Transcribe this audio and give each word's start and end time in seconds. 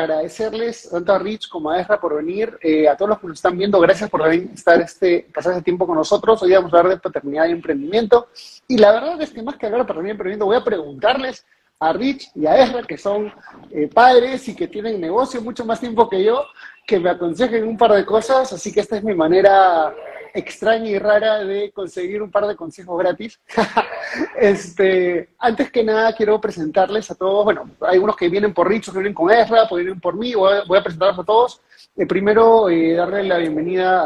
agradecerles 0.00 0.88
tanto 0.90 1.12
a 1.12 1.18
Rich 1.18 1.48
como 1.48 1.70
a 1.70 1.80
Ezra 1.80 2.00
por 2.00 2.16
venir, 2.16 2.58
eh, 2.62 2.88
a 2.88 2.96
todos 2.96 3.10
los 3.10 3.18
que 3.18 3.26
nos 3.28 3.38
están 3.38 3.56
viendo, 3.56 3.78
gracias 3.80 4.10
por 4.10 4.26
estar 4.32 4.80
este, 4.80 5.28
pasar 5.32 5.52
este 5.52 5.64
tiempo 5.64 5.86
con 5.86 5.96
nosotros. 5.96 6.42
Hoy 6.42 6.52
vamos 6.52 6.72
a 6.72 6.78
hablar 6.78 6.94
de 6.94 7.00
paternidad 7.00 7.48
y 7.48 7.52
emprendimiento. 7.52 8.28
Y 8.68 8.78
la 8.78 8.92
verdad 8.92 9.20
es 9.22 9.30
que 9.30 9.42
más 9.42 9.56
que 9.56 9.66
hablar 9.66 9.82
de 9.82 9.86
paternidad 9.86 10.10
y 10.10 10.12
emprendimiento, 10.12 10.46
voy 10.46 10.56
a 10.56 10.64
preguntarles 10.64 11.44
a 11.78 11.92
Rich 11.94 12.30
y 12.34 12.46
a 12.46 12.62
Ezra, 12.62 12.82
que 12.82 12.98
son 12.98 13.32
eh, 13.70 13.88
padres 13.88 14.46
y 14.48 14.54
que 14.54 14.68
tienen 14.68 15.00
negocio 15.00 15.40
mucho 15.40 15.64
más 15.64 15.80
tiempo 15.80 16.08
que 16.10 16.22
yo, 16.22 16.44
que 16.86 17.00
me 17.00 17.10
aconsejen 17.10 17.66
un 17.66 17.78
par 17.78 17.92
de 17.92 18.04
cosas, 18.04 18.52
así 18.52 18.70
que 18.70 18.80
esta 18.80 18.96
es 18.96 19.04
mi 19.04 19.14
manera 19.14 19.94
extraña 20.34 20.88
y 20.88 20.98
rara 20.98 21.44
de 21.44 21.70
conseguir 21.72 22.22
un 22.22 22.30
par 22.30 22.46
de 22.46 22.56
consejos 22.56 22.98
gratis. 22.98 23.40
este, 24.38 25.30
antes 25.38 25.70
que 25.70 25.84
nada, 25.84 26.14
quiero 26.14 26.40
presentarles 26.40 27.10
a 27.10 27.14
todos, 27.14 27.44
bueno, 27.44 27.70
hay 27.80 27.98
unos 27.98 28.16
que 28.16 28.28
vienen 28.28 28.54
por 28.54 28.68
Rich, 28.68 28.86
que 28.86 28.98
vienen 28.98 29.14
con 29.14 29.30
Ezra, 29.30 29.66
que 29.68 29.76
vienen 29.76 30.00
por 30.00 30.16
mí, 30.16 30.34
voy 30.34 30.54
a, 30.54 30.64
voy 30.64 30.78
a 30.78 30.82
presentarlos 30.82 31.18
a 31.18 31.24
todos. 31.24 31.60
Eh, 31.96 32.06
primero, 32.06 32.68
eh, 32.68 32.94
darle 32.94 33.24
la 33.24 33.38
bienvenida 33.38 34.02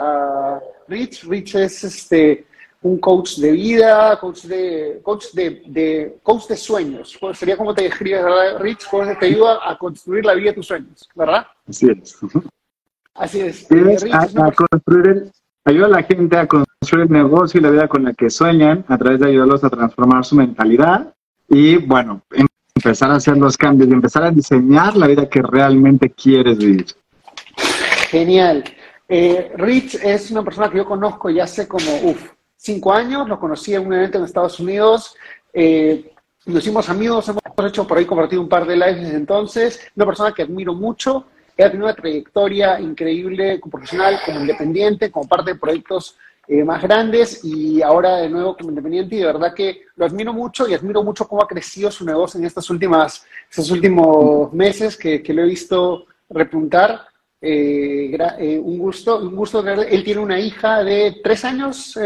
a 0.56 0.60
Rich. 0.88 1.24
Rich 1.24 1.54
es 1.56 1.84
este, 1.84 2.46
un 2.84 2.98
coach 2.98 3.36
de 3.36 3.52
vida, 3.52 4.18
coach 4.20 4.42
de, 4.42 5.00
coach 5.02 5.26
de, 5.32 5.62
de, 5.66 6.18
coach 6.22 6.46
de 6.46 6.56
sueños. 6.56 7.18
Sería 7.32 7.56
como 7.56 7.74
te 7.74 7.84
describes, 7.84 8.22
¿verdad, 8.22 8.58
Rich? 8.58 8.86
Coach 8.88 9.18
te 9.18 9.26
ayuda 9.26 9.58
a 9.62 9.76
construir 9.78 10.24
la 10.24 10.34
vida 10.34 10.50
de 10.50 10.56
tus 10.56 10.66
sueños, 10.66 11.08
¿verdad? 11.14 11.46
Así 11.66 11.88
es. 11.88 12.16
Así 13.14 13.40
es. 13.40 13.66
a, 14.12 14.52
construir 14.52 15.30
ayuda 15.64 15.86
a 15.86 15.90
la 15.90 16.02
gente 16.02 16.36
a 16.36 16.46
construir 16.46 17.06
el 17.06 17.12
negocio 17.12 17.58
y 17.58 17.62
la 17.62 17.70
vida 17.70 17.88
con 17.88 18.04
la 18.04 18.12
que 18.12 18.30
sueñan 18.30 18.84
a 18.88 18.98
través 18.98 19.20
de 19.20 19.28
ayudarlos 19.28 19.64
a 19.64 19.70
transformar 19.70 20.24
su 20.24 20.36
mentalidad 20.36 21.14
y, 21.48 21.76
bueno, 21.76 22.22
empezar 22.74 23.10
a 23.10 23.16
hacer 23.16 23.36
los 23.36 23.56
cambios 23.56 23.88
y 23.88 23.92
empezar 23.92 24.24
a 24.24 24.30
diseñar 24.30 24.96
la 24.96 25.06
vida 25.06 25.28
que 25.28 25.42
realmente 25.42 26.10
quieres 26.10 26.58
vivir. 26.58 26.86
Genial. 28.08 28.64
Eh, 29.08 29.52
Rich 29.56 29.96
es 29.96 30.30
una 30.30 30.42
persona 30.42 30.70
que 30.70 30.78
yo 30.78 30.84
conozco 30.84 31.30
ya 31.30 31.44
hace 31.44 31.66
como, 31.68 31.90
uff, 32.04 32.30
cinco 32.56 32.92
años. 32.92 33.28
Lo 33.28 33.38
conocí 33.38 33.74
en 33.74 33.86
un 33.86 33.94
evento 33.94 34.18
en 34.18 34.24
Estados 34.24 34.60
Unidos. 34.60 35.16
Eh, 35.52 36.12
nos 36.46 36.62
hicimos 36.62 36.88
amigos, 36.90 37.28
hemos 37.28 37.42
hecho 37.66 37.86
por 37.86 37.96
ahí 37.96 38.04
compartido 38.04 38.42
un 38.42 38.48
par 38.48 38.66
de 38.66 38.76
lives 38.76 39.00
desde 39.00 39.16
entonces. 39.16 39.80
Una 39.96 40.06
persona 40.06 40.32
que 40.32 40.42
admiro 40.42 40.74
mucho 40.74 41.26
ha 41.62 41.70
tenido 41.70 41.86
una 41.86 41.94
trayectoria 41.94 42.80
increíble 42.80 43.60
como 43.60 43.72
profesional, 43.72 44.18
como 44.24 44.40
independiente, 44.40 45.10
como 45.10 45.28
parte 45.28 45.52
de 45.52 45.58
proyectos 45.58 46.16
eh, 46.46 46.62
más 46.62 46.82
grandes 46.82 47.42
y 47.44 47.80
ahora 47.80 48.16
de 48.18 48.28
nuevo 48.28 48.56
como 48.56 48.68
independiente 48.70 49.14
y 49.14 49.20
de 49.20 49.26
verdad 49.26 49.54
que 49.54 49.82
lo 49.96 50.04
admiro 50.04 50.32
mucho 50.32 50.68
y 50.68 50.74
admiro 50.74 51.02
mucho 51.02 51.26
cómo 51.26 51.42
ha 51.42 51.48
crecido 51.48 51.90
su 51.90 52.04
negocio 52.04 52.38
en 52.38 52.46
estas 52.46 52.68
últimas, 52.68 53.24
estos 53.48 53.70
últimos 53.70 54.52
meses 54.52 54.96
que, 54.96 55.22
lo 55.28 55.42
he 55.42 55.46
visto 55.46 56.06
repuntar. 56.28 57.06
Eh, 57.40 58.16
eh, 58.38 58.58
un 58.58 58.78
gusto, 58.78 59.18
un 59.18 59.36
gusto. 59.36 59.66
Él 59.66 60.02
tiene 60.02 60.20
una 60.20 60.38
hija 60.38 60.82
de 60.82 61.20
tres 61.22 61.44
años, 61.44 61.98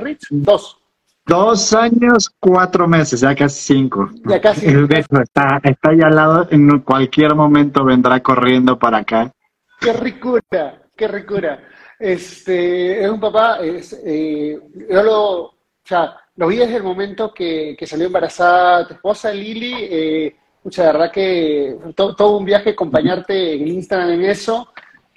Rich, 0.00 0.26
dos. 0.30 0.78
Dos 1.26 1.72
años, 1.72 2.30
cuatro 2.38 2.86
meses, 2.86 3.20
ya 3.20 3.34
casi 3.34 3.74
cinco. 3.74 4.08
Ya 4.24 4.40
casi. 4.40 4.66
está, 4.66 5.60
está 5.64 5.90
ahí 5.90 6.00
al 6.00 6.14
lado, 6.14 6.46
en 6.52 6.78
cualquier 6.80 7.34
momento 7.34 7.84
vendrá 7.84 8.20
corriendo 8.22 8.78
para 8.78 8.98
acá. 8.98 9.32
Qué 9.80 9.92
ricura, 9.92 10.82
qué 10.96 11.08
ricura. 11.08 11.58
Este, 11.98 13.02
es 13.02 13.10
un 13.10 13.18
papá, 13.18 13.58
es, 13.58 14.00
eh, 14.04 14.56
yo 14.88 15.02
lo, 15.02 15.42
o 15.42 15.54
sea, 15.82 16.16
lo 16.36 16.46
vi 16.46 16.58
desde 16.58 16.76
el 16.76 16.84
momento 16.84 17.34
que, 17.34 17.74
que 17.76 17.86
salió 17.88 18.06
embarazada 18.06 18.86
tu 18.86 18.94
esposa, 18.94 19.32
Lili. 19.32 19.74
Eh, 19.80 20.36
mucha 20.62 20.84
verdad 20.84 21.10
que 21.10 21.76
todo, 21.96 22.38
un 22.38 22.44
viaje 22.44 22.70
acompañarte 22.70 23.54
en 23.54 23.66
Instagram 23.66 24.12
en 24.12 24.24
eso. 24.26 24.68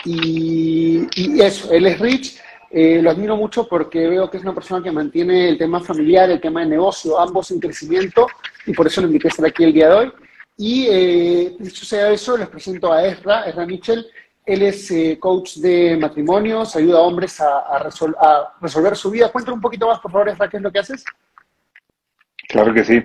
Y, 0.05 1.05
y 1.15 1.41
eso, 1.41 1.71
él 1.71 1.85
es 1.85 1.99
Rich 1.99 2.41
eh, 2.71 3.01
lo 3.01 3.09
admiro 3.09 3.35
mucho 3.35 3.67
porque 3.67 4.07
veo 4.07 4.29
que 4.29 4.37
es 4.37 4.43
una 4.43 4.53
persona 4.53 4.83
que 4.83 4.91
mantiene 4.91 5.49
el 5.49 5.57
tema 5.57 5.79
familiar, 5.79 6.29
el 6.29 6.41
tema 6.41 6.61
de 6.61 6.67
negocio, 6.67 7.19
ambos 7.19 7.49
en 7.51 7.59
crecimiento, 7.59 8.27
y 8.65 8.73
por 8.73 8.87
eso 8.87 9.01
lo 9.01 9.07
invité 9.07 9.27
a 9.27 9.31
estar 9.31 9.45
aquí 9.45 9.63
el 9.63 9.73
día 9.73 9.89
de 9.89 9.95
hoy. 9.95 10.11
Y 10.57 10.87
eh, 10.89 11.55
dicho 11.57 11.85
sea 11.85 12.11
eso, 12.11 12.37
les 12.37 12.47
presento 12.47 12.91
a 12.91 13.07
Ezra, 13.07 13.45
Ezra 13.45 13.65
Mitchell. 13.65 14.05
Él 14.45 14.63
es 14.63 14.91
eh, 14.91 15.17
coach 15.19 15.55
de 15.57 15.95
matrimonios, 15.97 16.75
ayuda 16.75 16.99
a 16.99 17.03
hombres 17.03 17.39
a, 17.39 17.87
resolver 18.59 18.95
su 18.95 19.09
vida. 19.09 19.31
Cuéntame 19.31 19.55
un 19.55 19.61
poquito 19.61 19.87
más, 19.87 19.99
por 19.99 20.11
favor, 20.11 20.29
Ezra, 20.29 20.49
qué 20.49 20.57
es 20.57 20.63
lo 20.63 20.71
que 20.71 20.79
haces. 20.79 21.05
Claro 22.47 22.73
que 22.73 22.83
sí. 22.83 23.01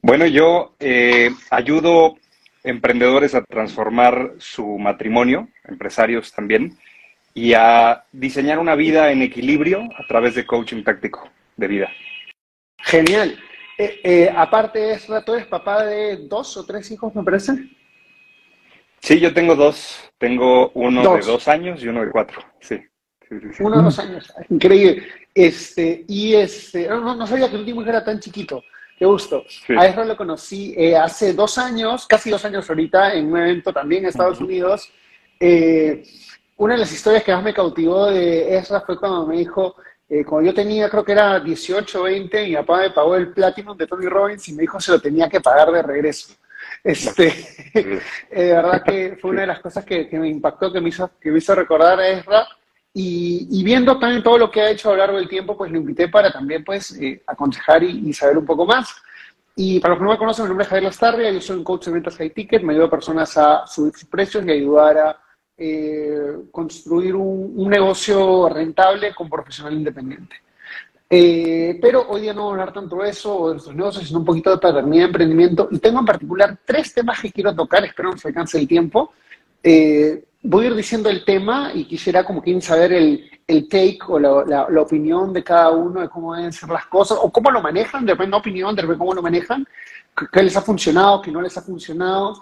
Bueno, 0.00 0.26
yo 0.26 0.74
eh, 0.78 1.30
ayudo 1.50 2.16
emprendedores 2.64 3.34
a 3.34 3.42
transformar 3.42 4.34
su 4.38 4.78
matrimonio, 4.78 5.48
empresarios 5.64 6.32
también, 6.32 6.78
y 7.40 7.54
a 7.54 8.04
diseñar 8.12 8.58
una 8.58 8.74
vida 8.74 9.10
en 9.10 9.22
equilibrio 9.22 9.88
a 9.96 10.06
través 10.06 10.34
de 10.34 10.44
coaching 10.44 10.82
práctico 10.82 11.26
de 11.56 11.68
vida. 11.68 11.88
Genial. 12.76 13.38
Eh, 13.78 14.00
eh, 14.04 14.34
aparte, 14.36 14.92
es 14.92 15.06
¿tú 15.24 15.32
eres 15.32 15.46
papá 15.46 15.86
de 15.86 16.18
dos 16.28 16.54
o 16.58 16.66
tres 16.66 16.90
hijos, 16.90 17.14
me 17.14 17.22
parece? 17.22 17.52
Sí, 19.00 19.18
yo 19.18 19.32
tengo 19.32 19.56
dos. 19.56 20.12
Tengo 20.18 20.70
uno 20.74 21.16
de 21.16 21.22
dos 21.22 21.48
años 21.48 21.82
y 21.82 21.88
uno 21.88 22.04
de 22.04 22.10
cuatro. 22.10 22.42
Sí. 22.60 22.78
Uno 23.60 23.78
de 23.78 23.82
dos 23.84 23.98
años. 23.98 24.30
Increíble. 24.50 25.06
Este, 25.34 26.04
y 26.08 26.34
este, 26.34 26.88
no, 26.88 27.26
sabía 27.26 27.48
que 27.48 27.54
el 27.54 27.60
último 27.60 27.80
era 27.80 28.04
tan 28.04 28.20
chiquito. 28.20 28.62
Qué 28.98 29.06
gusto. 29.06 29.46
A 29.78 29.86
Ezra 29.86 30.04
lo 30.04 30.14
conocí 30.14 30.74
eh, 30.76 30.94
hace 30.94 31.32
dos 31.32 31.56
años, 31.56 32.06
casi 32.06 32.28
dos 32.28 32.44
años 32.44 32.68
ahorita, 32.68 33.14
en 33.14 33.32
un 33.32 33.38
evento 33.38 33.72
también 33.72 34.02
en 34.02 34.10
Estados 34.10 34.42
Unidos. 34.42 34.92
Eh, 35.42 36.02
una 36.60 36.74
de 36.74 36.80
las 36.80 36.92
historias 36.92 37.24
que 37.24 37.32
más 37.32 37.42
me 37.42 37.54
cautivó 37.54 38.06
de 38.06 38.54
Ezra 38.54 38.82
fue 38.82 38.98
cuando 38.98 39.26
me 39.26 39.38
dijo, 39.38 39.76
eh, 40.10 40.22
cuando 40.26 40.50
yo 40.50 40.54
tenía, 40.54 40.90
creo 40.90 41.02
que 41.02 41.12
era 41.12 41.40
18 41.40 42.00
o 42.00 42.02
20, 42.02 42.48
mi 42.48 42.54
papá 42.54 42.80
me 42.80 42.90
pagó 42.90 43.16
el 43.16 43.32
Platinum 43.32 43.74
de 43.78 43.86
Tony 43.86 44.06
Robbins 44.06 44.46
y 44.48 44.52
me 44.52 44.62
dijo 44.62 44.78
se 44.78 44.92
lo 44.92 45.00
tenía 45.00 45.26
que 45.30 45.40
pagar 45.40 45.72
de 45.72 45.80
regreso. 45.80 46.34
Este, 46.84 47.28
eh, 47.74 48.00
de 48.30 48.52
verdad 48.52 48.82
que 48.82 49.16
fue 49.18 49.30
una 49.30 49.40
de 49.40 49.46
las 49.46 49.60
cosas 49.60 49.86
que, 49.86 50.06
me 50.12 50.28
impactó, 50.28 50.70
que 50.70 50.82
me, 50.82 50.90
hizo, 50.90 51.10
que 51.18 51.30
me 51.30 51.38
hizo 51.38 51.54
recordar 51.54 51.98
a 51.98 52.08
Ezra. 52.08 52.46
Y, 52.92 53.64
viendo 53.64 53.98
también 53.98 54.22
todo 54.22 54.36
lo 54.36 54.50
que 54.50 54.60
ha 54.60 54.70
hecho 54.70 54.90
a 54.90 54.92
lo 54.92 54.98
largo 54.98 55.16
del 55.16 55.28
tiempo, 55.28 55.56
pues 55.56 55.72
lo 55.72 55.78
invité 55.78 56.08
para 56.08 56.30
también 56.30 56.62
pues 56.62 56.92
eh, 57.00 57.22
aconsejar 57.26 57.82
y, 57.84 58.12
saber 58.12 58.36
un 58.36 58.44
poco 58.44 58.66
más. 58.66 58.94
Y 59.56 59.80
para 59.80 59.94
los 59.94 59.98
que 59.98 60.04
no 60.04 60.10
me 60.10 60.18
conocen, 60.18 60.44
mi 60.44 60.48
nombre 60.50 60.64
es 60.64 60.68
Javier 60.68 60.84
Lastarria, 60.84 61.30
yo 61.30 61.40
soy 61.40 61.56
un 61.56 61.64
coach 61.64 61.86
de 61.86 61.92
ventas 61.92 62.16
high 62.16 62.30
ticket, 62.30 62.62
me 62.62 62.74
ayudo 62.74 62.86
a 62.86 62.90
personas 62.90 63.34
a 63.38 63.66
subir 63.66 63.94
sus 63.94 64.04
precios 64.04 64.44
y 64.44 64.50
ayudar 64.50 64.98
a 64.98 65.29
eh, 65.62 66.38
construir 66.50 67.14
un, 67.14 67.68
negocio 67.68 68.48
rentable 68.48 69.14
con 69.14 69.28
profesional 69.28 69.74
independiente. 69.74 70.36
Eh, 71.10 71.78
pero 71.82 72.08
hoy 72.08 72.22
día 72.22 72.32
no 72.32 72.44
voy 72.44 72.50
a 72.50 72.52
hablar 72.52 72.72
tanto 72.72 72.96
de 72.96 73.10
eso 73.10 73.36
o 73.36 73.48
de 73.48 73.54
nuestros 73.56 73.76
negocios, 73.76 74.06
sino 74.06 74.20
un 74.20 74.24
poquito 74.24 74.50
de 74.50 74.56
paternidad 74.56 75.08
emprendimiento. 75.08 75.68
Y 75.70 75.78
tengo 75.78 76.00
en 76.00 76.06
particular 76.06 76.56
tres 76.64 76.94
temas 76.94 77.20
que 77.20 77.30
quiero 77.30 77.54
tocar, 77.54 77.84
espero 77.84 78.10
no 78.10 78.16
se 78.16 78.28
alcance 78.28 78.58
el 78.58 78.66
tiempo. 78.66 79.12
Eh, 79.62 80.24
voy 80.42 80.64
a 80.64 80.68
ir 80.68 80.74
diciendo 80.74 81.10
el 81.10 81.26
tema 81.26 81.72
y 81.74 81.84
quisiera 81.84 82.24
como 82.24 82.40
quien 82.40 82.62
saber 82.62 82.94
el, 82.94 83.30
el 83.46 83.68
take 83.68 83.98
o 84.08 84.18
la, 84.18 84.66
la, 84.66 84.80
opinión 84.80 85.30
de 85.34 85.44
cada 85.44 85.72
uno 85.72 86.00
de 86.00 86.08
cómo 86.08 86.34
deben 86.34 86.54
ser 86.54 86.70
las 86.70 86.86
cosas 86.86 87.18
o 87.20 87.30
cómo 87.30 87.50
lo 87.50 87.60
manejan, 87.60 88.06
de 88.06 88.12
repente 88.12 88.34
opinión, 88.34 88.74
de 88.74 88.80
repente 88.80 88.98
cómo 88.98 89.12
lo 89.12 89.20
manejan, 89.20 89.66
qué 90.32 90.42
les 90.42 90.56
ha 90.56 90.62
funcionado, 90.62 91.20
qué 91.20 91.30
no 91.30 91.42
les 91.42 91.54
ha 91.58 91.60
funcionado. 91.60 92.40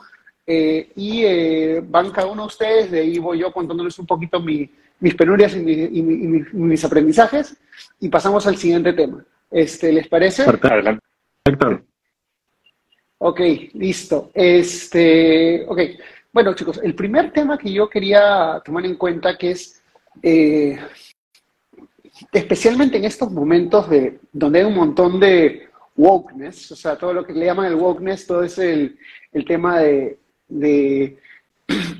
Eh, 0.50 0.92
y 0.96 1.24
eh, 1.26 1.82
van 1.86 2.10
cada 2.10 2.28
uno 2.28 2.44
de 2.44 2.46
ustedes, 2.46 2.90
de 2.90 3.00
ahí 3.00 3.18
voy 3.18 3.40
yo 3.40 3.52
contándoles 3.52 3.98
un 3.98 4.06
poquito 4.06 4.40
mis 4.40 5.14
penurias 5.14 5.54
y, 5.54 5.60
mis 5.60 6.84
aprendizajes, 6.86 7.54
y 8.00 8.08
pasamos 8.08 8.46
al 8.46 8.56
siguiente 8.56 8.94
tema. 8.94 9.22
Este, 9.50 9.92
¿Les 9.92 10.08
parece? 10.08 10.44
Adelante. 10.44 11.04
Ok, 13.18 13.40
listo. 13.74 14.30
Este, 14.32 15.66
ok. 15.68 15.80
Bueno, 16.32 16.54
chicos, 16.54 16.80
el 16.82 16.94
primer 16.94 17.30
tema 17.30 17.58
que 17.58 17.70
yo 17.70 17.86
quería 17.86 18.62
tomar 18.64 18.86
en 18.86 18.94
cuenta 18.94 19.36
que 19.36 19.50
es, 19.50 19.82
eh, 20.22 20.78
especialmente 22.32 22.96
en 22.96 23.04
estos 23.04 23.30
momentos 23.30 23.90
de, 23.90 24.18
donde 24.32 24.60
hay 24.60 24.64
un 24.64 24.76
montón 24.76 25.20
de 25.20 25.68
wokeness, 25.94 26.72
o 26.72 26.76
sea, 26.76 26.96
todo 26.96 27.12
lo 27.12 27.26
que 27.26 27.34
le 27.34 27.44
llaman 27.44 27.66
el 27.66 27.74
wokeness, 27.74 28.26
todo 28.26 28.44
es 28.44 28.58
el 28.58 28.96
tema 29.46 29.80
de 29.80 30.18
de... 30.48 31.18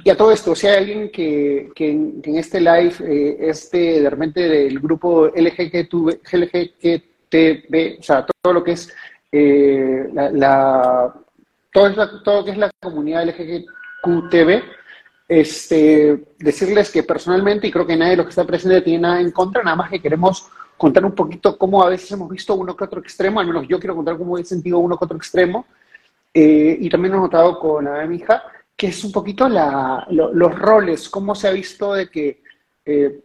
Y 0.02 0.10
a 0.10 0.16
todo 0.16 0.32
esto, 0.32 0.54
si 0.54 0.66
hay 0.66 0.76
alguien 0.78 1.10
que, 1.10 1.70
que, 1.74 1.90
en, 1.90 2.22
este 2.24 2.58
live 2.60 2.94
eh, 3.00 3.36
este 3.40 4.00
de 4.00 4.08
repente 4.08 4.48
del 4.48 4.80
grupo 4.80 5.26
LGTB, 5.26 6.08
o 7.98 8.02
sea, 8.02 8.26
todo 8.42 8.54
lo 8.54 8.64
que 8.64 8.72
es 8.72 8.90
eh, 9.30 10.08
la, 10.12 11.14
todo, 11.70 12.22
todo 12.22 12.38
lo 12.38 12.44
que 12.46 12.52
es 12.52 12.56
la 12.56 12.70
comunidad 12.80 13.26
LGTB, 13.26 14.62
este, 15.28 16.24
decirles 16.38 16.90
que 16.90 17.02
personalmente, 17.02 17.66
y 17.66 17.70
creo 17.70 17.86
que 17.86 17.96
nadie 17.96 18.12
de 18.12 18.16
los 18.16 18.26
que 18.26 18.30
está 18.30 18.46
presente 18.46 18.80
tiene 18.80 19.00
nada 19.00 19.20
en 19.20 19.30
contra, 19.30 19.62
nada 19.62 19.76
más 19.76 19.90
que 19.90 20.00
queremos 20.00 20.48
contar 20.78 21.04
un 21.04 21.12
poquito 21.12 21.58
cómo 21.58 21.82
a 21.82 21.90
veces 21.90 22.10
hemos 22.12 22.30
visto 22.30 22.54
uno 22.54 22.74
que 22.74 22.84
otro 22.84 23.00
extremo, 23.00 23.40
al 23.40 23.46
menos 23.46 23.66
yo 23.68 23.78
quiero 23.78 23.96
contar 23.96 24.16
cómo 24.16 24.38
he 24.38 24.44
sentido 24.44 24.78
uno 24.78 24.96
que 24.96 25.04
otro 25.04 25.18
extremo, 25.18 25.66
eh, 26.34 26.76
y 26.80 26.88
también 26.90 27.12
lo 27.12 27.18
he 27.18 27.22
notado 27.22 27.58
con 27.58 27.84
de 27.86 28.06
mi 28.06 28.16
hija. 28.16 28.42
que 28.76 28.88
es 28.88 29.02
un 29.02 29.10
poquito 29.10 29.48
la, 29.48 30.06
los 30.10 30.56
roles, 30.56 31.08
cómo 31.08 31.34
se 31.34 31.48
ha 31.48 31.50
visto 31.50 31.94
de 31.94 32.08
que 32.08 32.42
eh, 32.84 33.20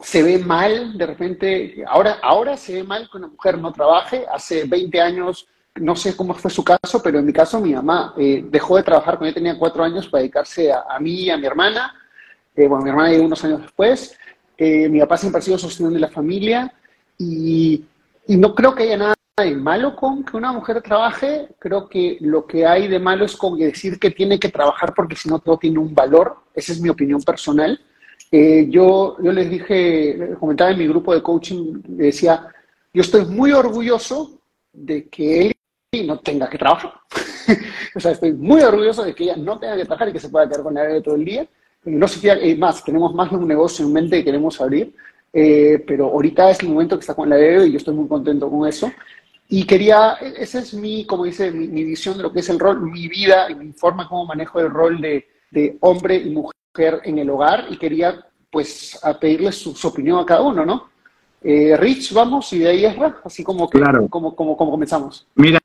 se 0.00 0.22
ve 0.22 0.38
mal 0.38 0.96
de 0.96 1.06
repente, 1.06 1.84
ahora, 1.86 2.18
ahora 2.22 2.56
se 2.56 2.74
ve 2.74 2.84
mal 2.84 3.08
que 3.10 3.18
una 3.18 3.28
mujer 3.28 3.58
no 3.58 3.70
trabaje, 3.72 4.24
hace 4.32 4.64
20 4.64 5.00
años, 5.00 5.46
no 5.74 5.94
sé 5.94 6.16
cómo 6.16 6.32
fue 6.34 6.50
su 6.50 6.64
caso, 6.64 7.02
pero 7.02 7.18
en 7.18 7.26
mi 7.26 7.32
caso 7.32 7.60
mi 7.60 7.74
mamá 7.74 8.14
eh, 8.16 8.44
dejó 8.48 8.76
de 8.76 8.82
trabajar 8.82 9.18
cuando 9.18 9.30
yo 9.30 9.34
tenía 9.34 9.58
cuatro 9.58 9.84
años 9.84 10.08
para 10.08 10.22
dedicarse 10.22 10.72
a, 10.72 10.98
mí 11.00 11.24
y 11.24 11.30
a 11.30 11.36
mi 11.36 11.46
hermana, 11.46 11.94
eh, 12.56 12.66
bueno, 12.66 12.82
mi 12.82 12.90
hermana 12.90 13.10
llegó 13.10 13.24
unos 13.24 13.44
años 13.44 13.62
después, 13.62 14.16
mi 14.58 15.00
papá 15.00 15.16
siempre 15.16 15.40
ha 15.40 15.42
sido 15.42 15.58
sosteniendo 15.58 15.96
de 15.96 16.00
la 16.00 16.08
familia 16.08 16.72
y 17.18 17.84
no 18.28 18.54
creo 18.54 18.74
que 18.74 18.84
haya 18.84 18.96
nada 18.96 19.14
de 19.40 19.56
malo 19.56 19.96
con 19.96 20.24
que 20.24 20.36
una 20.36 20.52
mujer 20.52 20.82
trabaje, 20.82 21.48
creo 21.58 21.88
que 21.88 22.18
lo 22.20 22.46
que 22.46 22.66
hay 22.66 22.86
de 22.86 22.98
malo 22.98 23.24
es 23.24 23.34
con 23.34 23.58
decir 23.58 23.98
que 23.98 24.10
tiene 24.10 24.38
que 24.38 24.50
trabajar 24.50 24.92
porque 24.94 25.16
si 25.16 25.30
no 25.30 25.38
todo 25.38 25.56
tiene 25.56 25.78
un 25.78 25.94
valor, 25.94 26.36
esa 26.54 26.72
es 26.72 26.80
mi 26.82 26.90
opinión 26.90 27.22
personal. 27.22 27.80
Eh, 28.30 28.66
yo, 28.68 29.16
yo 29.22 29.32
les 29.32 29.48
dije, 29.48 30.34
comentaba 30.38 30.70
en 30.70 30.78
mi 30.78 30.86
grupo 30.86 31.14
de 31.14 31.22
coaching, 31.22 31.80
decía, 31.82 32.46
yo 32.92 33.00
estoy 33.00 33.24
muy 33.24 33.52
orgulloso 33.52 34.38
de 34.70 35.08
que 35.08 35.46
él 35.46 35.52
no 36.06 36.18
tenga 36.20 36.50
que 36.50 36.58
trabajar. 36.58 36.92
o 37.94 38.00
sea, 38.00 38.10
estoy 38.10 38.34
muy 38.34 38.60
orgulloso 38.60 39.02
de 39.02 39.14
que 39.14 39.24
ella 39.24 39.36
no 39.36 39.58
tenga 39.58 39.76
que 39.76 39.86
trabajar 39.86 40.10
y 40.10 40.12
que 40.12 40.20
se 40.20 40.28
pueda 40.28 40.46
quedar 40.46 40.62
con 40.62 40.74
la 40.74 41.00
todo 41.00 41.14
el 41.14 41.24
día. 41.24 41.48
No 41.84 42.06
sé 42.06 42.20
si 42.20 42.54
más, 42.56 42.84
tenemos 42.84 43.14
más 43.14 43.30
de 43.30 43.36
un 43.36 43.48
negocio 43.48 43.86
en 43.86 43.94
mente 43.94 44.18
que 44.18 44.24
queremos 44.24 44.60
abrir, 44.60 44.94
eh, 45.32 45.82
pero 45.86 46.10
ahorita 46.10 46.50
es 46.50 46.60
el 46.60 46.68
momento 46.68 46.96
que 46.96 47.00
está 47.00 47.14
con 47.14 47.30
la 47.30 47.36
bebé 47.36 47.66
y 47.66 47.72
yo 47.72 47.78
estoy 47.78 47.94
muy 47.94 48.06
contento 48.06 48.50
con 48.50 48.68
eso. 48.68 48.92
Y 49.54 49.64
quería, 49.66 50.14
esa 50.14 50.60
es 50.60 50.72
mi, 50.72 51.04
como 51.04 51.24
dice, 51.24 51.50
mi, 51.52 51.84
visión 51.84 52.16
de 52.16 52.22
lo 52.22 52.32
que 52.32 52.40
es 52.40 52.48
el 52.48 52.58
rol, 52.58 52.80
mi 52.80 53.06
vida 53.06 53.50
y 53.50 53.54
mi 53.54 53.70
forma 53.74 54.08
como 54.08 54.24
manejo 54.24 54.60
el 54.60 54.70
rol 54.70 54.98
de, 54.98 55.28
de 55.50 55.76
hombre 55.80 56.16
y 56.16 56.30
mujer 56.30 57.02
en 57.04 57.18
el 57.18 57.28
hogar 57.28 57.66
y 57.68 57.76
quería 57.76 58.18
pues 58.50 58.98
a 59.04 59.20
pedirles 59.20 59.56
su, 59.56 59.86
opinión 59.86 60.18
a 60.18 60.24
cada 60.24 60.40
uno, 60.40 60.64
¿no? 60.64 60.88
Eh, 61.42 61.76
Rich, 61.76 62.14
vamos, 62.14 62.50
y 62.54 62.60
de 62.60 62.68
ahí 62.70 62.86
es 62.86 62.96
así 63.24 63.44
como, 63.44 63.68
que, 63.68 63.78
claro. 63.78 64.08
como, 64.08 64.34
como, 64.34 64.56
como 64.56 64.70
comenzamos. 64.70 65.26
Mira, 65.34 65.58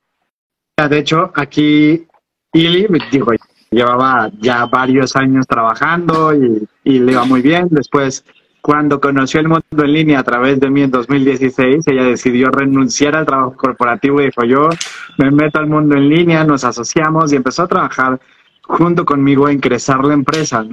de 0.76 0.98
hecho, 0.98 1.32
aquí 1.34 2.06
Ili, 2.52 2.86
digo, 3.10 3.32
llevaba 3.70 4.30
ya 4.38 4.66
varios 4.66 5.16
años 5.16 5.46
trabajando 5.46 6.34
y, 6.34 6.68
y 6.84 6.98
le 6.98 7.12
iba 7.12 7.24
muy 7.24 7.40
bien. 7.40 7.68
Después 7.70 8.22
cuando 8.68 9.00
conoció 9.00 9.40
el 9.40 9.48
mundo 9.48 9.64
en 9.82 9.92
línea 9.94 10.18
a 10.18 10.22
través 10.22 10.60
de 10.60 10.68
mí 10.68 10.82
en 10.82 10.90
2016, 10.90 11.86
ella 11.86 12.04
decidió 12.04 12.50
renunciar 12.50 13.16
al 13.16 13.24
trabajo 13.24 13.56
corporativo 13.56 14.20
y 14.20 14.26
dijo, 14.26 14.44
yo 14.44 14.68
me 15.16 15.30
meto 15.30 15.58
al 15.58 15.68
mundo 15.68 15.96
en 15.96 16.10
línea, 16.10 16.44
nos 16.44 16.64
asociamos 16.64 17.32
y 17.32 17.36
empezó 17.36 17.62
a 17.62 17.66
trabajar 17.66 18.20
junto 18.64 19.06
conmigo 19.06 19.48
en 19.48 19.58
crecer 19.58 19.96
la 20.04 20.12
empresa. 20.12 20.66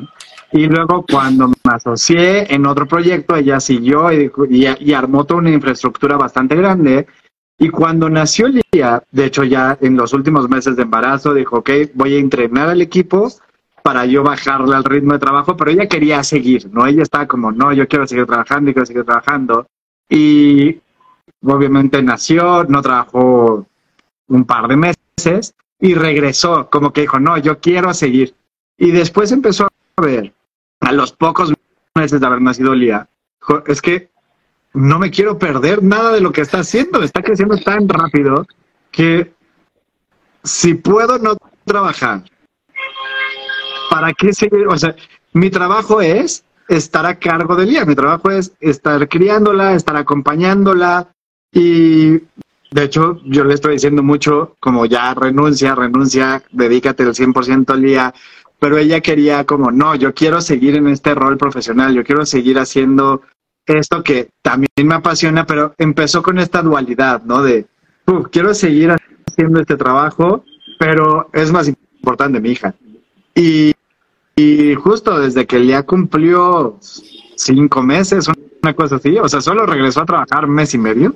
Y 0.52 0.66
luego 0.66 1.06
cuando 1.10 1.48
me 1.48 1.56
asocié 1.64 2.54
en 2.54 2.66
otro 2.66 2.86
proyecto, 2.86 3.34
ella 3.38 3.62
siguió 3.62 4.12
y, 4.12 4.30
y, 4.50 4.94
armó 4.94 5.24
toda 5.24 5.40
una 5.40 5.52
infraestructura 5.52 6.18
bastante 6.18 6.58
grande. 6.58 7.08
Y 7.58 7.70
cuando 7.70 8.10
nació 8.10 8.50
Lía, 8.50 9.04
de 9.10 9.26
hecho 9.26 9.46
ya 9.46 9.78
en 9.80 9.96
los 9.96 10.12
últimos 10.12 10.50
meses 10.50 10.76
de 10.76 10.84
embarazo, 10.84 11.34
dijo, 11.34 11.60
ok, 11.60 11.70
voy 11.94 12.16
a 12.16 12.20
entrenar 12.20 12.68
al 12.68 12.82
equipo 12.82 13.32
para 13.86 14.08
yo 14.08 14.24
bajarle 14.24 14.76
al 14.76 14.84
ritmo 14.84 15.14
de 15.14 15.20
trabajo, 15.20 15.56
pero 15.56 15.70
ella 15.70 15.88
quería 15.88 16.24
seguir, 16.24 16.68
¿no? 16.72 16.88
Ella 16.88 17.04
estaba 17.04 17.28
como, 17.28 17.52
no, 17.52 17.72
yo 17.72 17.88
quiero 17.88 18.08
seguir 18.08 18.26
trabajando 18.26 18.72
y 18.72 18.74
quiero 18.74 18.88
seguir 18.88 19.06
trabajando. 19.06 19.68
Y 20.10 20.82
obviamente 21.44 22.02
nació, 22.02 22.64
no 22.64 22.82
trabajó 22.82 23.68
un 24.28 24.46
par 24.46 24.68
de 24.70 24.76
meses 24.76 25.54
y 25.80 25.94
regresó, 25.94 26.68
como 26.72 26.92
que 26.92 27.02
dijo, 27.02 27.20
no, 27.20 27.38
yo 27.38 27.60
quiero 27.60 27.94
seguir. 27.94 28.34
Y 28.76 28.90
después 28.90 29.32
empezó 29.32 29.68
a 29.98 30.02
ver, 30.02 30.34
a 30.80 30.92
los 30.92 31.12
pocos 31.12 31.54
meses 31.94 32.20
de 32.20 32.26
haber 32.26 32.42
nacido 32.42 32.74
Lía, 32.74 33.08
es 33.68 33.84
que 33.84 34.10
no 34.74 34.98
me 34.98 35.12
quiero 35.12 35.38
perder 35.38 35.84
nada 35.84 36.12
de 36.12 36.22
lo 36.22 36.32
que 36.32 36.42
está 36.42 36.62
haciendo, 36.62 37.04
está 37.04 37.22
creciendo 37.22 37.56
tan 37.60 37.88
rápido 37.88 38.48
que 38.90 39.32
si 40.44 40.74
puedo 40.74 41.20
no 41.20 41.38
trabajar 41.66 42.24
¿para 43.96 44.14
qué 44.14 44.34
seguir? 44.34 44.68
O 44.68 44.78
sea, 44.78 44.94
mi 45.32 45.50
trabajo 45.50 46.02
es 46.02 46.44
estar 46.68 47.06
a 47.06 47.16
cargo 47.16 47.56
de 47.56 47.66
Lía, 47.66 47.86
mi 47.86 47.96
trabajo 47.96 48.30
es 48.30 48.52
estar 48.60 49.08
criándola, 49.08 49.74
estar 49.74 49.96
acompañándola 49.96 51.08
y 51.54 52.18
de 52.72 52.84
hecho 52.84 53.22
yo 53.24 53.46
le 53.46 53.54
estoy 53.54 53.74
diciendo 53.74 54.04
mucho 54.04 54.56
como 54.60 54.86
ya 54.86 55.14
renuncia, 55.14 55.76
renuncia, 55.76 56.44
dedícate 56.52 57.04
al 57.04 57.14
100% 57.14 57.70
a 57.70 57.78
Lía, 57.78 58.14
pero 58.60 58.78
ella 58.78 59.00
quería 59.00 59.46
como, 59.46 59.72
no, 59.72 59.96
yo 59.96 60.14
quiero 60.14 60.42
seguir 60.42 60.76
en 60.76 60.88
este 60.90 61.16
rol 61.16 61.38
profesional, 61.38 61.94
yo 61.94 62.04
quiero 62.04 62.26
seguir 62.26 62.60
haciendo 62.60 63.22
esto 63.66 64.04
que 64.04 64.28
también 64.42 64.70
me 64.84 64.96
apasiona, 64.96 65.46
pero 65.46 65.74
empezó 65.78 66.22
con 66.22 66.38
esta 66.38 66.62
dualidad, 66.62 67.24
¿no? 67.24 67.42
De, 67.42 67.66
quiero 68.30 68.54
seguir 68.54 68.94
haciendo 69.26 69.62
este 69.62 69.78
trabajo, 69.78 70.44
pero 70.78 71.30
es 71.32 71.50
más 71.54 71.70
importante 71.70 72.42
mi 72.42 72.50
hija. 72.50 72.76
Y, 73.34 73.74
y 74.36 74.76
justo 74.76 75.20
desde 75.20 75.46
que 75.46 75.66
ya 75.66 75.84
cumplió 75.84 76.78
cinco 77.36 77.82
meses, 77.82 78.28
una 78.62 78.74
cosa 78.74 78.98
así, 78.98 79.18
o 79.18 79.30
sea, 79.30 79.42
solo 79.42 79.66
regresó 79.66 80.02
a 80.02 80.06
trabajar 80.06 80.48
mes 80.48 80.74
y 80.74 80.78
medio 80.78 81.16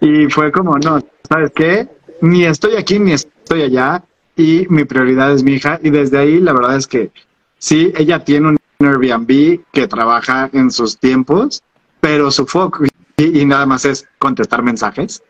y 0.00 0.26
fue 0.26 0.50
como, 0.50 0.76
no, 0.78 1.00
¿sabes 1.28 1.52
qué? 1.54 1.88
Ni 2.20 2.44
estoy 2.44 2.76
aquí 2.76 2.98
ni 2.98 3.12
estoy 3.12 3.62
allá 3.62 4.02
y 4.36 4.66
mi 4.70 4.84
prioridad 4.84 5.32
es 5.32 5.42
mi 5.42 5.52
hija 5.54 5.78
y 5.82 5.90
desde 5.90 6.18
ahí 6.18 6.40
la 6.40 6.52
verdad 6.52 6.76
es 6.76 6.86
que 6.86 7.12
sí, 7.58 7.92
ella 7.96 8.24
tiene 8.24 8.48
un 8.48 8.58
Airbnb 8.80 9.60
que 9.72 9.88
trabaja 9.88 10.50
en 10.52 10.70
sus 10.70 10.98
tiempos, 10.98 11.62
pero 12.00 12.30
su 12.30 12.46
foco 12.46 12.84
y, 13.16 13.44
nada 13.44 13.66
más 13.66 13.84
es 13.84 14.06
contestar 14.18 14.62
mensajes 14.62 15.22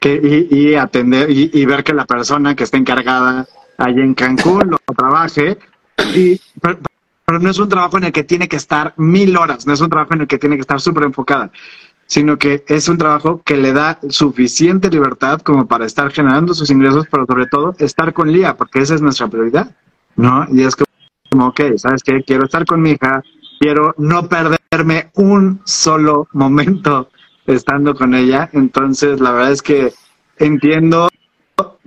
que, 0.00 0.46
y, 0.50 0.74
atender 0.74 1.30
y, 1.30 1.64
ver 1.66 1.82
que 1.82 1.94
la 1.94 2.04
persona 2.04 2.54
que 2.54 2.64
está 2.64 2.76
encargada 2.76 3.46
allí 3.78 4.00
en 4.00 4.14
Cancún 4.14 4.70
lo 4.70 4.78
trabaje 4.94 5.58
y, 6.14 6.40
pero, 6.60 6.78
no 7.40 7.50
es 7.50 7.58
un 7.58 7.68
trabajo 7.68 7.98
en 7.98 8.04
el 8.04 8.12
que 8.12 8.24
tiene 8.24 8.48
que 8.48 8.56
estar 8.56 8.94
mil 8.96 9.36
horas, 9.36 9.66
no 9.66 9.74
es 9.74 9.80
un 9.80 9.90
trabajo 9.90 10.14
en 10.14 10.22
el 10.22 10.26
que 10.26 10.38
tiene 10.38 10.56
que 10.56 10.62
estar 10.62 10.80
súper 10.80 11.04
enfocada, 11.04 11.50
sino 12.06 12.38
que 12.38 12.64
es 12.66 12.88
un 12.88 12.96
trabajo 12.96 13.42
que 13.44 13.56
le 13.56 13.72
da 13.72 13.98
suficiente 14.08 14.88
libertad 14.88 15.40
como 15.42 15.66
para 15.66 15.84
estar 15.84 16.10
generando 16.10 16.54
sus 16.54 16.70
ingresos, 16.70 17.06
pero 17.10 17.26
sobre 17.26 17.46
todo 17.46 17.74
estar 17.78 18.14
con 18.14 18.32
Lía, 18.32 18.56
porque 18.56 18.80
esa 18.80 18.94
es 18.94 19.02
nuestra 19.02 19.28
prioridad, 19.28 19.76
¿no? 20.16 20.46
Y 20.50 20.62
es 20.62 20.74
como, 20.74 21.48
ok, 21.48 21.60
¿sabes 21.76 22.02
qué? 22.02 22.22
Quiero 22.24 22.46
estar 22.46 22.64
con 22.64 22.80
mi 22.80 22.92
hija, 22.92 23.22
quiero 23.60 23.94
no 23.98 24.26
perderme 24.26 25.10
un 25.14 25.60
solo 25.64 26.28
momento 26.32 27.10
estando 27.46 27.94
con 27.94 28.14
ella, 28.14 28.48
entonces 28.54 29.20
la 29.20 29.32
verdad 29.32 29.52
es 29.52 29.62
que 29.62 29.92
entiendo 30.38 31.10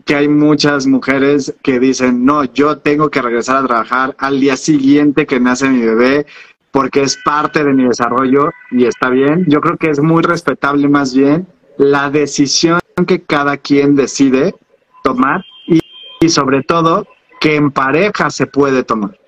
que 0.06 0.16
hay 0.16 0.28
muchas 0.28 0.88
mujeres 0.88 1.54
que 1.64 1.80
dicen, 1.80 2.26
no, 2.26 2.44
yo 2.46 2.78
tengo 2.80 3.10
que 3.10 3.22
regresar 3.22 3.58
a 3.58 3.68
trabajar 3.68 4.16
al 4.18 4.40
día 4.40 4.58
siguiente 4.58 5.26
que 5.26 5.40
nace 5.40 5.70
mi 5.70 5.82
bebé 5.86 6.26
porque 6.72 7.02
es 7.02 7.18
parte 7.18 7.64
de 7.64 7.74
mi 7.74 7.86
desarrollo 7.86 8.52
y 8.72 8.86
está 8.86 9.10
bien. 9.10 9.46
Yo 9.48 9.60
creo 9.62 9.78
que 9.78 9.90
es 9.90 10.00
muy 10.00 10.24
respetable 10.24 10.88
más 10.88 11.14
bien 11.14 11.48
la 11.78 12.10
decisión 12.10 12.80
que 13.08 13.22
cada 13.24 13.58
quien 13.58 13.96
decide 13.96 14.56
tomar 15.04 15.44
y, 15.68 16.30
sobre 16.30 16.64
todo 16.64 17.08
que 17.40 17.56
en 17.56 17.72
pareja 17.72 18.30
se 18.30 18.46
puede 18.46 18.84
tomar. 18.84 19.20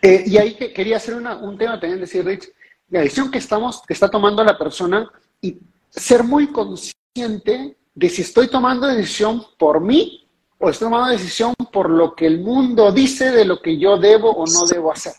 Eh, 0.00 0.24
y 0.26 0.36
ahí 0.38 0.54
que 0.54 0.72
quería 0.72 0.96
hacer 0.96 1.14
un 1.14 1.58
tema 1.58 1.78
también, 1.78 2.00
decir, 2.00 2.24
Rich, 2.24 2.48
la 2.90 3.00
decisión 3.00 3.30
que, 3.30 3.38
estamos, 3.38 3.82
que 3.86 3.92
está 3.92 4.08
tomando 4.08 4.44
la 4.44 4.56
persona 4.56 5.10
y 5.40 5.58
ser 5.90 6.22
muy 6.22 6.48
consciente 6.48 7.76
de 7.94 8.08
si 8.08 8.22
estoy 8.22 8.48
tomando 8.48 8.86
decisión 8.86 9.42
por 9.58 9.80
mí 9.80 10.26
o 10.58 10.70
estoy 10.70 10.86
tomando 10.86 11.10
decisión 11.10 11.54
por 11.72 11.90
lo 11.90 12.14
que 12.14 12.26
el 12.26 12.40
mundo 12.40 12.92
dice 12.92 13.32
de 13.32 13.44
lo 13.44 13.60
que 13.60 13.78
yo 13.78 13.98
debo 13.98 14.30
o 14.30 14.46
no 14.46 14.64
debo 14.66 14.92
hacer. 14.92 15.12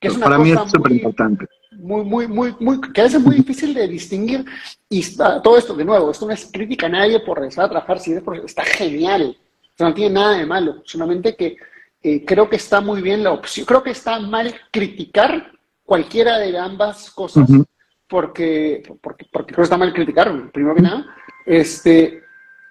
Que 0.00 0.08
es 0.08 0.14
una 0.14 0.26
Para 0.26 0.38
mí 0.38 0.52
es 0.52 0.70
súper 0.70 0.92
importante. 0.92 1.46
Muy, 1.72 2.04
muy, 2.04 2.28
muy, 2.28 2.54
muy, 2.60 2.80
que 2.80 3.00
a 3.00 3.04
veces 3.04 3.18
es 3.18 3.26
muy 3.26 3.36
difícil 3.36 3.74
de 3.74 3.88
distinguir. 3.88 4.44
Y 4.88 5.04
todo 5.16 5.58
esto, 5.58 5.74
de 5.74 5.84
nuevo, 5.84 6.12
esto 6.12 6.26
no 6.26 6.32
es 6.32 6.48
crítica 6.52 6.86
a 6.86 6.90
nadie 6.90 7.18
por 7.20 7.38
regresar 7.38 7.64
a 7.64 7.70
trabajar, 7.70 7.98
si 7.98 8.12
es 8.12 8.22
porque 8.22 8.46
está 8.46 8.64
genial. 8.64 9.36
no 9.80 9.92
tiene 9.92 10.14
nada 10.14 10.38
de 10.38 10.46
malo. 10.46 10.82
Solamente 10.84 11.34
que 11.34 11.56
eh, 12.00 12.24
creo 12.24 12.48
que 12.48 12.56
está 12.56 12.80
muy 12.80 13.02
bien 13.02 13.24
la 13.24 13.32
opción. 13.32 13.66
Creo 13.66 13.82
que 13.82 13.90
está 13.90 14.20
mal 14.20 14.54
criticar 14.70 15.52
cualquiera 15.84 16.38
de 16.38 16.56
ambas 16.56 17.10
cosas, 17.10 17.48
porque, 18.08 18.82
porque, 19.02 19.26
porque 19.30 19.52
creo 19.52 19.62
que 19.62 19.62
está 19.62 19.76
mal 19.76 19.92
criticar, 19.92 20.50
primero 20.52 20.76
que 20.76 20.82
nada. 20.82 21.06
Este, 21.46 22.22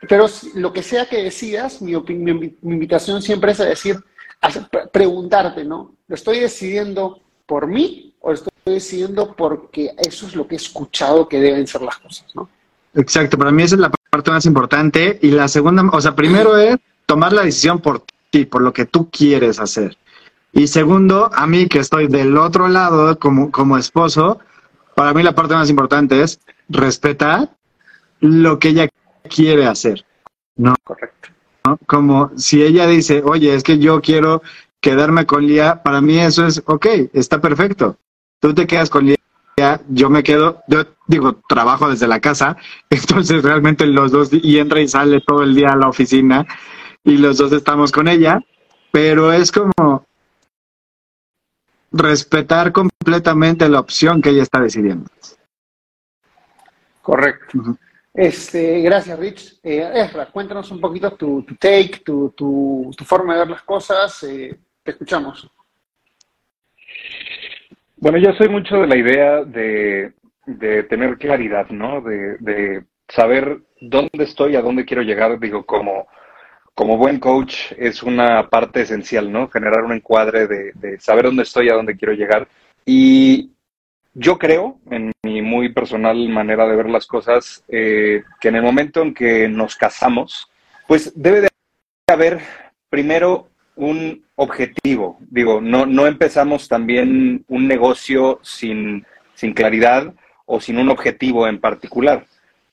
pero 0.07 0.27
lo 0.55 0.73
que 0.73 0.83
sea 0.83 1.07
que 1.07 1.23
decidas, 1.23 1.81
mi, 1.81 1.95
mi, 1.95 2.57
invitación 2.63 3.21
siempre 3.21 3.51
es 3.51 3.59
a 3.59 3.65
decir, 3.65 3.97
a 4.41 4.49
preguntarte, 4.89 5.63
¿no? 5.63 5.95
¿Lo 6.07 6.15
estoy 6.15 6.39
decidiendo 6.39 7.21
por 7.45 7.67
mí 7.67 8.15
o 8.19 8.29
lo 8.29 8.35
estoy 8.35 8.51
decidiendo 8.65 9.35
porque 9.35 9.91
eso 9.97 10.27
es 10.27 10.35
lo 10.35 10.47
que 10.47 10.55
he 10.55 10.57
escuchado 10.57 11.27
que 11.27 11.39
deben 11.39 11.67
ser 11.67 11.81
las 11.81 11.97
cosas, 11.97 12.25
¿no? 12.35 12.49
Exacto, 12.95 13.37
para 13.37 13.51
mí 13.51 13.63
esa 13.63 13.75
es 13.75 13.81
la 13.81 13.91
parte 14.09 14.31
más 14.31 14.45
importante. 14.45 15.19
Y 15.21 15.31
la 15.31 15.47
segunda, 15.47 15.83
o 15.91 16.01
sea, 16.01 16.15
primero 16.15 16.57
es 16.57 16.77
tomar 17.05 17.33
la 17.33 17.43
decisión 17.43 17.79
por 17.79 18.03
ti, 18.29 18.45
por 18.45 18.61
lo 18.61 18.73
que 18.73 18.85
tú 18.85 19.09
quieres 19.09 19.59
hacer. 19.59 19.97
Y 20.51 20.67
segundo, 20.67 21.31
a 21.33 21.47
mí 21.47 21.67
que 21.67 21.79
estoy 21.79 22.07
del 22.07 22.37
otro 22.37 22.67
lado 22.67 23.17
como, 23.17 23.51
como 23.51 23.77
esposo, 23.77 24.39
para 24.95 25.13
mí 25.13 25.23
la 25.23 25.33
parte 25.33 25.55
más 25.55 25.69
importante 25.69 26.21
es 26.21 26.39
respetar 26.69 27.49
lo 28.23 28.57
que 28.57 28.69
ella 28.69 28.89
quiere 29.29 29.65
hacer. 29.65 30.05
¿no? 30.55 30.75
Correcto. 30.83 31.29
Como 31.85 32.31
si 32.37 32.63
ella 32.63 32.87
dice, 32.87 33.21
oye, 33.23 33.53
es 33.53 33.63
que 33.63 33.79
yo 33.79 34.01
quiero 34.01 34.41
quedarme 34.81 35.25
con 35.25 35.45
Lía, 35.45 35.81
para 35.83 36.01
mí 36.01 36.19
eso 36.19 36.45
es, 36.45 36.61
ok, 36.65 36.85
está 37.13 37.39
perfecto. 37.39 37.97
Tú 38.39 38.53
te 38.53 38.65
quedas 38.67 38.89
con 38.89 39.05
Lía, 39.05 39.81
yo 39.89 40.09
me 40.09 40.23
quedo, 40.23 40.61
yo 40.67 40.85
digo, 41.07 41.41
trabajo 41.47 41.89
desde 41.89 42.07
la 42.07 42.19
casa, 42.19 42.57
entonces 42.89 43.43
realmente 43.43 43.85
los 43.85 44.11
dos, 44.11 44.29
y 44.31 44.57
entra 44.57 44.81
y 44.81 44.87
sale 44.87 45.21
todo 45.21 45.43
el 45.43 45.55
día 45.55 45.69
a 45.69 45.77
la 45.77 45.89
oficina, 45.89 46.45
y 47.03 47.17
los 47.17 47.37
dos 47.37 47.51
estamos 47.51 47.91
con 47.91 48.07
ella, 48.07 48.39
pero 48.91 49.33
es 49.33 49.51
como 49.51 50.05
respetar 51.91 52.71
completamente 52.71 53.67
la 53.67 53.79
opción 53.79 54.21
que 54.21 54.29
ella 54.29 54.43
está 54.43 54.59
decidiendo. 54.61 55.09
Correcto. 57.01 57.77
Este, 58.13 58.81
gracias, 58.81 59.17
Rich. 59.17 59.59
Eh, 59.63 59.89
Ezra, 59.95 60.27
cuéntanos 60.27 60.69
un 60.69 60.79
poquito 60.79 61.11
tu, 61.13 61.43
take, 61.59 62.01
tu, 62.05 62.29
tu, 62.29 62.93
forma 63.03 63.33
de 63.33 63.39
ver 63.39 63.49
las 63.49 63.63
cosas. 63.63 64.23
Eh, 64.23 64.55
te 64.83 64.91
escuchamos. 64.91 65.49
Bueno, 67.97 68.19
yo 68.19 68.33
soy 68.33 68.49
mucho 68.49 68.77
de 68.77 68.87
la 68.87 68.97
idea 68.97 69.43
de, 69.43 70.13
tener 70.89 71.17
claridad, 71.17 71.69
¿no? 71.69 72.01
De, 72.01 72.37
de, 72.39 72.83
saber 73.07 73.61
dónde 73.81 74.23
estoy, 74.23 74.55
a 74.55 74.61
dónde 74.61 74.85
quiero 74.85 75.01
llegar. 75.01 75.39
Digo, 75.39 75.65
como, 75.65 76.07
como 76.75 76.97
buen 76.97 77.19
coach 77.19 77.71
es 77.77 78.03
una 78.03 78.47
parte 78.47 78.81
esencial, 78.81 79.31
¿no? 79.31 79.49
Generar 79.49 79.83
un 79.83 79.93
encuadre 79.93 80.47
de, 80.47 80.71
de 80.75 80.99
saber 80.99 81.25
dónde 81.25 81.43
estoy, 81.43 81.69
a 81.69 81.75
dónde 81.75 81.97
quiero 81.97 82.13
llegar. 82.13 82.47
Y 82.85 83.53
yo 84.13 84.37
creo, 84.37 84.79
en 84.91 85.11
mi 85.23 85.41
muy 85.41 85.69
personal 85.73 86.29
manera 86.29 86.67
de 86.67 86.75
ver 86.75 86.89
las 86.89 87.07
cosas, 87.07 87.63
eh, 87.67 88.23
que 88.39 88.49
en 88.49 88.55
el 88.55 88.63
momento 88.63 89.01
en 89.01 89.13
que 89.13 89.47
nos 89.47 89.75
casamos, 89.75 90.49
pues 90.87 91.13
debe 91.15 91.41
de 91.41 91.49
haber 92.07 92.39
primero 92.89 93.49
un 93.75 94.23
objetivo. 94.35 95.17
Digo, 95.19 95.61
no, 95.61 95.85
no 95.85 96.05
empezamos 96.05 96.67
también 96.67 97.43
un 97.47 97.67
negocio 97.67 98.39
sin, 98.43 99.05
sin 99.33 99.53
claridad 99.53 100.13
o 100.45 100.59
sin 100.59 100.77
un 100.77 100.89
objetivo 100.89 101.47
en 101.47 101.59
particular. 101.59 102.25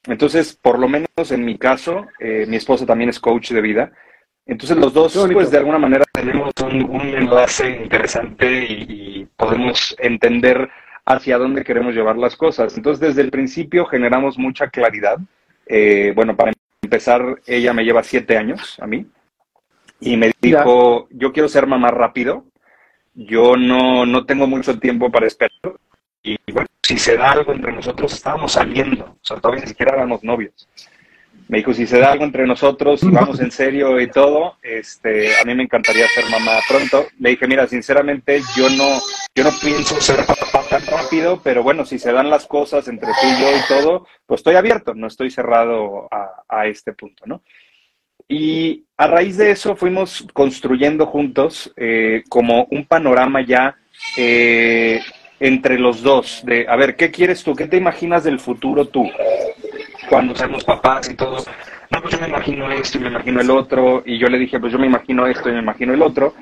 Entonces, 0.06 0.54
por 0.60 0.78
lo 0.78 0.88
menos 0.88 1.30
en 1.30 1.44
mi 1.44 1.58
caso, 1.58 2.06
eh, 2.18 2.44
mi 2.48 2.56
esposa 2.56 2.86
también 2.86 3.10
es 3.10 3.20
coach 3.20 3.52
de 3.52 3.60
vida. 3.60 3.92
Entonces 4.46 4.76
los 4.76 4.92
dos, 4.92 5.28
pues 5.32 5.50
de 5.50 5.58
alguna 5.58 5.78
manera 5.78 6.04
tenemos 6.12 6.52
un, 6.62 7.00
enlace 7.00 7.82
interesante 7.82 8.64
y 8.64 9.28
podemos 9.36 9.94
entender 9.98 10.68
hacia 11.04 11.38
dónde 11.38 11.64
queremos 11.64 11.94
llevar 11.94 12.16
las 12.16 12.36
cosas. 12.36 12.76
Entonces, 12.76 13.00
desde 13.00 13.22
el 13.22 13.30
principio 13.30 13.86
generamos 13.86 14.38
mucha 14.38 14.68
claridad. 14.68 15.18
Eh, 15.66 16.12
bueno, 16.14 16.36
para 16.36 16.52
empezar, 16.82 17.40
ella 17.46 17.72
me 17.72 17.84
lleva 17.84 18.02
siete 18.02 18.36
años 18.36 18.78
a 18.80 18.86
mí 18.86 19.06
y 20.00 20.16
me 20.16 20.32
dijo, 20.40 21.08
yo 21.10 21.32
quiero 21.32 21.48
ser 21.48 21.66
mamá 21.66 21.90
rápido, 21.90 22.44
yo 23.14 23.56
no, 23.56 24.06
no 24.06 24.24
tengo 24.24 24.46
mucho 24.46 24.78
tiempo 24.78 25.10
para 25.10 25.26
esperar. 25.26 25.52
Y 26.22 26.36
bueno, 26.52 26.68
si 26.82 26.98
se 26.98 27.16
da 27.16 27.32
algo 27.32 27.52
entre 27.52 27.72
nosotros, 27.72 28.12
estábamos 28.12 28.52
saliendo, 28.52 29.04
o 29.04 29.18
sea, 29.24 29.38
todavía 29.38 29.62
ni 29.62 29.68
siquiera 29.68 29.94
éramos 29.94 30.22
novios 30.24 30.68
me 31.50 31.58
dijo, 31.58 31.74
si 31.74 31.84
se 31.84 31.98
da 31.98 32.12
algo 32.12 32.24
entre 32.24 32.46
nosotros, 32.46 33.00
si 33.00 33.08
vamos 33.08 33.40
en 33.40 33.50
serio 33.50 34.00
y 34.00 34.08
todo, 34.08 34.56
este, 34.62 35.36
a 35.36 35.44
mí 35.44 35.52
me 35.56 35.64
encantaría 35.64 36.06
ser 36.06 36.24
mamá 36.30 36.52
pronto. 36.68 37.08
Le 37.18 37.30
dije, 37.30 37.48
mira, 37.48 37.66
sinceramente, 37.66 38.40
yo 38.56 38.70
no, 38.70 39.00
yo 39.34 39.44
no 39.44 39.50
pienso 39.62 40.00
ser 40.00 40.24
papá 40.26 40.62
tan 40.68 40.86
rápido, 40.86 41.40
pero 41.42 41.62
bueno, 41.62 41.84
si 41.84 41.98
se 41.98 42.12
dan 42.12 42.30
las 42.30 42.46
cosas 42.46 42.86
entre 42.88 43.08
tú 43.08 43.26
y 43.26 43.40
yo 43.40 43.50
y 43.50 43.68
todo, 43.68 44.06
pues 44.26 44.40
estoy 44.40 44.56
abierto, 44.56 44.94
no 44.94 45.06
estoy 45.06 45.30
cerrado 45.30 46.08
a, 46.10 46.66
este 46.66 46.92
punto, 46.92 47.24
¿no? 47.26 47.42
Y 48.28 48.84
a 48.96 49.06
raíz 49.06 49.36
de 49.36 49.50
eso 49.50 49.74
fuimos 49.74 50.26
construyendo 50.32 51.06
juntos 51.06 51.72
eh, 51.76 52.22
como 52.28 52.66
un 52.70 52.86
panorama 52.86 53.44
ya 53.44 53.76
eh, 54.16 55.00
entre 55.40 55.78
los 55.78 56.02
dos, 56.02 56.42
de, 56.44 56.66
a 56.68 56.76
ver, 56.76 56.96
¿qué 56.96 57.10
quieres 57.10 57.42
tú? 57.42 57.56
¿Qué 57.56 57.66
te 57.66 57.76
imaginas 57.76 58.22
del 58.22 58.38
futuro 58.38 58.86
tú? 58.86 59.10
cuando 60.10 60.34
seamos 60.34 60.64
papás 60.64 61.08
y 61.08 61.14
todo, 61.14 61.44
no, 61.90 62.02
pues 62.02 62.14
yo 62.14 62.20
me 62.20 62.28
imagino 62.28 62.70
esto 62.70 62.98
y 62.98 63.00
me 63.00 63.08
imagino 63.08 63.40
el 63.40 63.50
otro, 63.50 64.02
y 64.06 64.18
yo 64.18 64.28
le 64.28 64.38
dije, 64.38 64.60
pues 64.60 64.72
yo 64.72 64.78
me 64.78 64.86
imagino 64.86 65.26
esto 65.26 65.48
y 65.48 65.52
me 65.52 65.58
imagino 65.58 65.92
el 65.92 66.02
otro, 66.02 66.34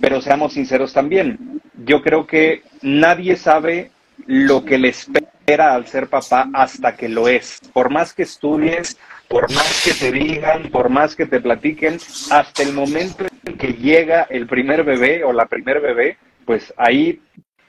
pero 0.00 0.20
seamos 0.20 0.54
sinceros 0.54 0.92
también, 0.92 1.60
yo 1.84 2.02
creo 2.02 2.26
que 2.26 2.62
nadie 2.82 3.36
sabe 3.36 3.90
lo 4.26 4.64
que 4.64 4.78
le 4.78 4.88
espera 4.88 5.74
al 5.74 5.86
ser 5.86 6.08
papá 6.08 6.48
hasta 6.52 6.96
que 6.96 7.08
lo 7.08 7.28
es. 7.28 7.60
Por 7.72 7.90
más 7.90 8.12
que 8.12 8.22
estudies, 8.22 8.98
por 9.28 9.52
más 9.52 9.84
que 9.84 9.92
te 9.92 10.10
digan, 10.10 10.70
por 10.70 10.88
más 10.88 11.14
que 11.14 11.26
te 11.26 11.40
platiquen, 11.40 11.98
hasta 12.30 12.62
el 12.62 12.72
momento 12.72 13.26
en 13.44 13.56
que 13.56 13.74
llega 13.74 14.22
el 14.22 14.46
primer 14.46 14.84
bebé 14.84 15.22
o 15.22 15.32
la 15.32 15.46
primer 15.46 15.80
bebé, 15.80 16.16
pues 16.44 16.74
ahí 16.76 17.20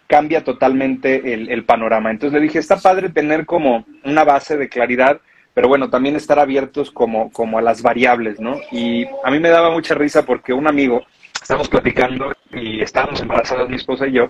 cambia 0.07 0.43
totalmente 0.43 1.33
el, 1.33 1.49
el 1.49 1.65
panorama. 1.65 2.09
Entonces 2.09 2.39
le 2.39 2.47
dije, 2.47 2.59
está 2.59 2.77
padre 2.77 3.09
tener 3.09 3.45
como 3.45 3.85
una 4.05 4.23
base 4.23 4.57
de 4.57 4.69
claridad 4.69 5.19
pero 5.57 5.69
bueno, 5.69 5.89
también 5.89 6.15
estar 6.15 6.37
abiertos 6.37 6.91
como, 6.91 7.31
como 7.31 7.57
a 7.57 7.63
las 7.63 7.81
variables, 7.81 8.39
¿no? 8.39 8.61
Y 8.71 9.07
a 9.23 9.31
mí 9.31 9.39
me 9.39 9.49
daba 9.49 9.71
mucha 9.71 9.95
risa 9.95 10.23
porque 10.23 10.53
un 10.53 10.67
amigo, 10.67 11.03
estábamos 11.33 11.67
platicando 11.67 12.31
y 12.53 12.79
estábamos 12.79 13.19
embarazados 13.21 13.67
mi 13.67 13.75
esposa 13.75 14.05
y 14.05 14.11
yo, 14.11 14.29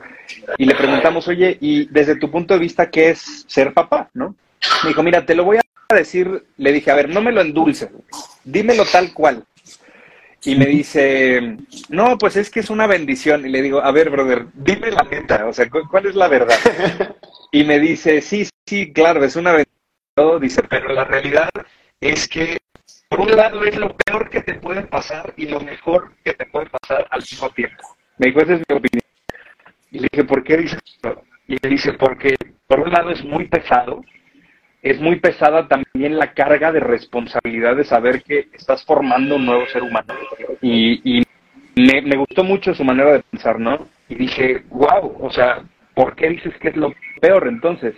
y 0.58 0.64
le 0.64 0.74
preguntamos, 0.74 1.28
oye, 1.28 1.58
y 1.60 1.86
desde 1.88 2.16
tu 2.16 2.32
punto 2.32 2.54
de 2.54 2.62
vista, 2.62 2.90
¿qué 2.90 3.10
es 3.10 3.44
ser 3.46 3.74
papá, 3.74 4.10
no? 4.14 4.36
Me 4.84 4.88
dijo, 4.92 5.04
mira, 5.04 5.26
te 5.26 5.36
lo 5.36 5.44
voy 5.44 5.58
a 5.58 5.94
decir, 5.94 6.46
le 6.56 6.72
dije, 6.72 6.92
a 6.92 6.96
ver, 6.96 7.10
no 7.10 7.20
me 7.20 7.34
lo 7.34 7.42
endulce, 7.42 7.90
dímelo 8.46 8.86
tal 8.86 9.14
cual. 9.14 9.44
Y 10.46 10.56
me 10.56 10.68
dice, 10.68 11.58
no, 11.90 12.18
pues 12.18 12.38
es 12.38 12.50
que 12.50 12.62
es 12.62 12.70
una 12.70 12.88
bendición. 12.88 13.46
Y 13.46 13.50
le 13.50 13.62
digo, 13.62 13.84
a 13.84 13.92
ver, 13.92 14.10
brother, 14.10 14.46
dime 14.54 14.92
la 14.92 15.04
neta, 15.04 15.46
o 15.46 15.52
sea, 15.52 15.70
¿cuál 15.70 16.06
es 16.06 16.16
la 16.16 16.30
verdad? 16.30 16.58
Y 17.52 17.64
me 17.64 17.80
dice, 17.80 18.22
sí, 18.22 18.48
sí, 18.66 18.94
claro, 18.94 19.24
es 19.24 19.36
una 19.36 19.52
bendición 19.52 19.77
dice, 20.40 20.64
pero 20.64 20.94
la 20.94 21.04
realidad 21.04 21.50
es 22.02 22.28
que 22.28 22.58
por 23.10 23.22
un 23.22 23.36
lado 23.36 23.64
es 23.64 23.78
lo 23.78 23.96
peor 23.96 24.30
que 24.30 24.42
te 24.42 24.56
puede 24.56 24.82
pasar 24.84 25.34
y 25.38 25.48
lo 25.48 25.60
mejor 25.60 26.12
que 26.24 26.34
te 26.34 26.46
puede 26.46 26.68
pasar 26.70 27.08
al 27.10 27.20
mismo 27.20 27.50
tiempo. 27.52 27.96
Me 28.18 28.28
dijo, 28.28 28.42
esa 28.42 28.54
es 28.56 28.60
mi 28.68 28.76
opinión. 28.76 29.04
Y 29.92 30.00
le 30.00 30.08
dije, 30.12 30.24
¿por 30.26 30.44
qué 30.44 30.58
dices 30.58 30.80
esto? 30.86 31.24
Y 31.48 31.58
le 31.62 31.70
dice, 31.70 31.94
porque 31.94 32.36
por 32.68 32.82
un 32.82 32.92
lado 32.92 33.12
es 33.12 33.24
muy 33.24 33.48
pesado, 33.48 34.04
es 34.82 35.00
muy 35.00 35.20
pesada 35.20 35.68
también 35.68 36.18
la 36.18 36.34
carga 36.34 36.72
de 36.72 36.80
responsabilidad 36.80 37.76
de 37.76 37.86
saber 37.86 38.24
que 38.24 38.48
estás 38.54 38.84
formando 38.86 39.36
un 39.36 39.46
nuevo 39.46 39.66
ser 39.68 39.84
humano. 39.84 40.14
Y, 40.62 41.24
me, 41.76 42.02
me, 42.02 42.18
gustó 42.18 42.44
mucho 42.44 42.74
su 42.74 42.84
manera 42.84 43.14
de 43.14 43.24
pensar, 43.24 43.60
¿no? 43.60 43.88
Y 44.10 44.16
dije, 44.16 44.64
wow, 44.70 45.16
o 45.22 45.30
sea, 45.30 45.64
¿por 45.94 46.16
qué 46.16 46.30
dices 46.30 46.54
que 46.58 46.70
es 46.70 46.76
lo 46.76 46.94
peor 47.22 47.48
entonces? 47.48 47.96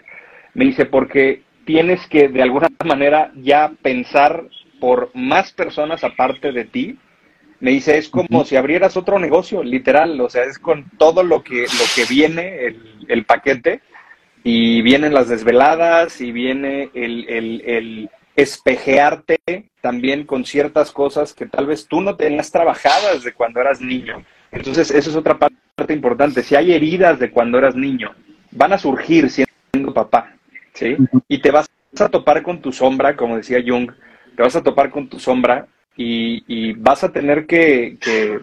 Me 0.54 0.66
dice, 0.66 0.86
porque 0.86 1.44
tienes 1.66 2.06
que 2.08 2.28
de 2.28 2.42
alguna 2.42 2.70
manera 2.86 3.32
ya 3.36 3.72
pensar 3.82 4.46
por 4.80 5.12
más 5.14 5.52
personas 5.52 6.04
aparte 6.04 6.52
de 6.52 6.66
ti. 6.66 6.98
Me 7.60 7.72
dice, 7.72 7.98
es 7.98 8.08
como 8.08 8.46
si 8.46 8.56
abrieras 8.56 8.96
otro 8.96 9.20
negocio, 9.20 9.64
literal, 9.64 10.20
o 10.22 10.30
sea, 10.30 10.44
es 10.44 10.58
con 10.58 10.90
todo 10.98 11.24
lo 11.24 11.44
que, 11.44 11.64
lo 11.64 11.86
que 11.94 12.06
viene, 12.10 12.66
el, 12.66 13.06
el 13.10 13.26
paquete, 13.26 13.82
y 14.46 14.82
vienen 14.82 15.14
las 15.14 15.28
desveladas, 15.28 16.22
y 16.22 16.32
viene 16.32 16.90
el, 16.94 17.28
el, 17.28 17.62
el 17.66 18.10
espejearte 18.38 19.38
también 19.82 20.26
con 20.26 20.46
ciertas 20.46 20.92
cosas 20.92 21.34
que 21.34 21.48
tal 21.48 21.66
vez 21.66 21.88
tú 21.88 22.00
no 22.00 22.16
tenías 22.16 22.50
trabajadas 22.50 23.24
de 23.24 23.34
cuando 23.34 23.60
eras 23.60 23.82
niño. 23.82 24.24
Entonces, 24.52 24.90
eso 24.92 25.10
es 25.10 25.16
otra 25.18 25.38
parte 25.38 25.94
importante. 25.94 26.44
Si 26.44 26.56
hay 26.56 26.74
heridas 26.74 27.20
de 27.20 27.30
cuando 27.30 27.58
eras 27.58 27.76
niño, 27.76 28.16
van 28.52 28.72
a 28.72 28.78
surgir 28.78 29.30
siendo 29.30 29.94
papá. 29.94 30.34
¿Sí? 30.80 30.96
Y 31.28 31.40
te 31.40 31.52
vas 31.52 31.70
a 32.00 32.10
topar 32.10 32.42
con 32.42 32.62
tu 32.62 32.72
sombra, 32.72 33.16
como 33.16 33.36
decía 33.36 33.64
Jung, 33.66 33.92
te 34.36 34.44
vas 34.44 34.56
a 34.56 34.64
topar 34.64 34.90
con 34.90 35.10
tu 35.10 35.20
sombra 35.20 35.68
y, 35.98 36.74
vas 36.74 37.04
a 37.04 37.12
tener 37.12 37.46
que, 37.46 37.98
que 38.00 38.40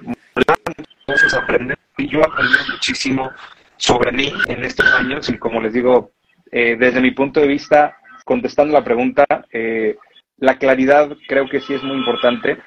aprender. 1.34 1.78
Y 1.96 2.08
yo 2.08 2.22
aprendí 2.22 2.54
muchísimo 2.70 3.30
sobre 3.78 4.12
mí 4.12 4.30
en 4.48 4.64
estos 4.64 4.86
años 4.92 5.28
y 5.30 5.38
como 5.38 5.62
les 5.62 5.72
digo, 5.72 6.10
eh, 6.52 6.76
desde 6.78 7.00
mi 7.00 7.12
punto 7.12 7.40
de 7.40 7.46
vista, 7.46 7.96
contestando 8.24 8.74
la 8.74 8.84
pregunta, 8.84 9.24
eh, 9.50 9.96
la 10.38 10.58
claridad 10.58 11.16
creo 11.26 11.48
que 11.48 11.60
sí 11.60 11.72
es 11.72 11.82
muy 11.82 11.96
importante 11.96 12.58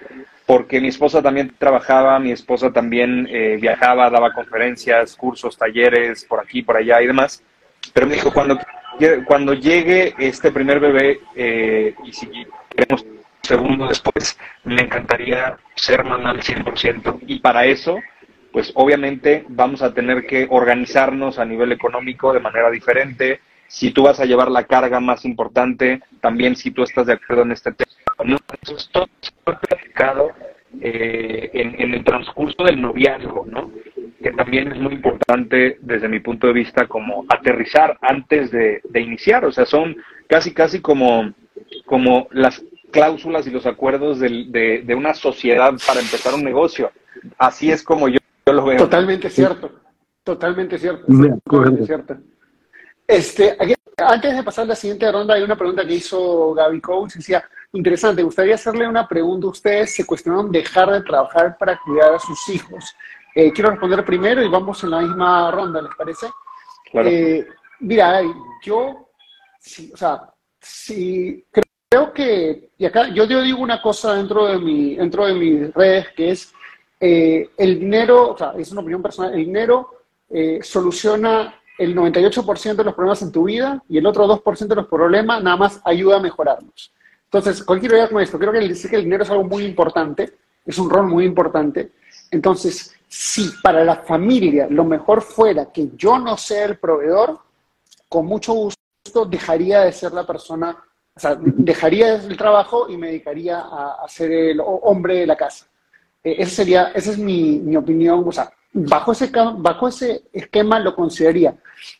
porque 0.48 0.82
mi 0.82 0.88
esposa 0.88 1.22
también 1.22 1.54
trabajaba, 1.60 2.18
mi 2.18 2.32
esposa 2.32 2.74
también 2.74 3.28
eh, 3.30 3.60
viajaba, 3.62 4.10
daba 4.10 4.34
conferencias, 4.34 5.16
cursos, 5.16 5.56
talleres, 5.56 6.26
por 6.26 6.40
aquí, 6.40 6.64
por 6.64 6.78
allá 6.78 7.00
y 7.04 7.08
demás. 7.08 7.44
Pero 7.94 8.08
me 8.08 8.16
dijo, 8.16 8.34
cuando 8.34 8.58
cuando 9.25 9.53
llegue 9.53 10.13
este 10.18 10.51
primer 10.51 10.79
bebé, 10.79 11.20
eh, 11.36 11.96
y 12.03 12.13
si 12.13 12.27
queremos 12.70 13.06
segundo 13.41 13.88
después, 13.88 14.38
me 14.63 14.82
encantaría 14.82 15.58
ser 15.75 16.03
mamá 16.03 16.32
al 16.32 16.41
100%. 16.41 17.20
Y 17.27 17.39
para 17.39 17.65
eso 17.65 18.00
pues 18.51 18.72
obviamente 18.75 19.46
vamos 19.48 19.82
a 19.82 19.94
tener 19.94 20.25
que 20.25 20.48
organizarnos 20.50 21.39
a 21.39 21.46
nivel 21.46 21.72
económico 21.72 22.34
de 22.34 22.39
manera 22.39 22.70
diferente. 22.72 23.41
Si 23.68 23.91
tú 23.91 24.03
vas 24.03 24.20
a 24.20 24.25
llevar 24.25 24.50
la 24.50 24.63
carga 24.63 25.00
más 25.00 25.25
importante, 25.25 26.01
también 26.22 26.56
si 26.56 26.72
tú 26.72 26.84
estás 26.84 27.06
de 27.06 27.13
acuerdo 27.13 27.44
en 27.44 27.51
este 27.51 27.72
tema. 27.72 27.91
¿no? 28.25 28.38
Entonces, 28.62 28.89
todo 28.91 29.08
platicado 29.44 30.32
eh, 30.82 31.51
en, 31.53 31.94
el 31.94 32.03
transcurso 32.03 32.63
del 32.63 32.82
noviazgo, 32.82 33.46
¿no? 33.48 33.72
Que 34.22 34.32
también 34.32 34.72
es 34.72 34.80
muy 34.80 34.94
importante 34.94 35.78
desde 35.82 36.10
mi 36.10 36.20
punto 36.20 36.48
de 36.48 36.54
vista 36.54 36.88
como 36.88 37.26
aterrizar 37.30 37.98
antes 38.02 38.52
de, 38.52 38.82
iniciar, 38.96 39.46
o 39.46 39.52
sea, 39.52 39.66
son 39.66 39.96
casi, 40.28 40.54
casi 40.54 40.82
como, 40.82 41.34
como 41.86 42.28
las 42.32 42.64
cláusulas 42.92 43.48
y 43.48 43.52
los 43.52 43.66
acuerdos 43.66 44.20
de, 44.20 44.82
de, 44.84 44.96
una 44.96 45.14
sociedad 45.14 45.74
para 45.88 46.02
empezar 46.02 46.34
un 46.34 46.44
negocio. 46.44 46.92
Así 47.38 47.72
es 47.72 47.84
como 47.84 48.10
yo, 48.10 48.20
lo 48.46 48.66
veo. 48.66 48.78
Totalmente 48.78 49.30
cierto, 49.30 49.72
totalmente 50.24 50.78
cierto. 50.78 51.06
Totalmente 51.46 51.86
cierto. 51.86 52.18
Este, 53.08 53.58
antes 53.98 54.36
de 54.36 54.44
pasar 54.44 54.66
a 54.66 54.70
la 54.70 54.76
siguiente 54.76 55.12
ronda, 55.12 55.34
hay 55.34 55.44
una 55.44 55.56
pregunta 55.56 55.86
que 55.86 55.96
hizo 55.96 56.54
Gaby 56.54 56.82
Coach, 56.82 57.16
decía, 57.16 57.44
interesante, 57.74 58.24
gustaría 58.24 58.56
hacerle 58.56 58.88
una 58.88 59.08
pregunta. 59.08 59.48
Ustedes 59.48 59.96
se 59.96 60.06
cuestionaron 60.06 60.52
dejar 60.52 60.92
de 60.92 61.02
trabajar 61.02 61.58
para 61.58 61.80
cuidar 61.80 62.14
a 62.14 62.20
sus 62.20 62.50
hijos. 62.50 62.96
Eh, 63.41 63.53
quiero 63.53 63.69
responder 63.69 64.03
primero 64.03 64.43
y 64.43 64.50
vamos 64.50 64.84
en 64.84 64.89
la 64.89 65.00
misma 65.00 65.50
ronda, 65.50 65.81
¿les 65.81 65.96
parece? 65.96 66.27
Eh, 66.91 67.48
mira, 67.79 68.22
yo, 68.62 69.08
sí, 69.58 69.89
o 69.93 69.96
sea, 69.96 70.29
sí, 70.60 71.46
creo 71.50 72.12
que, 72.12 72.72
y 72.77 72.86
acá 72.86 73.08
yo, 73.08 73.24
yo 73.24 73.41
digo 73.41 73.62
una 73.62 73.81
cosa 73.81 74.15
dentro 74.15 74.46
de, 74.46 74.58
mi, 74.58 74.96
dentro 74.98 75.25
de 75.25 75.36
mis 75.36 75.74
redes, 75.74 76.08
que 76.17 76.31
es 76.31 76.51
eh, 77.00 77.50
el 77.55 77.79
dinero, 77.79 78.31
o 78.31 78.38
sea, 78.38 78.51
es 78.58 78.74
una 78.74 78.81
opinión 78.81 79.01
personal, 79.01 79.34
el 79.34 79.46
dinero 79.46 79.91
soluciona 80.62 81.55
el 81.77 81.96
98% 81.96 82.75
de 82.75 82.84
los 82.84 82.93
problemas 82.93 83.22
en 83.22 83.31
tu 83.31 83.46
vida 83.46 83.81
y 83.88 84.00
el 84.00 84.05
otro 84.05 84.27
2% 84.27 84.67
de 84.67 84.75
los 84.75 84.88
problemas 84.88 85.41
nada 85.41 85.55
más 85.55 85.81
ayuda 85.86 86.17
a 86.17 86.22
mejorarlos. 86.22 86.91
Entonces, 87.24 87.63
cualquier 87.63 87.93
idea 87.93 88.10
con 88.10 88.22
esto, 88.22 88.38
creo 88.38 88.51
que 88.51 88.60
el, 88.60 88.77
que 88.77 88.96
el 88.98 89.05
dinero 89.05 89.24
es 89.24 89.29
algo 89.29 89.46
muy 89.46 89.63
importante, 89.63 90.34
es 90.65 90.77
un 90.77 90.89
rol 90.89 91.08
muy 91.08 91.24
importante. 91.24 91.93
Entonces, 92.31 92.99
si 93.10 93.50
para 93.62 93.84
la 93.84 93.98
familia 93.98 94.68
lo 94.70 94.86
mejor 94.86 95.22
fuera 95.22 95.72
que 95.72 95.89
yo 95.96 96.18
no 96.18 96.38
sea 96.38 96.66
el 96.66 96.78
proveedor, 96.78 97.39
con 98.08 98.25
mucho 98.25 98.54
gusto 98.54 99.25
dejaría 99.28 99.82
de 99.82 99.92
ser 99.92 100.13
la 100.13 100.25
persona, 100.25 100.78
o 101.13 101.20
sea, 101.20 101.36
dejaría 101.39 102.16
el 102.16 102.38
trabajo 102.38 102.88
y 102.89 102.96
me 102.96 103.08
dedicaría 103.08 103.60
a, 103.60 104.08
ser 104.08 104.32
el 104.32 104.62
hombre 104.63 105.16
de 105.16 105.28
la 105.28 105.36
casa. 105.36 105.68
Eh, 106.24 106.36
ese 106.39 106.56
sería, 106.56 106.92
esa 106.94 107.12
es 107.12 107.18
mi, 107.18 107.60
mi 107.60 107.75
opinión, 107.75 108.24
o 108.25 108.32
sea, 108.32 108.51
bajo 108.72 109.12
ese, 109.12 109.30
bajo 109.58 109.88
ese 109.88 110.24
esquema 110.32 110.80
lo 110.80 110.96
consideraría. 110.96 111.56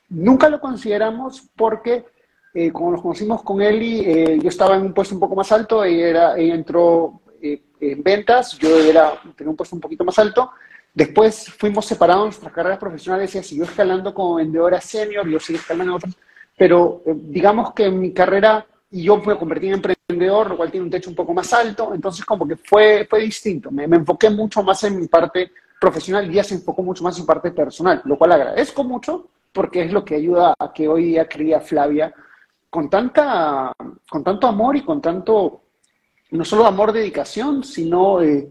Nunca 0.10 0.48
lo 0.48 0.62
consideramos 0.62 1.44
porque 1.56 2.06
eh, 2.54 2.72
como 2.72 2.92
nos 2.92 3.02
conocimos 3.02 3.44
con 3.44 3.62
Eli, 3.62 4.02
eh, 4.02 4.40
yo 4.42 4.50
estaba 4.50 4.76
en 4.76 4.84
un 4.84 4.94
puesto 4.94 5.14
un 5.14 5.20
poco 5.20 5.36
más 5.36 5.52
alto, 5.52 5.84
ella, 5.84 6.08
era, 6.08 6.38
entró 6.38 7.22
eh, 7.42 7.62
en 7.80 8.02
ventas, 8.02 8.58
yo 8.58 8.76
era, 8.80 9.22
tenía 9.36 9.52
un 9.52 9.56
puesto 9.56 9.76
un 9.76 9.82
poquito 9.82 10.04
más 10.04 10.18
alto. 10.18 10.52
Después 10.94 11.46
fuimos 11.58 11.86
separados 11.86 12.26
nuestras 12.26 12.52
carreras 12.52 12.80
profesionales, 12.80 13.34
ella 13.34 13.44
siguió 13.44 13.64
escalando 13.66 14.14
como 14.14 14.36
vendedora 14.36 14.82
senior, 14.82 15.28
yo 15.28 15.40
seguí 15.40 15.60
escalando 15.60 15.96
otras, 15.96 16.16
pero 16.58 17.02
digamos 17.06 17.74
que 17.74 17.90
mi 17.90 18.12
carrera 18.12 18.66
y 18.92 19.04
yo 19.04 19.18
me 19.18 19.38
convertí 19.38 19.68
en 19.68 19.76
emprendedor, 19.76 20.50
lo 20.50 20.58
cual 20.58 20.72
tiene 20.72 20.86
un 20.86 20.92
techo 20.92 21.10
un 21.10 21.16
poco 21.16 21.34
más 21.34 21.54
alto, 21.54 21.94
entonces 21.94 22.26
como 22.26 22.48
que 22.48 22.56
fue, 22.56 23.06
fue 23.10 23.22
distinto, 23.22 23.70
me, 23.72 23.88
me 23.88 23.98
enfoqué 23.98 24.30
mucho 24.30 24.64
más 24.64 24.84
en 24.84 25.00
mi 25.00 25.08
parte 25.08 25.52
profesional 25.80 26.26
y 26.26 26.34
ella 26.34 26.44
se 26.44 26.56
enfocó 26.56 26.82
mucho 26.82 27.04
más 27.04 27.18
en 27.20 27.26
parte 27.26 27.52
personal, 27.52 28.02
lo 28.04 28.18
cual 28.18 28.32
agradezco 28.32 28.84
mucho 28.84 29.30
porque 29.54 29.84
es 29.84 29.92
lo 29.92 30.04
que 30.04 30.16
ayuda 30.16 30.54
a 30.58 30.74
que 30.74 30.88
hoy 30.88 31.06
día 31.06 31.28
cría 31.28 31.62
Flavia 31.62 32.14
con, 32.70 32.90
tanta, 32.90 33.74
con 34.10 34.24
tanto 34.24 34.48
amor 34.48 34.76
y 34.76 34.84
con 34.84 35.02
tanto, 35.02 35.64
no 36.32 36.46
solo 36.46 36.66
amor, 36.66 36.92
dedicación, 36.92 37.64
sino, 37.64 38.22
eh, 38.22 38.48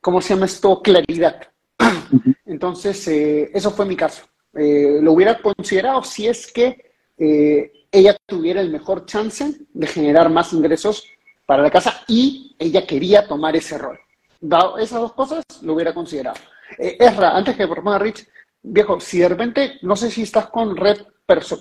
¿cómo 0.00 0.20
se 0.20 0.34
llama 0.34 0.46
esto? 0.46 0.82
Claridad. 0.82 1.42
Entonces, 2.46 3.06
eh, 3.08 3.50
eso 3.52 3.70
fue 3.70 3.86
mi 3.86 3.96
caso. 3.96 4.24
Eh, 4.54 4.98
lo 5.00 5.12
hubiera 5.12 5.38
considerado 5.40 6.02
si 6.02 6.26
es 6.26 6.52
que 6.52 6.90
ella 7.92 8.16
tuviera 8.24 8.62
el 8.62 8.70
mejor 8.70 9.04
chance 9.04 9.52
de 9.74 9.86
generar 9.86 10.30
más 10.30 10.54
ingresos 10.54 11.04
para 11.44 11.62
la 11.62 11.70
casa 11.70 12.02
y 12.08 12.56
ella 12.58 12.86
quería 12.86 13.26
tomar 13.26 13.54
ese 13.56 13.76
rol. 13.76 13.98
Dado 14.40 14.78
esas 14.78 15.00
dos 15.00 15.12
cosas, 15.12 15.44
lo 15.60 15.74
hubiera 15.74 15.92
considerado. 15.92 16.38
Esra, 16.78 17.36
antes 17.36 17.56
que 17.56 17.68
proponga 17.68 17.98
Rich, 17.98 18.26
viejo, 18.62 18.98
si 19.00 19.18
de 19.18 19.28
repente, 19.28 19.78
no 19.82 19.96
sé 19.96 20.10
si 20.10 20.22
estás 20.22 20.46
con 20.48 20.74
red 20.76 20.96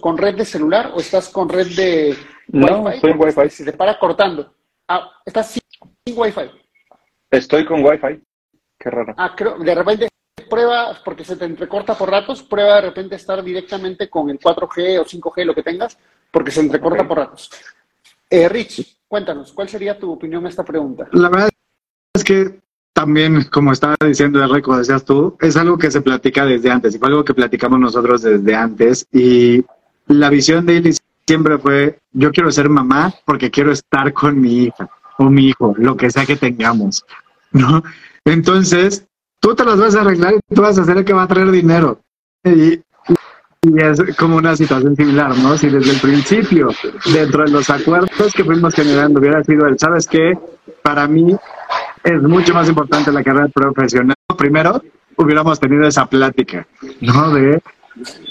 con 0.01 0.17
red 0.17 0.35
de 0.35 0.45
celular 0.45 0.91
o 0.95 0.99
estás 0.99 1.29
con 1.29 1.47
red 1.47 1.67
de 1.75 2.17
no, 2.47 2.81
Wi-Fi? 2.81 2.95
estoy 2.95 3.11
en 3.11 3.19
Wi-Fi. 3.19 3.49
Se 3.49 3.65
te 3.65 3.73
para 3.73 3.99
cortando. 3.99 4.53
Ah, 4.87 5.11
estás 5.25 5.51
sin, 5.51 5.61
Wi-Fi. 6.17 6.49
Estoy 7.29 7.65
con 7.65 7.83
Wi-Fi. 7.83 8.19
Qué 8.79 8.89
raro. 8.89 9.13
Ah, 9.17 9.33
creo, 9.35 9.57
de 9.59 9.75
repente 9.75 10.09
prueba, 10.49 10.97
porque 11.05 11.23
se 11.23 11.35
te 11.35 11.45
entrecorta 11.45 11.97
por 11.97 12.09
ratos, 12.09 12.43
prueba 12.43 12.75
de 12.75 12.81
repente 12.81 13.15
estar 13.15 13.43
directamente 13.43 14.09
con 14.09 14.29
el 14.29 14.39
4G 14.39 14.99
o 14.99 15.05
5G, 15.05 15.45
lo 15.45 15.53
que 15.53 15.63
tengas, 15.63 15.97
porque 16.31 16.51
se 16.51 16.61
entrecorta 16.61 17.07
por 17.07 17.17
ratos. 17.17 17.51
Eh, 18.29 18.49
Rich, 18.49 18.97
cuéntanos, 19.07 19.53
¿cuál 19.53 19.69
sería 19.69 19.97
tu 19.97 20.11
opinión 20.11 20.45
a 20.45 20.49
esta 20.49 20.63
pregunta? 20.63 21.07
La 21.11 21.29
verdad 21.29 21.49
es 22.13 22.23
que 22.23 22.59
también, 22.93 23.43
como 23.45 23.71
estaba 23.71 23.95
diciendo 24.05 24.43
el 24.43 24.61
como 24.61 24.77
decías 24.77 25.05
tú, 25.05 25.37
es 25.39 25.55
algo 25.55 25.77
que 25.77 25.91
se 25.91 26.01
platica 26.01 26.45
desde 26.45 26.71
antes, 26.71 26.95
y 26.95 26.99
fue 26.99 27.07
algo 27.07 27.23
que 27.23 27.33
platicamos 27.33 27.79
nosotros 27.79 28.23
desde 28.23 28.55
antes, 28.55 29.07
y 29.11 29.63
la 30.07 30.29
visión 30.29 30.65
de 30.65 30.77
él 30.77 30.95
siempre 31.25 31.57
fue, 31.59 31.99
yo 32.11 32.31
quiero 32.31 32.51
ser 32.51 32.69
mamá 32.69 33.13
porque 33.25 33.51
quiero 33.51 33.71
estar 33.71 34.11
con 34.13 34.41
mi 34.41 34.63
hija 34.63 34.89
o 35.17 35.25
mi 35.25 35.49
hijo, 35.49 35.75
lo 35.77 35.95
que 35.95 36.09
sea 36.09 36.25
que 36.25 36.35
tengamos, 36.35 37.05
¿no? 37.51 37.83
Entonces, 38.25 39.05
tú 39.39 39.55
te 39.55 39.65
las 39.65 39.79
vas 39.79 39.95
a 39.95 40.01
arreglar 40.01 40.35
y 40.35 40.55
tú 40.55 40.61
vas 40.61 40.77
a 40.77 40.83
ser 40.83 40.97
el 40.97 41.05
que 41.05 41.13
va 41.13 41.23
a 41.23 41.27
traer 41.27 41.51
dinero. 41.51 41.99
Y, 42.43 42.79
y 43.61 43.83
es 43.83 44.15
como 44.17 44.37
una 44.37 44.55
situación 44.55 44.95
similar, 44.95 45.37
¿no? 45.37 45.57
Si 45.57 45.69
desde 45.69 45.91
el 45.91 45.99
principio, 45.99 46.69
dentro 47.13 47.43
de 47.43 47.51
los 47.51 47.69
acuerdos 47.69 48.33
que 48.33 48.43
fuimos 48.43 48.73
generando, 48.73 49.19
hubiera 49.19 49.43
sido 49.43 49.67
el, 49.67 49.77
¿sabes 49.77 50.07
qué? 50.07 50.37
Para 50.81 51.07
mí 51.07 51.35
es 52.03 52.21
mucho 52.21 52.53
más 52.53 52.69
importante 52.69 53.11
la 53.11 53.23
carrera 53.23 53.47
profesional. 53.49 54.15
Primero, 54.37 54.81
hubiéramos 55.17 55.59
tenido 55.59 55.85
esa 55.85 56.05
plática, 56.05 56.65
¿no? 57.01 57.31
De, 57.31 57.61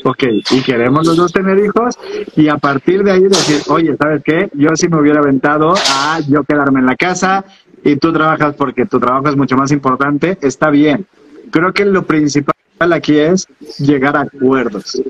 ok, 0.04 0.24
y 0.50 0.62
queremos 0.62 1.06
los 1.06 1.16
dos 1.16 1.32
tener 1.32 1.58
hijos, 1.58 1.98
y 2.34 2.48
a 2.48 2.56
partir 2.56 3.02
de 3.02 3.10
ahí 3.12 3.22
decir, 3.24 3.60
oye, 3.68 3.94
¿sabes 4.00 4.22
qué? 4.24 4.48
Yo 4.54 4.70
sí 4.74 4.88
me 4.88 4.98
hubiera 4.98 5.20
aventado 5.20 5.74
a 5.76 6.20
yo 6.26 6.42
quedarme 6.44 6.80
en 6.80 6.86
la 6.86 6.96
casa 6.96 7.44
y 7.84 7.96
tú 7.96 8.12
trabajas 8.12 8.54
porque 8.56 8.86
tu 8.86 8.98
trabajo 8.98 9.28
es 9.28 9.36
mucho 9.36 9.56
más 9.56 9.72
importante, 9.72 10.38
está 10.42 10.70
bien. 10.70 11.06
Creo 11.50 11.72
que 11.72 11.84
lo 11.84 12.04
principal 12.04 12.54
aquí 12.92 13.18
es 13.18 13.46
llegar 13.78 14.16
a 14.16 14.22
acuerdos. 14.22 15.00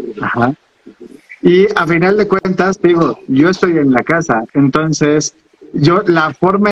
Y 1.43 1.67
a 1.75 1.87
final 1.87 2.17
de 2.17 2.29
cuentas, 2.29 2.81
digo, 2.81 3.19
yo 3.29 3.49
estoy 3.49 3.79
en 3.79 3.93
la 3.93 4.03
casa, 4.03 4.45
entonces 4.55 5.35
yo 5.73 6.03
la 6.07 6.33
forma 6.35 6.71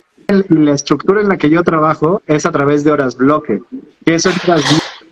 la 0.48 0.72
estructura 0.72 1.20
en 1.20 1.28
la 1.28 1.36
que 1.36 1.50
yo 1.50 1.62
trabajo 1.62 2.22
es 2.26 2.46
a 2.46 2.52
través 2.52 2.82
de 2.84 2.90
horas 2.90 3.16
bloque. 3.16 3.62
¿Qué 4.04 4.16
es 4.16 4.26
horas 4.26 4.62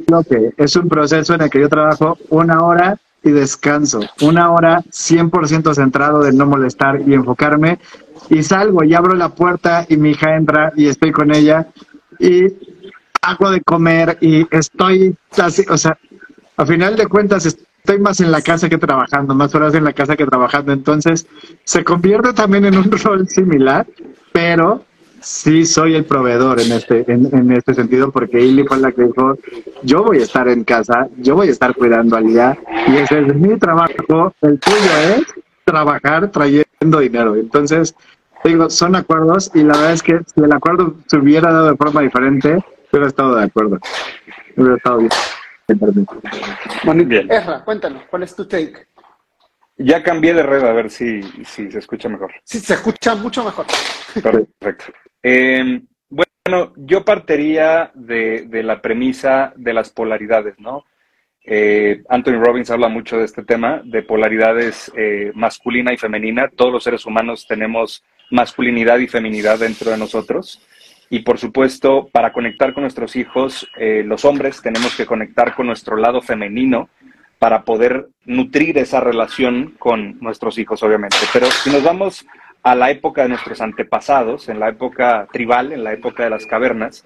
bloque? 0.06 0.52
Es 0.56 0.74
un 0.76 0.88
proceso 0.88 1.34
en 1.34 1.42
el 1.42 1.50
que 1.50 1.60
yo 1.60 1.68
trabajo 1.68 2.18
una 2.30 2.64
hora 2.64 2.98
y 3.24 3.30
descanso, 3.30 4.00
una 4.20 4.50
hora 4.50 4.82
100% 4.90 5.74
centrado 5.74 6.22
de 6.22 6.32
no 6.32 6.46
molestar 6.46 7.00
y 7.06 7.14
enfocarme. 7.14 7.78
Y 8.30 8.42
salgo 8.42 8.84
y 8.84 8.94
abro 8.94 9.14
la 9.14 9.30
puerta 9.30 9.84
y 9.88 9.96
mi 9.96 10.10
hija 10.10 10.36
entra 10.36 10.72
y 10.76 10.86
estoy 10.86 11.12
con 11.12 11.34
ella. 11.34 11.66
Y 12.18 12.46
hago 13.22 13.50
de 13.50 13.60
comer 13.62 14.18
y 14.20 14.46
estoy 14.54 15.16
así, 15.38 15.64
o 15.68 15.76
sea, 15.76 15.98
a 16.56 16.66
final 16.66 16.96
de 16.96 17.06
cuentas 17.06 17.46
estoy 17.46 17.98
más 17.98 18.20
en 18.20 18.30
la 18.30 18.42
casa 18.42 18.68
que 18.68 18.78
trabajando, 18.78 19.34
más 19.34 19.54
horas 19.54 19.74
en 19.74 19.84
la 19.84 19.92
casa 19.92 20.16
que 20.16 20.26
trabajando, 20.26 20.72
entonces 20.72 21.26
se 21.64 21.84
convierte 21.84 22.32
también 22.32 22.66
en 22.66 22.76
un 22.76 22.90
rol 23.04 23.28
similar, 23.28 23.86
pero 24.32 24.84
sí 25.24 25.64
soy 25.64 25.94
el 25.94 26.04
proveedor 26.04 26.60
en 26.60 26.72
este, 26.72 27.04
en, 27.10 27.52
este 27.52 27.74
sentido, 27.74 28.12
porque 28.12 28.40
Ili 28.40 28.64
fue 28.64 28.78
la 28.78 28.92
que 28.92 29.04
dijo, 29.04 29.36
yo 29.82 30.04
voy 30.04 30.18
a 30.18 30.22
estar 30.22 30.48
en 30.48 30.64
casa, 30.64 31.08
yo 31.18 31.34
voy 31.34 31.48
a 31.48 31.50
estar 31.50 31.74
cuidando 31.74 32.16
al 32.16 32.26
día, 32.26 32.56
y 32.86 32.96
ese 32.96 33.20
es 33.20 33.34
mi 33.34 33.58
trabajo, 33.58 34.34
el 34.42 34.60
tuyo 34.60 34.98
es 35.16 35.24
trabajar 35.64 36.30
trayendo 36.30 37.00
dinero. 37.00 37.36
Entonces, 37.36 37.94
digo, 38.44 38.68
son 38.68 38.96
acuerdos, 38.96 39.50
y 39.54 39.62
la 39.62 39.74
verdad 39.74 39.92
es 39.92 40.02
que 40.02 40.20
si 40.34 40.40
el 40.42 40.52
acuerdo 40.52 40.94
se 41.06 41.16
hubiera 41.16 41.50
dado 41.50 41.70
de 41.70 41.76
forma 41.76 42.02
diferente, 42.02 42.62
hubiera 42.92 43.08
estado 43.08 43.36
de 43.36 43.44
acuerdo. 43.44 43.78
Hubiera 44.56 44.76
estado 44.76 44.98
bien. 44.98 45.10
Bueno, 46.84 47.04
bien. 47.06 47.32
Ezra, 47.32 47.64
cuéntanos, 47.64 48.02
¿cuál 48.10 48.22
es 48.22 48.36
tu 48.36 48.46
take? 48.46 48.86
Ya 49.78 50.02
cambié 50.02 50.34
de 50.34 50.42
red 50.42 50.62
a 50.62 50.72
ver 50.72 50.90
si, 50.90 51.22
si 51.44 51.70
se 51.70 51.78
escucha 51.78 52.08
mejor. 52.08 52.30
Sí, 52.44 52.60
se 52.60 52.74
escucha 52.74 53.14
mucho 53.16 53.42
mejor. 53.42 53.66
Perfecto. 54.12 54.84
Eh, 55.24 55.80
bueno, 56.08 56.72
yo 56.76 57.04
partiría 57.04 57.90
de, 57.94 58.44
de, 58.46 58.62
la 58.62 58.80
premisa 58.80 59.52
de 59.56 59.72
las 59.72 59.90
polaridades, 59.90 60.54
¿no? 60.60 60.84
Eh, 61.46 62.02
Anthony 62.08 62.38
Robbins 62.42 62.70
habla 62.70 62.88
mucho 62.88 63.18
de 63.18 63.24
este 63.24 63.42
tema, 63.42 63.82
de 63.84 64.02
polaridades 64.02 64.90
eh, 64.96 65.30
masculina 65.34 65.92
y 65.92 65.98
femenina. 65.98 66.48
Todos 66.54 66.72
los 66.72 66.84
seres 66.84 67.04
humanos 67.04 67.46
tenemos 67.46 68.02
masculinidad 68.30 68.98
y 68.98 69.08
feminidad 69.08 69.58
dentro 69.58 69.90
de 69.90 69.98
nosotros. 69.98 70.62
Y 71.10 71.20
por 71.20 71.38
supuesto, 71.38 72.08
para 72.10 72.32
conectar 72.32 72.72
con 72.72 72.82
nuestros 72.82 73.14
hijos, 73.16 73.68
eh, 73.78 74.02
los 74.04 74.24
hombres 74.24 74.62
tenemos 74.62 74.96
que 74.96 75.04
conectar 75.04 75.54
con 75.54 75.66
nuestro 75.66 75.96
lado 75.96 76.22
femenino 76.22 76.88
para 77.38 77.62
poder 77.62 78.08
nutrir 78.24 78.78
esa 78.78 79.00
relación 79.00 79.74
con 79.78 80.18
nuestros 80.20 80.56
hijos, 80.58 80.82
obviamente. 80.82 81.18
Pero 81.32 81.46
si 81.46 81.70
nos 81.70 81.82
vamos 81.82 82.24
a 82.64 82.74
la 82.74 82.90
época 82.90 83.22
de 83.22 83.28
nuestros 83.28 83.60
antepasados, 83.60 84.48
en 84.48 84.58
la 84.58 84.70
época 84.70 85.28
tribal, 85.30 85.72
en 85.72 85.84
la 85.84 85.92
época 85.92 86.24
de 86.24 86.30
las 86.30 86.46
cavernas, 86.46 87.04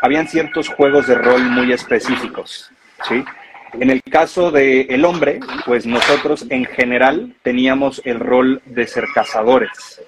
habían 0.00 0.28
ciertos 0.28 0.68
juegos 0.68 1.08
de 1.08 1.16
rol 1.16 1.42
muy 1.42 1.72
específicos, 1.72 2.70
¿sí? 3.08 3.24
En 3.74 3.90
el 3.90 4.02
caso 4.02 4.50
del 4.50 4.86
el 4.90 5.04
hombre, 5.04 5.40
pues 5.66 5.86
nosotros 5.86 6.46
en 6.50 6.66
general 6.66 7.34
teníamos 7.42 8.00
el 8.04 8.20
rol 8.20 8.62
de 8.66 8.86
ser 8.86 9.06
cazadores. 9.12 10.00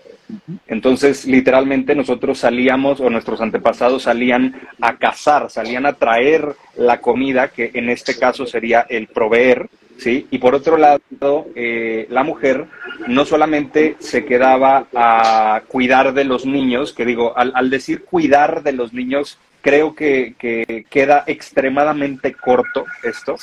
Entonces, 0.69 1.25
literalmente 1.27 1.95
nosotros 1.95 2.39
salíamos, 2.39 3.01
o 3.01 3.11
nuestros 3.11 3.41
antepasados 3.41 4.05
salían 4.05 4.61
a 4.81 4.97
cazar, 4.97 5.51
salían 5.51 5.87
a 5.87 5.95
traer 5.95 6.55
la 6.77 7.01
comida, 7.01 7.49
que 7.49 7.71
en 7.75 7.91
este 7.91 8.17
caso 8.19 8.47
sería 8.47 8.87
el 8.89 9.09
proveer, 9.09 9.69
¿sí? 9.99 10.27
Y 10.31 10.39
por 10.39 10.55
otro 10.55 10.77
lado, 10.77 11.47
eh, 11.55 12.07
la 12.11 12.23
mujer 12.23 12.67
no 13.07 13.25
solamente 13.25 13.97
se 13.99 14.25
quedaba 14.25 14.87
a 14.95 15.63
cuidar 15.69 16.15
de 16.15 16.25
los 16.25 16.47
niños, 16.47 16.93
que 16.93 17.05
digo, 17.05 17.37
al, 17.37 17.53
al 17.55 17.71
decir 17.71 18.05
cuidar 18.05 18.63
de 18.63 18.73
los 18.73 18.93
niños, 18.93 19.39
creo 19.65 19.95
que, 19.95 20.35
queda 20.91 21.25
extremadamente 21.27 22.35
corto 22.35 22.85
esto, 23.03 23.37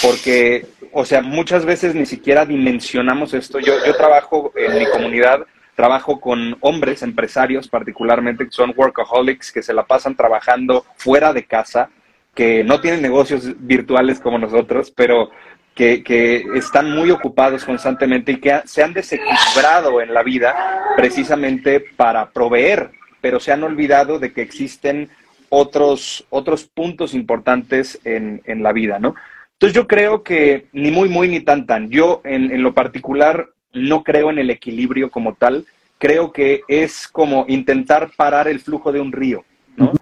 porque, 0.00 0.64
o 0.92 1.04
sea, 1.04 1.20
muchas 1.20 1.64
veces 1.64 1.96
ni 1.96 2.06
siquiera 2.06 2.46
dimensionamos 2.46 3.34
esto. 3.34 3.58
Yo, 3.58 3.74
yo 3.84 3.96
trabajo 3.96 4.52
en 4.54 4.78
mi 4.78 4.86
comunidad, 4.86 5.44
trabajo 5.74 6.20
con 6.20 6.56
hombres, 6.60 7.02
empresarios 7.02 7.66
particularmente, 7.66 8.44
que 8.44 8.52
son 8.52 8.72
workaholics, 8.76 9.50
que 9.50 9.64
se 9.64 9.74
la 9.74 9.84
pasan 9.84 10.14
trabajando 10.14 10.86
fuera 10.96 11.32
de 11.32 11.44
casa, 11.44 11.90
que 12.36 12.62
no 12.62 12.80
tienen 12.80 13.02
negocios 13.02 13.52
virtuales 13.58 14.20
como 14.20 14.38
nosotros, 14.38 14.92
pero 14.92 15.30
que, 15.78 16.44
están 16.56 16.90
muy 16.90 17.10
ocupados 17.10 17.64
constantemente 17.64 18.32
y 18.32 18.36
que 18.40 18.60
se 18.64 18.82
han 18.82 18.92
desequilibrado 18.92 20.00
en 20.00 20.12
la 20.12 20.24
vida 20.24 20.94
precisamente 20.96 21.80
para 21.80 22.30
proveer, 22.30 22.90
pero 23.20 23.38
se 23.38 23.52
han 23.52 23.62
olvidado 23.62 24.18
de 24.18 24.32
que 24.32 24.42
existen 24.42 25.08
otros, 25.48 26.26
otros 26.30 26.64
puntos 26.64 27.14
importantes 27.14 27.98
en, 28.04 28.42
en, 28.44 28.62
la 28.62 28.72
vida, 28.72 28.98
¿no? 28.98 29.14
Entonces 29.52 29.74
yo 29.74 29.86
creo 29.86 30.22
que 30.22 30.66
ni 30.72 30.90
muy, 30.90 31.08
muy, 31.08 31.28
ni 31.28 31.40
tan, 31.40 31.66
tan. 31.66 31.90
Yo 31.90 32.20
en, 32.24 32.50
en 32.52 32.62
lo 32.62 32.74
particular 32.74 33.48
no 33.72 34.02
creo 34.02 34.30
en 34.30 34.38
el 34.38 34.50
equilibrio 34.50 35.10
como 35.10 35.34
tal, 35.34 35.64
creo 35.98 36.32
que 36.32 36.62
es 36.68 37.08
como 37.08 37.44
intentar 37.48 38.10
parar 38.16 38.48
el 38.48 38.60
flujo 38.60 38.92
de 38.92 39.00
un 39.00 39.12
río, 39.12 39.44
¿no? 39.76 39.92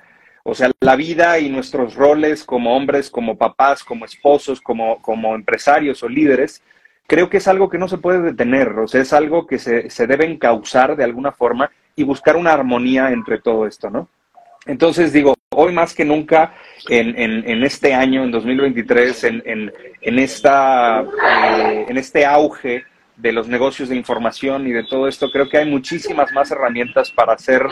O 0.49 0.55
sea, 0.55 0.71
la 0.79 0.95
vida 0.95 1.41
y 1.41 1.49
nuestros 1.49 1.97
roles 1.97 2.45
como 2.45 2.77
hombres, 2.77 3.11
como 3.11 3.37
papás, 3.37 3.83
como 3.83 4.05
esposos, 4.05 4.61
como, 4.61 5.03
como 5.03 5.35
empresarios 5.35 6.05
o 6.05 6.09
líderes, 6.09 6.63
creo 7.09 7.29
que 7.29 7.39
es 7.39 7.49
algo 7.49 7.69
que 7.69 7.79
no 7.79 7.89
se 7.89 7.99
puede 7.99 8.23
detener, 8.23 8.69
o 8.79 8.87
sea, 8.87 9.01
es 9.01 9.13
algo 9.13 9.45
que 9.45 9.59
se, 9.59 9.91
se 9.91 10.07
debe 10.07 10.25
encauzar 10.25 10.95
de 10.95 11.03
alguna 11.03 11.33
forma 11.33 11.73
y 11.97 12.05
buscar 12.05 12.37
una 12.37 12.53
armonía 12.53 13.11
entre 13.11 13.41
todo 13.41 13.67
esto, 13.67 13.91
¿no? 13.91 14.09
Entonces 14.67 15.13
digo, 15.13 15.35
hoy 15.51 15.73
más 15.73 15.95
que 15.95 16.05
nunca, 16.05 16.55
en, 16.89 17.19
en, 17.19 17.65
este 17.65 17.93
año, 17.93 18.23
en 18.23 18.31
2023, 18.31 19.25
en, 19.25 19.73
en 20.01 20.19
esta, 20.21 21.01
eh, 21.03 21.87
en 21.89 21.97
este 21.97 22.25
auge 22.25 22.85
de 23.17 23.33
los 23.33 23.49
negocios 23.49 23.89
de 23.89 23.97
información 23.97 24.69
y 24.69 24.73
de 24.73 24.85
todo 24.85 25.09
esto, 25.09 25.29
creo 25.33 25.49
que 25.49 25.59
hay 25.59 25.69
muchísimas 25.69 26.31
más 26.31 26.53
herramientas 26.53 27.11
para 27.11 27.33
hacer 27.33 27.67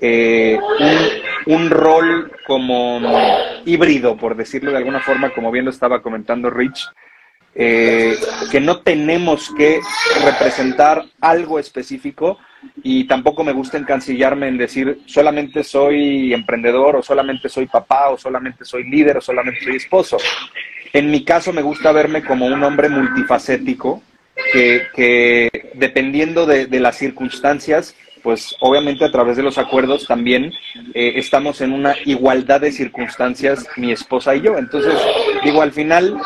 eh, 0.00 0.58
un, 1.46 1.70
rol 1.70 2.32
como 2.46 3.00
híbrido, 3.64 4.16
por 4.16 4.36
decirlo 4.36 4.70
de 4.70 4.78
alguna 4.78 5.00
forma, 5.00 5.30
como 5.30 5.50
bien 5.50 5.64
lo 5.64 5.70
estaba 5.70 6.02
comentando 6.02 6.50
Rich, 6.50 6.88
eh, 7.54 8.14
que 8.50 8.60
no 8.60 8.80
tenemos 8.80 9.50
que 9.56 9.80
representar 10.24 11.04
algo 11.20 11.58
específico, 11.58 12.38
y 12.82 13.04
tampoco 13.04 13.44
me 13.44 13.52
gusta 13.52 13.78
encancillarme 13.78 14.48
en 14.48 14.58
decir 14.58 15.00
solamente 15.06 15.62
soy 15.64 16.34
emprendedor 16.34 16.96
o 16.96 17.02
solamente 17.02 17.48
soy 17.48 17.66
papá 17.66 18.08
o 18.08 18.18
solamente 18.18 18.64
soy 18.64 18.84
líder 18.84 19.18
o 19.18 19.20
solamente 19.20 19.62
soy 19.62 19.76
esposo. 19.76 20.16
En 20.92 21.10
mi 21.10 21.24
caso 21.24 21.52
me 21.52 21.62
gusta 21.62 21.92
verme 21.92 22.24
como 22.24 22.46
un 22.46 22.62
hombre 22.62 22.88
multifacético 22.88 24.02
que, 24.52 25.50
dependiendo 25.74 26.46
de, 26.46 26.66
de 26.66 26.80
las 26.80 26.96
circunstancias 26.96 27.94
pues 28.26 28.56
obviamente 28.58 29.04
a 29.04 29.12
través 29.12 29.36
de 29.36 29.44
los 29.44 29.56
acuerdos 29.56 30.04
también 30.08 30.52
eh, 30.94 31.12
estamos 31.14 31.60
en 31.60 31.70
una 31.70 31.94
igualdad 32.06 32.60
de 32.60 32.72
circunstancias 32.72 33.64
mi 33.76 33.92
esposa 33.92 34.34
y 34.34 34.40
yo. 34.40 34.58
Entonces, 34.58 34.94
digo, 35.44 35.62
al 35.62 35.70
final, 35.70 36.16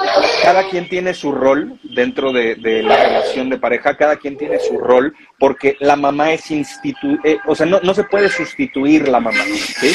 cada 0.43 0.67
quien 0.71 0.89
tiene 0.89 1.13
su 1.13 1.31
rol 1.31 1.79
dentro 1.83 2.33
de, 2.33 2.57
la 2.83 2.97
relación 2.97 3.51
de 3.51 3.59
pareja, 3.59 3.99
cada 3.99 4.17
quien 4.17 4.39
tiene 4.39 4.59
su 4.61 4.79
rol, 4.79 5.15
porque 5.39 5.77
la 5.79 5.95
mamá 5.95 6.33
es 6.33 6.51
institu 6.51 7.19
eh, 7.23 7.37
o 7.47 7.55
sea, 7.55 7.67
no, 7.67 7.81
no 7.83 7.93
se 7.93 8.05
puede 8.05 8.31
sustituir 8.31 9.07
la 9.07 9.21
mamá, 9.21 9.45
¿sí? 9.45 9.93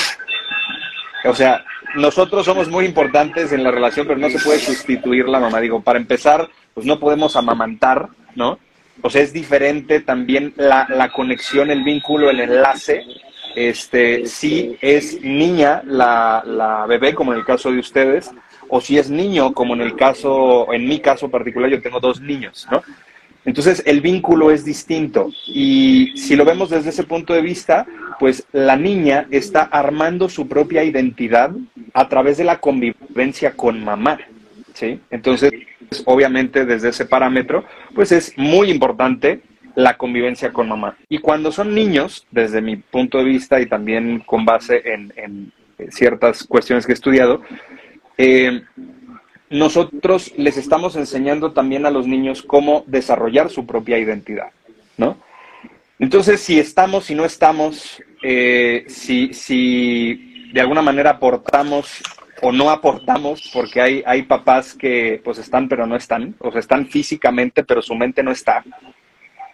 O 1.27 1.33
sea, 1.33 1.65
nosotros 1.95 2.45
somos 2.45 2.69
muy 2.69 2.85
importantes 2.85 3.51
en 3.51 3.63
la 3.63 3.71
relación, 3.71 4.05
pero 4.05 4.19
no 4.19 4.29
se 4.29 4.37
puede 4.37 4.59
sustituir 4.59 5.27
la 5.27 5.39
mamá. 5.39 5.59
Digo, 5.59 5.81
para 5.81 5.97
empezar, 5.97 6.47
pues 6.75 6.85
no 6.85 6.99
podemos 6.99 7.35
amamantar, 7.35 8.09
¿no? 8.35 8.59
O 9.05 9.09
sea, 9.11 9.21
es 9.21 9.31
diferente 9.31 9.99
también 9.99 10.51
la, 10.57 10.87
la 10.89 11.11
conexión, 11.11 11.69
el 11.69 11.83
vínculo, 11.83 12.31
el 12.31 12.39
enlace. 12.39 13.03
Este, 13.55 14.25
si 14.25 14.75
es 14.81 15.21
niña 15.21 15.83
la, 15.85 16.41
la 16.43 16.87
bebé, 16.87 17.13
como 17.13 17.31
en 17.31 17.37
el 17.37 17.45
caso 17.45 17.71
de 17.71 17.77
ustedes, 17.77 18.31
o 18.67 18.81
si 18.81 18.97
es 18.97 19.11
niño, 19.11 19.53
como 19.53 19.75
en 19.75 19.81
el 19.81 19.95
caso, 19.95 20.73
en 20.73 20.87
mi 20.87 20.99
caso 21.01 21.29
particular, 21.29 21.69
yo 21.69 21.83
tengo 21.83 21.99
dos 21.99 22.19
niños, 22.19 22.67
¿no? 22.71 22.81
Entonces 23.45 23.83
el 23.85 24.01
vínculo 24.01 24.49
es 24.49 24.65
distinto 24.65 25.29
y 25.45 26.17
si 26.17 26.35
lo 26.35 26.43
vemos 26.43 26.71
desde 26.71 26.89
ese 26.89 27.03
punto 27.03 27.35
de 27.35 27.43
vista, 27.43 27.85
pues 28.19 28.47
la 28.53 28.75
niña 28.75 29.27
está 29.29 29.61
armando 29.61 30.29
su 30.29 30.47
propia 30.47 30.83
identidad 30.83 31.51
a 31.93 32.09
través 32.09 32.37
de 32.37 32.43
la 32.43 32.59
convivencia 32.59 33.51
con 33.51 33.83
mamá, 33.83 34.17
¿sí? 34.73 34.99
Entonces 35.11 35.53
obviamente 36.05 36.65
desde 36.65 36.89
ese 36.89 37.05
parámetro, 37.05 37.65
pues 37.93 38.11
es 38.11 38.37
muy 38.37 38.69
importante 38.69 39.41
la 39.75 39.97
convivencia 39.97 40.53
con 40.53 40.69
mamá. 40.69 40.97
Y 41.09 41.19
cuando 41.19 41.51
son 41.51 41.75
niños, 41.75 42.25
desde 42.31 42.61
mi 42.61 42.77
punto 42.77 43.17
de 43.17 43.25
vista 43.25 43.59
y 43.59 43.67
también 43.67 44.19
con 44.19 44.45
base 44.45 44.81
en, 44.85 45.51
ciertas 45.89 46.45
cuestiones 46.45 46.85
que 46.85 46.93
he 46.93 46.95
estudiado, 46.95 47.41
eh, 48.17 48.61
nosotros 49.49 50.31
les 50.37 50.55
estamos 50.57 50.95
enseñando 50.95 51.51
también 51.51 51.85
a 51.85 51.91
los 51.91 52.07
niños 52.07 52.41
cómo 52.41 52.85
desarrollar 52.87 53.49
su 53.49 53.65
propia 53.65 53.97
identidad, 53.99 54.51
¿no? 54.97 55.17
Entonces, 55.99 56.41
si 56.41 56.59
estamos, 56.59 57.05
si 57.05 57.15
no 57.15 57.25
estamos, 57.25 58.01
eh, 58.23 58.85
si, 58.87 59.33
si 59.33 60.49
de 60.53 60.61
alguna 60.61 60.81
manera 60.81 61.11
aportamos 61.11 62.01
o 62.41 62.51
no 62.51 62.69
aportamos, 62.69 63.49
porque 63.53 63.81
hay, 63.81 64.03
hay 64.05 64.23
papás 64.23 64.73
que 64.73 65.21
pues 65.23 65.37
están 65.37 65.67
pero 65.67 65.87
no 65.87 65.95
están, 65.95 66.35
o 66.39 66.51
sea, 66.51 66.59
están 66.59 66.87
físicamente 66.87 67.63
pero 67.63 67.81
su 67.81 67.95
mente 67.95 68.23
no 68.23 68.31
está, 68.31 68.63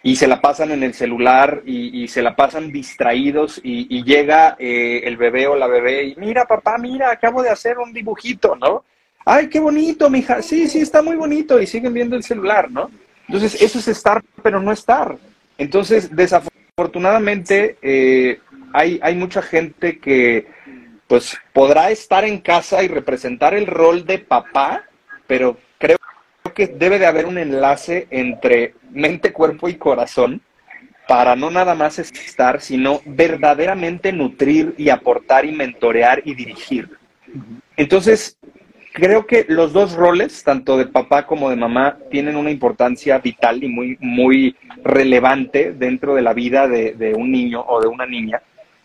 y 0.02 0.16
se 0.16 0.26
la 0.26 0.40
pasan 0.40 0.72
en 0.72 0.82
el 0.82 0.94
celular 0.94 1.62
y, 1.64 2.08
se 2.08 2.22
la 2.22 2.34
pasan 2.34 2.72
distraídos 2.72 3.60
y, 3.62 4.02
llega 4.02 4.56
eh, 4.58 5.02
el 5.04 5.16
bebé 5.16 5.46
o 5.46 5.54
la 5.54 5.68
bebé 5.68 6.04
y 6.04 6.16
mira 6.16 6.44
papá, 6.44 6.76
mira, 6.76 7.12
acabo 7.12 7.42
de 7.42 7.50
hacer 7.50 7.78
un 7.78 7.92
dibujito, 7.92 8.56
¿no? 8.56 8.84
Ay, 9.24 9.48
qué 9.48 9.60
bonito, 9.60 10.10
mija, 10.10 10.42
sí, 10.42 10.66
sí, 10.66 10.80
está 10.80 11.00
muy 11.02 11.14
bonito 11.14 11.60
y 11.60 11.66
siguen 11.68 11.94
viendo 11.94 12.16
el 12.16 12.24
celular, 12.24 12.68
¿no? 12.70 12.90
Entonces, 13.28 13.62
eso 13.62 13.78
es 13.78 13.86
estar 13.86 14.22
pero 14.42 14.60
no 14.60 14.72
estar. 14.72 15.16
Entonces, 15.56 16.14
desafortunadamente, 16.14 17.76
eh, 17.80 18.40
hay, 18.72 18.98
hay 19.00 19.14
mucha 19.14 19.40
gente 19.40 19.98
que 19.98 20.48
pues 21.12 21.36
podrá 21.52 21.90
estar 21.90 22.24
en 22.24 22.38
casa 22.38 22.82
y 22.82 22.88
representar 22.88 23.52
el 23.52 23.66
rol 23.66 24.06
de 24.06 24.18
papá, 24.18 24.84
pero 25.26 25.58
creo 25.76 25.98
que 26.54 26.68
debe 26.68 26.98
de 26.98 27.04
haber 27.04 27.26
un 27.26 27.36
enlace 27.36 28.06
entre 28.08 28.76
mente, 28.92 29.30
cuerpo 29.30 29.68
y 29.68 29.74
corazón 29.74 30.40
para 31.06 31.36
no 31.36 31.50
nada 31.50 31.74
más 31.74 31.98
estar, 31.98 32.62
sino 32.62 33.02
verdaderamente 33.04 34.10
nutrir 34.10 34.74
y 34.78 34.88
aportar 34.88 35.44
y 35.44 35.52
mentorear 35.52 36.22
y 36.24 36.34
dirigir. 36.34 36.88
Entonces, 37.76 38.38
creo 38.94 39.26
que 39.26 39.44
los 39.48 39.74
dos 39.74 39.92
roles, 39.92 40.42
tanto 40.42 40.78
de 40.78 40.86
papá 40.86 41.26
como 41.26 41.50
de 41.50 41.56
mamá, 41.56 41.98
tienen 42.10 42.36
una 42.36 42.50
importancia 42.50 43.18
vital 43.18 43.62
y 43.62 43.68
muy, 43.68 43.98
muy 44.00 44.56
relevante 44.82 45.74
dentro 45.74 46.14
de 46.14 46.22
la 46.22 46.32
vida 46.32 46.68
de, 46.68 46.94
de 46.94 47.12
un 47.12 47.30
niño 47.30 47.62
o 47.68 47.82
de 47.82 47.88
una 47.88 48.06
niña 48.06 48.40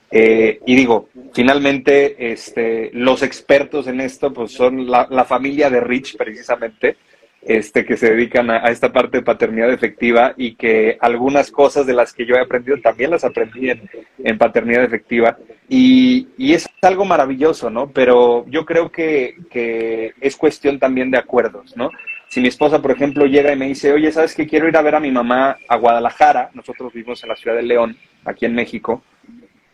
Eh, 0.09 0.59
y 0.65 0.75
digo, 0.75 1.09
finalmente, 1.33 2.31
este, 2.31 2.91
los 2.93 3.23
expertos 3.23 3.87
en 3.87 4.01
esto, 4.01 4.33
pues 4.33 4.51
son 4.51 4.89
la, 4.89 5.25
familia 5.25 5.69
de 5.69 5.81
Rich, 5.81 6.17
precisamente, 6.17 6.97
este, 7.41 7.85
que 7.85 7.97
se 7.97 8.11
dedican 8.11 8.49
a, 8.49 8.67
esta 8.69 8.91
parte 8.91 9.17
de 9.17 9.23
paternidad 9.23 9.71
efectiva 9.71 10.33
y 10.37 10.55
que 10.55 10.97
algunas 10.99 11.51
cosas 11.51 11.85
de 11.85 11.93
las 11.93 12.13
que 12.13 12.25
yo 12.25 12.35
he 12.35 12.41
aprendido 12.41 12.77
también 12.81 13.11
las 13.11 13.23
aprendí 13.23 13.69
en, 13.69 14.37
paternidad 14.37 14.83
efectiva. 14.83 15.37
Y, 15.69 16.27
es 16.37 16.67
algo 16.81 17.03
maravilloso, 17.03 17.69
¿no? 17.69 17.89
Pero 17.91 18.45
yo 18.47 18.65
creo 18.65 18.89
que, 18.89 19.35
que, 19.49 20.13
es 20.21 20.37
cuestión 20.37 20.79
también 20.79 21.11
de 21.11 21.17
acuerdos, 21.17 21.75
¿no? 21.75 21.91
Si 22.29 22.41
mi 22.41 22.47
esposa, 22.49 22.81
por 22.81 22.91
ejemplo, 22.91 23.25
llega 23.25 23.53
y 23.53 23.57
me 23.57 23.67
dice, 23.67 23.91
oye, 23.91 24.11
¿sabes 24.11 24.35
qué? 24.35 24.47
Quiero 24.47 24.67
ir 24.67 24.75
a 24.75 24.81
ver 24.81 24.95
a 24.95 24.99
mi 24.99 25.11
mamá 25.11 25.57
a 25.67 25.75
Guadalajara, 25.77 26.49
nosotros 26.53 26.93
vivimos 26.93 27.23
en 27.23 27.29
la 27.29 27.35
ciudad 27.35 27.55
de 27.55 27.63
León, 27.63 27.97
aquí 28.25 28.45
en 28.45 28.53
México, 28.53 29.01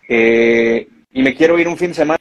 eh, 0.07 0.87
y 1.11 1.21
me 1.21 1.35
quiero 1.35 1.57
ir 1.59 1.67
un 1.67 1.77
fin 1.77 1.89
de 1.89 1.93
semana, 1.95 2.19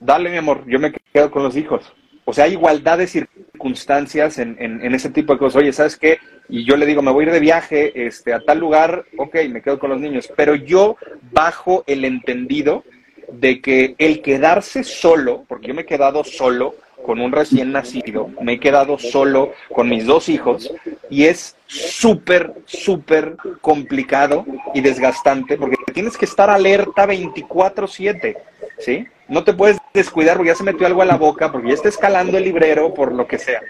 dale, 0.00 0.30
mi 0.30 0.36
amor, 0.36 0.64
yo 0.66 0.78
me 0.78 0.92
quedo 1.12 1.30
con 1.30 1.42
los 1.42 1.56
hijos. 1.56 1.92
O 2.24 2.32
sea, 2.32 2.44
hay 2.44 2.52
igualdad 2.52 2.98
de 2.98 3.06
circunstancias 3.06 4.38
en, 4.38 4.56
en, 4.60 4.94
ese 4.94 5.08
tipo 5.08 5.32
de 5.32 5.38
cosas. 5.38 5.62
Oye, 5.62 5.72
¿sabes 5.72 5.96
qué? 5.96 6.18
Y 6.48 6.64
yo 6.64 6.76
le 6.76 6.84
digo, 6.84 7.00
me 7.00 7.10
voy 7.10 7.24
a 7.24 7.28
ir 7.28 7.32
de 7.32 7.40
viaje 7.40 8.06
este, 8.06 8.34
a 8.34 8.40
tal 8.40 8.58
lugar, 8.58 9.06
ok, 9.16 9.36
me 9.50 9.62
quedo 9.62 9.78
con 9.78 9.90
los 9.90 10.00
niños. 10.00 10.30
Pero 10.36 10.54
yo 10.54 10.96
bajo 11.32 11.84
el 11.86 12.04
entendido 12.04 12.84
de 13.32 13.60
que 13.62 13.94
el 13.98 14.20
quedarse 14.20 14.84
solo, 14.84 15.44
porque 15.48 15.68
yo 15.68 15.74
me 15.74 15.82
he 15.82 15.86
quedado 15.86 16.22
solo 16.22 16.74
con 17.04 17.20
un 17.20 17.32
recién 17.32 17.72
nacido, 17.72 18.30
me 18.40 18.54
he 18.54 18.60
quedado 18.60 18.98
solo 18.98 19.52
con 19.74 19.88
mis 19.88 20.06
dos 20.06 20.28
hijos 20.28 20.72
y 21.08 21.24
es 21.24 21.56
súper, 21.66 22.52
súper 22.66 23.36
complicado 23.60 24.44
y 24.74 24.80
desgastante 24.80 25.56
porque 25.56 25.76
tienes 25.92 26.16
que 26.16 26.24
estar 26.24 26.50
alerta 26.50 27.06
24/7, 27.06 28.36
¿sí? 28.78 29.06
no 29.28 29.44
te 29.44 29.52
puedes 29.52 29.78
descuidar 29.92 30.36
porque 30.36 30.50
ya 30.50 30.56
se 30.56 30.64
metió 30.64 30.86
algo 30.86 31.02
a 31.02 31.06
la 31.06 31.16
boca, 31.16 31.52
porque 31.52 31.68
ya 31.68 31.74
está 31.74 31.88
escalando 31.88 32.38
el 32.38 32.44
librero, 32.44 32.94
por 32.94 33.12
lo 33.12 33.26
que 33.26 33.38
sea. 33.38 33.60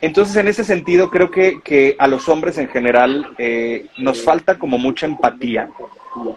Entonces, 0.00 0.34
en 0.36 0.48
ese 0.48 0.64
sentido, 0.64 1.10
creo 1.10 1.30
que, 1.30 1.94
a 1.98 2.08
los 2.08 2.28
hombres 2.28 2.56
en 2.56 2.68
general 2.68 3.34
eh, 3.38 3.86
nos 3.98 4.22
falta 4.22 4.58
como 4.58 4.78
mucha 4.78 5.06
empatía, 5.06 5.68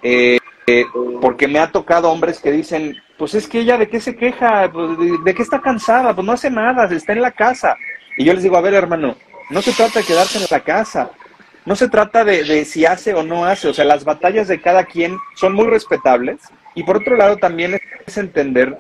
eh, 0.02 0.38
eh, 0.68 0.86
porque 1.22 1.48
me 1.48 1.60
ha 1.60 1.72
tocado 1.72 2.12
hombres 2.12 2.40
que 2.40 2.52
dicen, 2.52 2.96
pues 3.18 3.34
es 3.36 3.48
que 3.48 3.60
ella 3.60 3.78
de 3.78 3.90
qué 3.90 4.00
se 4.00 4.16
queja, 4.16 4.70
pues, 4.72 4.98
de, 5.24 5.34
qué 5.34 5.42
está 5.42 5.62
cansada, 5.62 6.14
pues 6.14 6.26
no 6.26 6.34
hace 6.34 6.50
nada, 6.50 6.86
está 6.86 7.14
en 7.14 7.22
la 7.22 7.32
casa. 7.32 7.76
Y 8.18 8.26
yo 8.26 8.34
les 8.34 8.44
digo, 8.44 8.58
a 8.58 8.62
ver, 8.62 8.74
hermano, 8.74 9.16
no 9.50 9.62
se 9.62 9.74
trata 9.74 10.00
de 10.00 10.06
quedarse 10.06 10.38
en 10.38 10.46
la 10.50 10.60
casa, 10.62 11.12
no 11.66 11.76
se 11.76 11.90
trata 11.90 12.24
de, 12.24 12.44
de 12.44 12.66
si 12.66 12.86
hace 12.86 13.14
o 13.14 13.24
no 13.24 13.46
hace, 13.46 13.68
o 13.70 13.74
sea, 13.74 13.86
las 13.86 14.04
batallas 14.04 14.48
de 14.48 14.62
cada 14.62 14.86
quien 14.86 15.18
son 15.36 15.54
muy 15.54 15.68
respetables, 15.68 16.38
y 16.76 16.84
por 16.84 16.98
otro 16.98 17.16
lado, 17.16 17.38
también 17.38 17.80
es 18.06 18.18
entender 18.18 18.78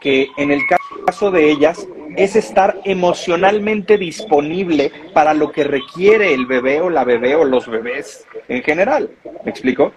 que 0.00 0.28
en 0.36 0.50
el 0.50 0.66
caso 0.66 0.77
de 1.08 1.50
ellas 1.50 1.88
es 2.16 2.36
estar 2.36 2.80
emocionalmente 2.84 3.96
disponible 3.96 4.92
para 5.14 5.32
lo 5.32 5.50
que 5.52 5.64
requiere 5.64 6.34
el 6.34 6.44
bebé 6.44 6.82
o 6.82 6.90
la 6.90 7.04
bebé 7.04 7.34
o 7.34 7.44
los 7.44 7.66
bebés 7.66 8.26
en 8.46 8.62
general. 8.62 9.10
¿Me 9.42 9.50
explico? 9.50 9.92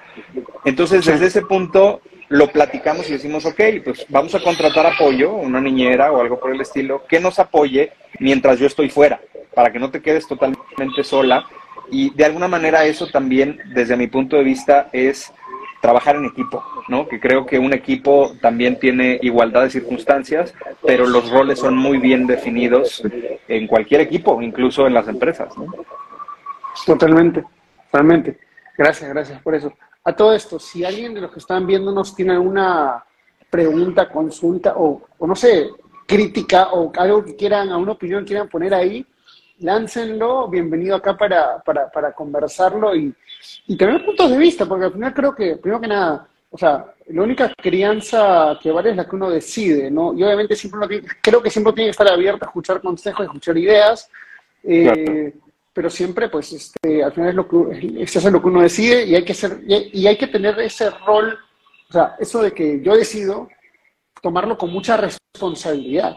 Entonces, 0.64 1.06
desde 1.06 1.26
ese 1.26 1.42
punto 1.42 2.02
lo 2.30 2.48
platicamos 2.48 3.10
y 3.10 3.14
decimos, 3.14 3.46
ok, 3.46 3.60
pues 3.84 4.06
vamos 4.08 4.34
a 4.36 4.40
contratar 4.42 4.86
apoyo, 4.86 5.34
una 5.34 5.60
niñera 5.60 6.14
o 6.14 6.22
algo 6.22 6.40
por 6.40 6.56
el 6.56 6.62
estilo, 6.62 7.06
que 7.10 7.20
nos 7.20 7.40
apoye 7.40 7.92
mientras 8.20 8.58
yo 8.58 8.68
estoy 8.68 8.90
fuera, 8.90 9.20
para 9.54 9.70
que 9.74 9.80
no 9.80 9.92
te 9.92 10.02
quedes 10.02 10.26
totalmente 10.28 11.04
sola. 11.04 11.46
Y 11.92 12.12
de 12.12 12.24
alguna 12.24 12.48
manera 12.48 12.86
eso 12.86 13.08
también, 13.08 13.60
desde 13.74 13.98
mi 13.98 14.08
punto 14.08 14.38
de 14.38 14.44
vista, 14.44 14.88
es 14.94 15.34
trabajar 15.82 16.16
en 16.16 16.26
equipo, 16.26 16.64
¿no? 16.88 17.08
Que 17.08 17.20
creo 17.20 17.46
que 17.46 17.58
un 17.58 17.74
equipo 17.74 18.34
también 18.40 18.80
tiene 18.80 19.20
igualdad 19.22 19.64
de 19.64 19.72
circunstancias, 19.72 20.54
pero 20.86 21.08
los 21.08 21.30
roles 21.32 21.60
son 21.60 21.76
muy 21.76 21.98
bien 21.98 22.28
definidos 22.28 23.04
en 23.48 23.68
cualquier 23.68 24.02
equipo, 24.02 24.42
incluso 24.42 24.86
en 24.86 24.94
las 24.94 25.08
empresas, 25.08 25.58
¿no? 25.58 25.74
Totalmente, 26.86 27.44
totalmente. 27.92 28.40
Gracias, 28.78 29.10
gracias 29.10 29.42
por 29.42 29.56
eso. 29.56 29.74
A 30.04 30.14
todo 30.14 30.34
esto, 30.34 30.60
si 30.60 30.86
alguien 30.86 31.14
de 31.14 31.22
los 31.22 31.32
que 31.32 31.40
están 31.40 31.66
viéndonos 31.66 32.16
tiene 32.16 32.34
alguna 32.34 33.04
pregunta, 33.50 34.08
consulta 34.08 34.74
o, 34.78 35.02
o 35.18 35.28
no 35.28 35.36
sé, 35.36 35.70
crítica 36.08 36.70
o 36.72 36.92
algo 36.96 37.26
que 37.26 37.36
quieran, 37.36 37.70
a 37.70 37.78
una 37.78 37.94
opinión 37.94 38.24
quieran 38.24 38.48
poner 38.48 38.74
ahí, 38.74 39.06
láncenlo, 39.60 40.48
bienvenido 40.48 40.96
acá 40.96 41.18
para, 41.18 41.60
para, 41.64 41.90
para 41.90 42.14
conversarlo 42.14 42.96
y, 42.96 43.14
y 43.68 43.76
tener 43.76 44.06
puntos 44.06 44.30
de 44.30 44.38
vista, 44.38 44.66
porque 44.66 44.86
al 44.86 44.94
final 44.94 45.14
creo 45.14 45.36
que, 45.36 45.58
primero 45.58 45.82
que 45.82 45.88
nada, 45.88 46.28
o 46.50 46.58
sea, 46.58 46.86
la 47.08 47.24
única 47.24 47.52
crianza 47.56 48.60
que 48.62 48.72
vale 48.72 48.92
es 48.92 48.96
la 48.96 49.08
que 49.08 49.16
uno 49.16 49.30
decide, 49.30 49.90
¿no? 49.90 50.14
Y 50.14 50.24
obviamente 50.24 50.56
siempre 50.56 50.80
uno 50.80 51.06
creo 51.22 51.42
que 51.42 51.50
siempre 51.50 51.74
tiene 51.74 51.88
que 51.88 51.92
estar 51.92 52.08
abierto 52.08 52.46
a 52.46 52.48
escuchar 52.48 52.82
consejos, 52.82 53.22
a 53.22 53.24
escuchar 53.24 53.58
ideas, 53.58 54.10
eh, 54.64 55.34
pero 55.74 55.90
siempre, 55.90 56.28
pues, 56.30 56.52
este, 56.52 57.04
al 57.04 57.14
final 57.14 57.30
es 57.30 57.36
lo 57.36 57.48
que, 57.48 58.04
es 58.04 58.24
lo 58.26 58.42
que 58.42 58.48
uno 58.48 58.62
decide 58.62 59.06
y 59.06 59.16
hay 59.16 59.24
que 59.24 59.34
ser, 59.34 59.62
y 59.66 60.06
hay 60.06 60.18
que 60.18 60.28
tener 60.28 60.60
ese 60.60 60.90
rol, 60.90 61.38
o 61.90 61.94
sea, 61.94 62.16
eso 62.20 62.42
de 62.42 62.52
que 62.52 62.82
yo 62.82 62.96
decido 62.96 63.48
tomarlo 64.22 64.58
con 64.58 64.72
mucha 64.72 64.98
responsabilidad. 64.98 66.16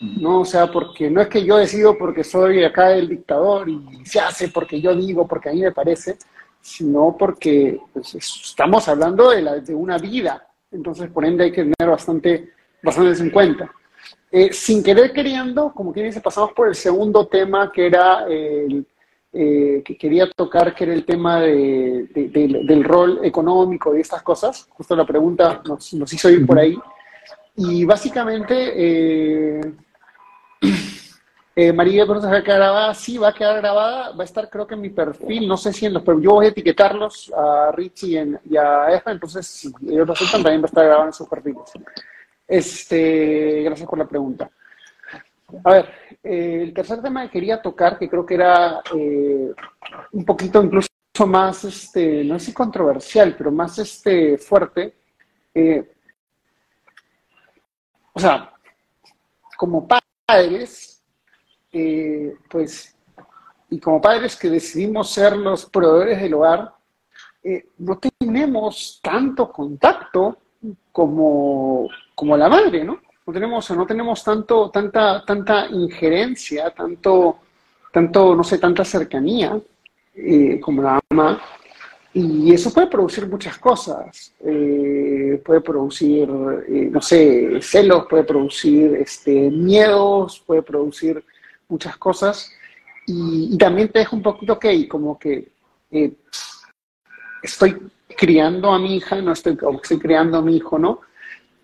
¿no? 0.00 0.40
O 0.40 0.44
sea, 0.44 0.70
porque 0.70 1.10
no 1.10 1.20
es 1.20 1.28
que 1.28 1.44
yo 1.44 1.58
decido 1.58 1.96
porque 1.96 2.24
soy 2.24 2.64
acá 2.64 2.92
el 2.92 3.08
dictador 3.08 3.68
y 3.68 4.04
se 4.04 4.18
hace 4.18 4.48
porque 4.48 4.80
yo 4.80 4.94
digo, 4.94 5.28
porque 5.28 5.50
a 5.50 5.52
mí 5.52 5.60
me 5.60 5.72
parece, 5.72 6.16
sino 6.60 7.16
porque 7.18 7.80
pues, 7.92 8.14
estamos 8.14 8.88
hablando 8.88 9.30
de, 9.30 9.42
la, 9.42 9.56
de 9.56 9.74
una 9.74 9.98
vida. 9.98 10.46
Entonces, 10.70 11.10
por 11.10 11.24
ende, 11.24 11.44
hay 11.44 11.52
que 11.52 11.62
tener 11.62 11.90
bastante, 11.90 12.50
bastante 12.82 13.22
en 13.22 13.30
cuenta. 13.30 13.70
Eh, 14.30 14.52
sin 14.52 14.82
querer 14.82 15.12
queriendo, 15.12 15.72
como 15.72 15.92
quien 15.92 16.06
dice, 16.06 16.20
pasamos 16.20 16.52
por 16.52 16.68
el 16.68 16.74
segundo 16.74 17.26
tema 17.26 17.72
que 17.72 17.86
era 17.86 18.26
el, 18.28 18.86
eh, 19.32 19.82
que 19.84 19.96
quería 19.96 20.28
tocar, 20.30 20.74
que 20.74 20.84
era 20.84 20.92
el 20.92 21.04
tema 21.04 21.40
de, 21.40 22.08
del 22.12 22.84
rol 22.84 23.20
económico 23.22 23.96
y 23.96 24.00
estas 24.00 24.22
cosas. 24.22 24.68
Justo 24.70 24.96
la 24.96 25.06
pregunta 25.06 25.62
nos, 25.66 25.94
nos 25.94 26.12
hizo 26.12 26.30
ir 26.30 26.46
por 26.46 26.58
ahí. 26.58 26.76
Y 27.56 27.84
básicamente, 27.84 28.72
eh, 28.76 29.60
eh, 31.56 31.72
María 31.72 32.06
¿cuándo 32.06 32.22
se 32.22 32.30
va 32.30 32.38
a 32.38 32.42
quedar 32.42 32.58
grabada? 32.58 32.94
Sí, 32.94 33.18
va 33.18 33.28
a 33.28 33.34
quedar 33.34 33.60
grabada, 33.60 34.12
va 34.12 34.22
a 34.22 34.24
estar 34.24 34.48
creo 34.48 34.66
que 34.66 34.74
en 34.74 34.80
mi 34.80 34.90
perfil, 34.90 35.48
no 35.48 35.56
sé 35.56 35.72
si 35.72 35.86
en 35.86 35.94
los, 35.94 36.02
pero 36.02 36.20
yo 36.20 36.32
voy 36.32 36.46
a 36.46 36.50
etiquetarlos 36.50 37.32
a 37.36 37.72
Richie 37.72 38.38
y, 38.44 38.56
a 38.56 38.94
Efa, 38.94 39.12
entonces 39.12 39.46
si 39.46 39.72
ellos 39.88 40.06
lo 40.06 40.12
aceptan 40.12 40.42
también 40.42 40.62
va 40.62 40.66
a 40.66 40.68
estar 40.68 40.84
grabada 40.84 41.06
en 41.06 41.12
sus 41.12 41.28
perfiles. 41.28 41.72
Este, 42.46 43.62
gracias 43.62 43.88
por 43.88 43.98
la 43.98 44.08
pregunta. 44.08 44.50
A 45.64 45.72
ver, 45.72 45.90
eh, 46.22 46.60
el 46.62 46.72
tercer 46.72 47.02
tema 47.02 47.22
que 47.24 47.30
quería 47.30 47.60
tocar, 47.60 47.98
que 47.98 48.08
creo 48.08 48.24
que 48.24 48.34
era 48.34 48.80
eh, 48.94 49.52
un 50.12 50.24
poquito 50.24 50.62
incluso 50.62 50.88
más, 51.26 51.64
este, 51.64 52.24
no 52.24 52.38
sé 52.38 52.46
si 52.46 52.52
controversial, 52.52 53.34
pero 53.36 53.50
más 53.50 53.78
este, 53.78 54.38
fuerte. 54.38 54.94
Eh, 55.52 55.92
o 58.12 58.20
sea, 58.20 58.52
como 59.56 59.86
padre, 59.86 60.00
padres, 60.30 60.89
eh, 61.72 62.34
pues, 62.48 62.96
y 63.70 63.78
como 63.78 64.00
padres 64.00 64.36
que 64.36 64.50
decidimos 64.50 65.10
ser 65.10 65.36
los 65.36 65.66
proveedores 65.66 66.20
del 66.20 66.34
hogar, 66.34 66.72
eh, 67.42 67.68
no 67.78 67.98
tenemos 67.98 69.00
tanto 69.02 69.50
contacto 69.50 70.36
como, 70.92 71.88
como 72.14 72.36
la 72.36 72.48
madre, 72.48 72.84
¿no? 72.84 73.00
No 73.26 73.32
tenemos, 73.32 73.70
no 73.70 73.86
tenemos 73.86 74.24
tanto, 74.24 74.70
tanta, 74.70 75.24
tanta 75.24 75.66
injerencia, 75.68 76.70
tanto, 76.70 77.38
tanto, 77.92 78.34
no 78.34 78.42
sé, 78.42 78.58
tanta 78.58 78.84
cercanía 78.84 79.58
eh, 80.14 80.60
como 80.60 80.82
la 80.82 81.00
mamá. 81.10 81.40
Y 82.12 82.52
eso 82.52 82.72
puede 82.72 82.88
producir 82.88 83.28
muchas 83.28 83.56
cosas. 83.58 84.34
Eh, 84.44 85.40
puede 85.44 85.60
producir, 85.60 86.28
no 86.28 87.00
sé, 87.00 87.60
celos, 87.62 88.06
puede 88.10 88.24
producir 88.24 88.96
este, 88.96 89.48
miedos, 89.48 90.42
puede 90.44 90.62
producir 90.62 91.24
muchas 91.70 91.96
cosas. 91.96 92.52
Y, 93.06 93.56
también 93.58 93.88
te 93.88 94.00
deja 94.00 94.14
un 94.14 94.22
poquito, 94.22 94.54
ok, 94.54 94.66
como 94.88 95.18
que 95.18 95.50
eh, 95.90 96.12
estoy 97.42 97.90
criando 98.16 98.72
a 98.72 98.78
mi 98.78 98.96
hija, 98.96 99.20
no 99.22 99.32
estoy, 99.32 99.58
estoy 99.82 99.98
criando 99.98 100.38
a 100.38 100.42
mi 100.42 100.56
hijo, 100.56 100.78
¿no? 100.78 101.00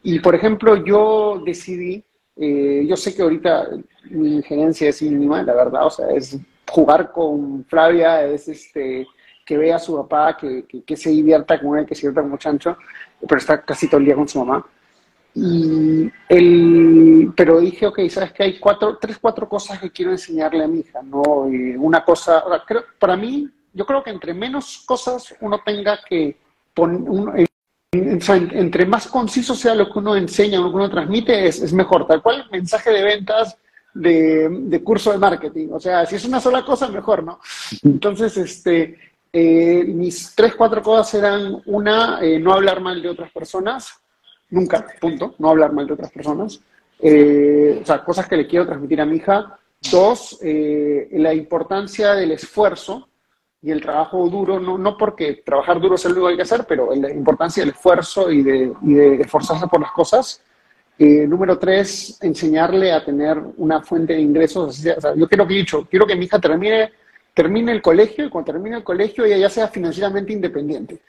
Y 0.03 0.21
por 0.21 0.35
ejemplo, 0.35 0.85
yo 0.85 1.42
decidí, 1.45 2.05
yo 2.37 2.97
sé 2.97 3.14
que 3.14 3.23
ahorita 3.23 3.69
mi 4.11 4.37
injerencia 4.37 4.88
es 4.88 5.03
mínima, 5.03 5.42
la 5.42 5.55
verdad, 5.55 5.87
o 5.87 5.90
sea, 5.90 6.09
es 6.11 6.38
jugar 6.69 7.12
con 7.12 7.64
Flavia, 7.64 8.25
es 8.25 8.49
este 8.49 9.07
que 9.45 9.57
vea 9.57 9.77
a 9.77 9.79
su 9.79 9.97
papá, 9.97 10.37
que, 10.37 10.64
que, 10.85 10.97
se 10.97 11.11
divierta 11.11 11.61
con 11.61 11.79
él, 11.79 11.87
que 11.87 11.95
se 11.95 12.09
divierta 12.09 12.29
con 12.29 12.37
chancho, 12.37 12.77
pero 13.21 13.38
está 13.38 13.62
casi 13.62 13.88
todo 13.88 14.01
el 14.01 14.07
día 14.07 14.16
con 14.16 14.29
su 14.29 14.45
mamá. 14.45 14.66
Y 15.38 16.11
el, 16.31 17.31
pero 17.37 17.61
dije, 17.61 17.87
ok, 17.87 18.01
sabes 18.09 18.33
que 18.33 18.42
hay 18.42 18.59
cuatro, 18.59 18.96
tres, 18.99 19.18
cuatro 19.20 19.46
cosas 19.46 19.79
que 19.79 19.90
quiero 19.90 20.12
enseñarle 20.12 20.64
a 20.64 20.66
mi 20.66 20.81
hija, 20.81 21.03
¿no? 21.03 21.46
Y 21.53 21.77
una 21.77 22.03
cosa, 22.03 22.42
creo, 22.66 22.85
para 22.99 23.18
mí, 23.18 23.46
yo 23.75 23.85
creo 23.85 24.03
que 24.03 24.09
entre 24.09 24.33
menos 24.33 24.83
cosas 24.87 25.35
uno 25.42 25.61
tenga 25.62 26.01
que 26.09 26.38
poner, 26.72 27.46
entre 27.92 28.87
más 28.87 29.09
conciso 29.09 29.55
sea 29.55 29.75
lo 29.75 29.92
que 29.92 29.99
uno 29.99 30.16
enseña, 30.16 30.59
lo 30.59 30.70
que 30.70 30.77
uno 30.77 30.90
transmite, 30.90 31.46
es, 31.46 31.70
mejor. 31.75 32.07
Tal 32.07 32.22
cual 32.22 32.46
mensaje 32.51 32.90
de 32.90 33.03
ventas 33.03 33.59
de, 33.92 34.81
curso 34.83 35.12
de 35.12 35.18
marketing. 35.18 35.68
O 35.70 35.81
sea, 35.81 36.07
si 36.07 36.16
es 36.16 36.25
una 36.25 36.40
sola 36.40 36.64
cosa, 36.64 36.88
mejor, 36.88 37.22
¿no? 37.22 37.40
Entonces, 37.83 38.38
este, 38.38 38.99
eh, 39.31 39.85
mis 39.85 40.35
tres, 40.35 40.55
cuatro 40.55 40.83
cosas 40.83 41.12
eran, 41.12 41.61
una, 41.66 42.20
eh, 42.22 42.38
no 42.38 42.55
hablar 42.55 42.81
mal 42.81 43.03
de 43.03 43.11
otras 43.11 43.31
personas. 43.31 44.01
Nunca, 44.50 44.87
punto. 45.00 45.35
No 45.38 45.50
hablar 45.50 45.72
mal 45.72 45.87
de 45.87 45.94
otras 45.94 46.12
personas. 46.12 46.61
Eh, 47.00 47.80
o 47.82 47.87
sea, 47.87 48.04
cosas 48.04 48.28
que 48.28 48.37
le 48.37 48.46
quiero 48.46 48.66
transmitir 48.66 49.00
a 49.00 49.06
mi 49.06 49.16
hija. 49.16 49.59
Dos, 49.90 50.38
la 50.42 51.35
importancia 51.35 52.14
del 52.14 52.32
esfuerzo 52.32 53.09
y 53.62 53.70
el 53.72 53.80
trabajo 53.80 54.28
duro, 54.28 54.61
no, 54.61 54.78
no 54.78 54.96
porque 54.96 55.42
trabajar 55.44 55.80
duro 55.80 55.96
es 55.96 56.04
lo 56.04 56.11
único 56.11 56.26
que 56.26 56.30
hay 56.30 56.37
que 56.37 56.42
hacer, 56.42 56.64
pero 56.68 56.94
la 56.94 57.11
importancia 57.11 57.62
del 57.62 57.70
esfuerzo 57.70 58.30
y 58.30 58.42
de, 58.42 58.72
y 58.82 58.98
esforzarse 59.20 59.66
por 59.66 59.80
las 59.80 59.90
cosas. 59.90 60.40
Eh, 60.98 61.26
número 61.26 61.59
tres, 61.59 62.16
enseñarle 62.22 62.92
a 62.92 63.04
tener 63.04 63.38
una 63.56 63.82
fuente 63.82 64.14
de 64.14 64.20
ingresos. 64.20 64.82
Yo 64.82 65.28
quiero 65.28 65.46
que 65.46 65.54
dicho, 65.54 65.87
quiero 65.90 66.06
que 66.06 66.14
mi 66.14 66.26
hija 66.26 66.38
termine, 66.38 66.92
termine 67.35 67.72
el 67.72 67.82
colegio 67.82 68.26
y 68.26 68.30
cuando 68.30 68.52
termine 68.52 68.76
el 68.76 68.85
colegio 68.85 69.24
ella 69.24 69.37
ya 69.37 69.50
sea 69.50 69.68
financieramente 69.68 70.32
independiente. 70.32 71.00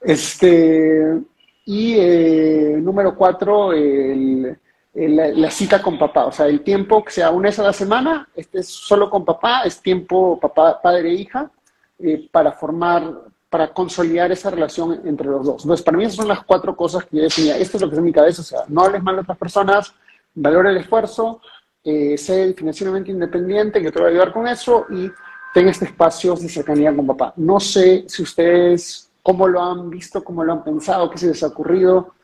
Este, 0.00 1.18
y 1.66 1.96
eh, 1.98 2.78
número 2.80 3.14
cuatro, 3.16 3.72
la, 3.72 5.50
cita 5.50 5.82
con 5.82 5.98
papá. 5.98 6.26
O 6.26 6.32
sea, 6.32 6.46
el 6.46 6.62
tiempo 6.62 7.04
que 7.04 7.10
sea 7.10 7.30
una 7.30 7.48
vez 7.48 7.58
a 7.58 7.64
la 7.64 7.72
semana, 7.72 8.28
este 8.34 8.60
es 8.60 8.68
solo 8.68 9.10
con 9.10 9.24
papá, 9.24 9.62
es 9.62 9.82
tiempo 9.82 10.38
papá, 10.40 10.80
padre 10.80 11.10
e 11.10 11.14
hija 11.14 11.50
eh, 11.98 12.28
para 12.30 12.52
formar, 12.52 13.12
para 13.50 13.72
consolidar 13.72 14.30
esa 14.30 14.50
relación 14.50 15.02
entre 15.04 15.26
los 15.26 15.44
dos. 15.44 15.64
Entonces, 15.64 15.84
para 15.84 15.98
mí 15.98 16.04
esas 16.04 16.16
son 16.16 16.28
las 16.28 16.44
cuatro 16.44 16.76
cosas 16.76 17.04
que 17.04 17.16
yo 17.16 17.24
decía, 17.24 17.58
esto 17.58 17.76
es 17.76 17.82
lo 17.82 17.88
que 17.88 17.94
es 17.94 17.98
en 17.98 18.04
mi 18.04 18.12
cabeza, 18.12 18.42
o 18.42 18.44
sea, 18.44 18.60
no 18.68 18.82
hables 18.82 19.02
mal 19.02 19.16
de 19.16 19.22
otras 19.22 19.38
personas, 19.38 19.92
valora 20.34 20.70
el 20.70 20.76
esfuerzo, 20.76 21.40
eh, 21.82 22.16
sé 22.16 22.54
financieramente 22.54 23.10
independiente, 23.10 23.82
que 23.82 23.90
te 23.90 23.98
voy 23.98 24.08
a 24.08 24.10
ayudar 24.10 24.32
con 24.32 24.46
eso, 24.46 24.86
y 24.90 25.10
ten 25.52 25.68
este 25.68 25.86
espacio 25.86 26.36
de 26.36 26.48
cercanía 26.48 26.94
con 26.94 27.06
papá. 27.06 27.32
No 27.36 27.58
sé 27.58 28.04
si 28.06 28.22
ustedes, 28.22 29.05
cómo 29.26 29.48
lo 29.48 29.60
han 29.60 29.90
visto, 29.90 30.22
cómo 30.22 30.44
lo 30.44 30.52
han 30.52 30.62
pensado, 30.62 31.10
qué 31.10 31.18
se 31.18 31.26
les 31.26 31.42
ha 31.42 31.48
ocurrido. 31.48 32.14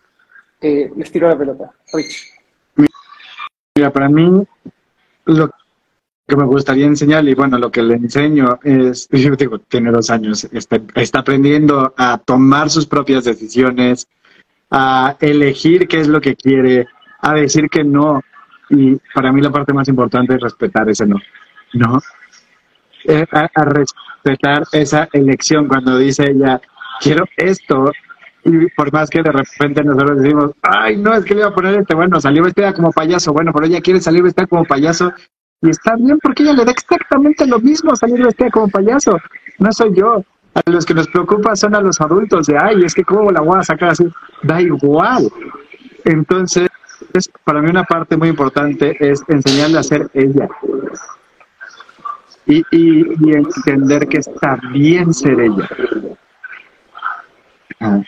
Eh, 0.60 0.88
les 0.96 1.10
tiro 1.10 1.28
la 1.28 1.36
pelota. 1.36 1.72
Rich. 1.92 2.32
Mira, 3.74 3.90
para 3.92 4.08
mí, 4.08 4.46
lo 5.24 5.50
que 6.28 6.36
me 6.36 6.44
gustaría 6.44 6.86
enseñarle, 6.86 7.32
y 7.32 7.34
bueno, 7.34 7.58
lo 7.58 7.72
que 7.72 7.82
le 7.82 7.94
enseño 7.94 8.60
es, 8.62 9.08
yo 9.10 9.34
digo, 9.34 9.58
tiene 9.58 9.90
dos 9.90 10.10
años, 10.10 10.44
está, 10.52 10.80
está 10.94 11.18
aprendiendo 11.18 11.92
a 11.96 12.18
tomar 12.18 12.70
sus 12.70 12.86
propias 12.86 13.24
decisiones, 13.24 14.06
a 14.70 15.16
elegir 15.18 15.88
qué 15.88 15.98
es 15.98 16.06
lo 16.06 16.20
que 16.20 16.36
quiere, 16.36 16.86
a 17.20 17.34
decir 17.34 17.68
que 17.68 17.82
no. 17.82 18.22
Y 18.70 18.96
para 19.12 19.32
mí 19.32 19.40
la 19.40 19.50
parte 19.50 19.72
más 19.72 19.88
importante 19.88 20.36
es 20.36 20.40
respetar 20.40 20.88
ese 20.88 21.04
no. 21.04 21.16
¿No? 21.72 21.98
Eh, 23.06 23.26
a, 23.32 23.64
respetar 23.64 24.62
esa 24.70 25.08
elección 25.12 25.66
cuando 25.66 25.98
dice 25.98 26.30
ella, 26.30 26.60
quiero 27.00 27.24
esto. 27.36 27.92
Y 28.44 28.66
por 28.70 28.92
más 28.92 29.08
que 29.08 29.22
de 29.22 29.30
repente 29.30 29.84
nosotros 29.84 30.20
decimos, 30.20 30.50
ay, 30.62 30.96
no, 30.96 31.14
es 31.14 31.24
que 31.24 31.34
le 31.34 31.40
iba 31.40 31.50
a 31.50 31.54
poner 31.54 31.76
este, 31.76 31.94
bueno, 31.94 32.20
salió 32.20 32.42
vestida 32.42 32.72
como 32.72 32.90
payaso, 32.90 33.32
bueno, 33.32 33.52
pero 33.52 33.66
ella 33.66 33.80
quiere 33.80 34.00
salir 34.00 34.22
vestida 34.22 34.48
como 34.48 34.64
payaso 34.64 35.12
y 35.62 35.70
está 35.70 35.94
bien 35.94 36.18
porque 36.20 36.42
ella 36.42 36.54
le 36.54 36.64
da 36.64 36.72
exactamente 36.72 37.46
lo 37.46 37.60
mismo 37.60 37.94
salir 37.94 38.24
vestida 38.24 38.50
como 38.50 38.68
payaso. 38.68 39.16
No 39.58 39.72
soy 39.72 39.94
yo. 39.94 40.24
A 40.54 40.70
los 40.70 40.84
que 40.84 40.92
nos 40.92 41.08
preocupa 41.08 41.56
son 41.56 41.74
a 41.74 41.80
los 41.80 42.00
adultos 42.00 42.46
de, 42.46 42.58
ay, 42.58 42.84
es 42.84 42.94
que 42.94 43.04
cómo 43.04 43.30
la 43.30 43.40
voy 43.40 43.58
a 43.58 43.62
sacar 43.62 43.90
así. 43.90 44.04
Da 44.42 44.60
igual. 44.60 45.30
Entonces, 46.04 46.68
para 47.44 47.62
mí 47.62 47.70
una 47.70 47.84
parte 47.84 48.16
muy 48.16 48.28
importante 48.28 48.96
es 48.98 49.22
enseñarle 49.28 49.78
a 49.78 49.82
ser 49.82 50.10
ella. 50.14 50.48
Y, 52.44 52.64
y, 52.72 53.32
entender 53.32 54.08
que 54.08 54.18
está 54.18 54.58
bien 54.72 55.14
ser 55.14 55.40
ella. 55.40 55.68
Ah. 57.82 58.00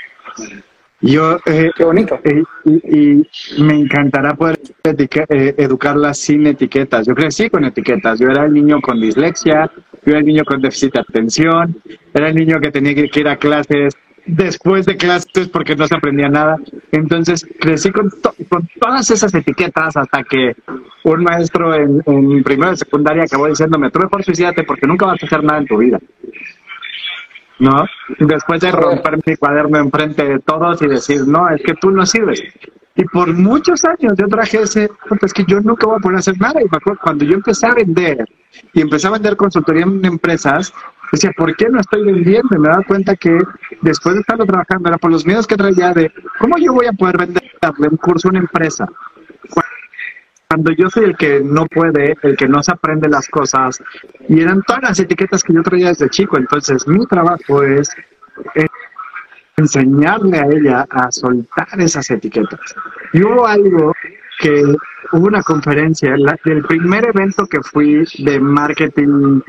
Yo, 1.01 1.39
eh, 1.45 1.71
Qué 1.77 1.85
bonito. 1.85 2.19
Eh, 2.25 2.43
y, 2.65 3.63
me 3.63 3.75
encantará 3.75 4.35
poder 4.35 4.59
eh, 4.85 5.55
educarla 5.59 6.15
sin 6.15 6.47
etiquetas. 6.47 7.07
Yo 7.07 7.15
crecí 7.15 7.51
con 7.51 7.65
etiquetas. 7.65 8.19
Yo 8.19 8.29
era 8.29 8.47
el 8.47 8.55
niño 8.55 8.81
con 8.81 9.01
dislexia, 9.01 9.71
yo 10.05 10.13
era 10.13 10.21
el 10.21 10.27
niño 10.27 10.45
con 10.45 10.63
déficit 10.63 10.95
de 10.95 11.01
atención, 11.01 11.77
era 12.15 12.29
el 12.29 12.35
niño 12.35 12.59
que 12.59 12.71
tenía 12.71 12.95
que 12.95 13.21
ir 13.21 13.29
a 13.29 13.37
clases 13.37 13.95
después 14.27 14.87
de 14.87 14.97
clases 14.97 15.49
porque 15.49 15.77
no 15.77 15.87
se 15.87 15.95
aprendía 15.95 16.29
nada. 16.29 16.57
Entonces 16.91 17.47
crecí 17.61 17.91
con, 17.91 18.11
todas 18.81 19.11
esas 19.11 19.35
etiquetas 19.35 19.97
hasta 19.97 20.23
que 20.23 20.57
un 21.05 21.23
maestro 21.23 21.75
en, 21.75 22.03
en 22.07 22.43
primero 22.43 22.71
de 22.71 22.79
secundaria 22.79 23.25
acabó 23.25 23.47
diciéndome, 23.47 23.91
tú 23.91 23.99
mejor 23.99 24.25
suicídate 24.25 24.65
porque 24.65 24.87
nunca 24.87 25.07
vas 25.07 25.23
a 25.23 25.27
hacer 25.27 25.45
nada 25.45 25.59
en 25.59 25.67
tu 25.67 25.77
vida. 25.77 26.01
¿No? 27.59 27.85
Después 28.19 28.61
de 28.61 28.73
romper 28.73 29.19
mi 29.25 29.37
cuaderno 29.37 29.79
enfrente 29.79 30.25
de 30.25 30.39
todos 30.41 30.83
y 30.83 30.89
decir, 30.89 31.27
no, 31.27 31.49
es 31.49 31.63
que 31.63 31.75
tú 31.75 31.91
no 31.91 32.05
sirves. 32.07 32.43
Y 32.97 33.05
por 33.07 33.33
muchos 33.33 33.85
años 33.85 34.15
yo 34.17 34.29
traje 34.29 34.63
ese, 34.63 34.89
es 35.21 35.33
que 35.33 35.45
yo 35.47 35.61
nunca 35.61 35.87
voy 35.87 35.97
a 35.97 36.01
poder 36.01 36.19
hacer 36.19 36.41
nada. 36.41 36.61
Y 36.63 36.69
cuando 37.03 37.25
yo 37.25 37.35
empecé 37.35 37.67
a 37.67 37.75
vender 37.75 38.25
y 38.73 38.81
empecé 38.81 39.09
a 39.09 39.13
vender 39.13 39.37
consultoría 39.37 39.83
en 39.83 40.05
empresas, 40.05 40.73
decía, 41.11 41.33
¿por 41.37 41.55
qué 41.57 41.69
no 41.69 41.81
estoy 41.81 42.05
vendiendo? 42.05 42.55
Y 42.55 42.59
me 42.59 42.69
daba 42.69 42.83
cuenta 42.85 43.17
que 43.17 43.37
después 43.83 44.15
de 44.15 44.21
estarlo 44.21 44.47
trabajando, 44.47 44.89
era 44.89 44.99
por 44.99 45.11
los 45.11 45.27
miedos 45.27 45.47
que 45.47 45.57
traía 45.57 45.93
de, 45.93 46.13
¿cómo 46.39 46.57
yo 46.59 46.73
voy 46.73 46.87
a 46.87 46.93
poder 46.93 47.19
vender 47.19 47.43
un 47.79 47.97
curso 47.97 48.29
una 48.29 48.41
empresa? 48.41 48.87
Cuando 50.49 50.73
yo 50.73 50.89
soy 50.89 51.05
el 51.05 51.17
que 51.17 51.41
no 51.41 51.67
puede, 51.67 52.17
el 52.23 52.37
que 52.37 52.49
no 52.49 52.63
se 52.63 52.73
aprende 52.73 53.09
las 53.09 53.29
cosas, 53.29 53.83
y 54.29 54.41
eran 54.41 54.63
todas 54.63 54.83
las 54.83 55.01
etiquetas 55.01 55.43
que 55.43 55.53
yo 55.53 55.63
traía 55.63 55.89
desde 55.89 56.09
chico, 56.11 56.37
entonces 56.39 56.87
mi 56.87 57.07
trabajo 57.07 57.63
es 57.63 57.91
enseñarle 59.57 60.39
a 60.39 60.47
ella 60.47 60.87
a 60.91 61.11
soltar 61.11 61.69
esas 61.79 62.11
etiquetas. 62.11 62.61
Y 63.13 63.23
hubo 63.23 63.47
algo 63.47 63.93
que 64.41 64.65
hubo 65.13 65.27
una 65.27 65.43
conferencia, 65.43 66.17
la, 66.17 66.37
el 66.45 66.63
primer 66.65 67.09
evento 67.09 67.47
que 67.47 67.63
fui 67.63 68.05
de 68.19 68.41
marketing 68.41 69.41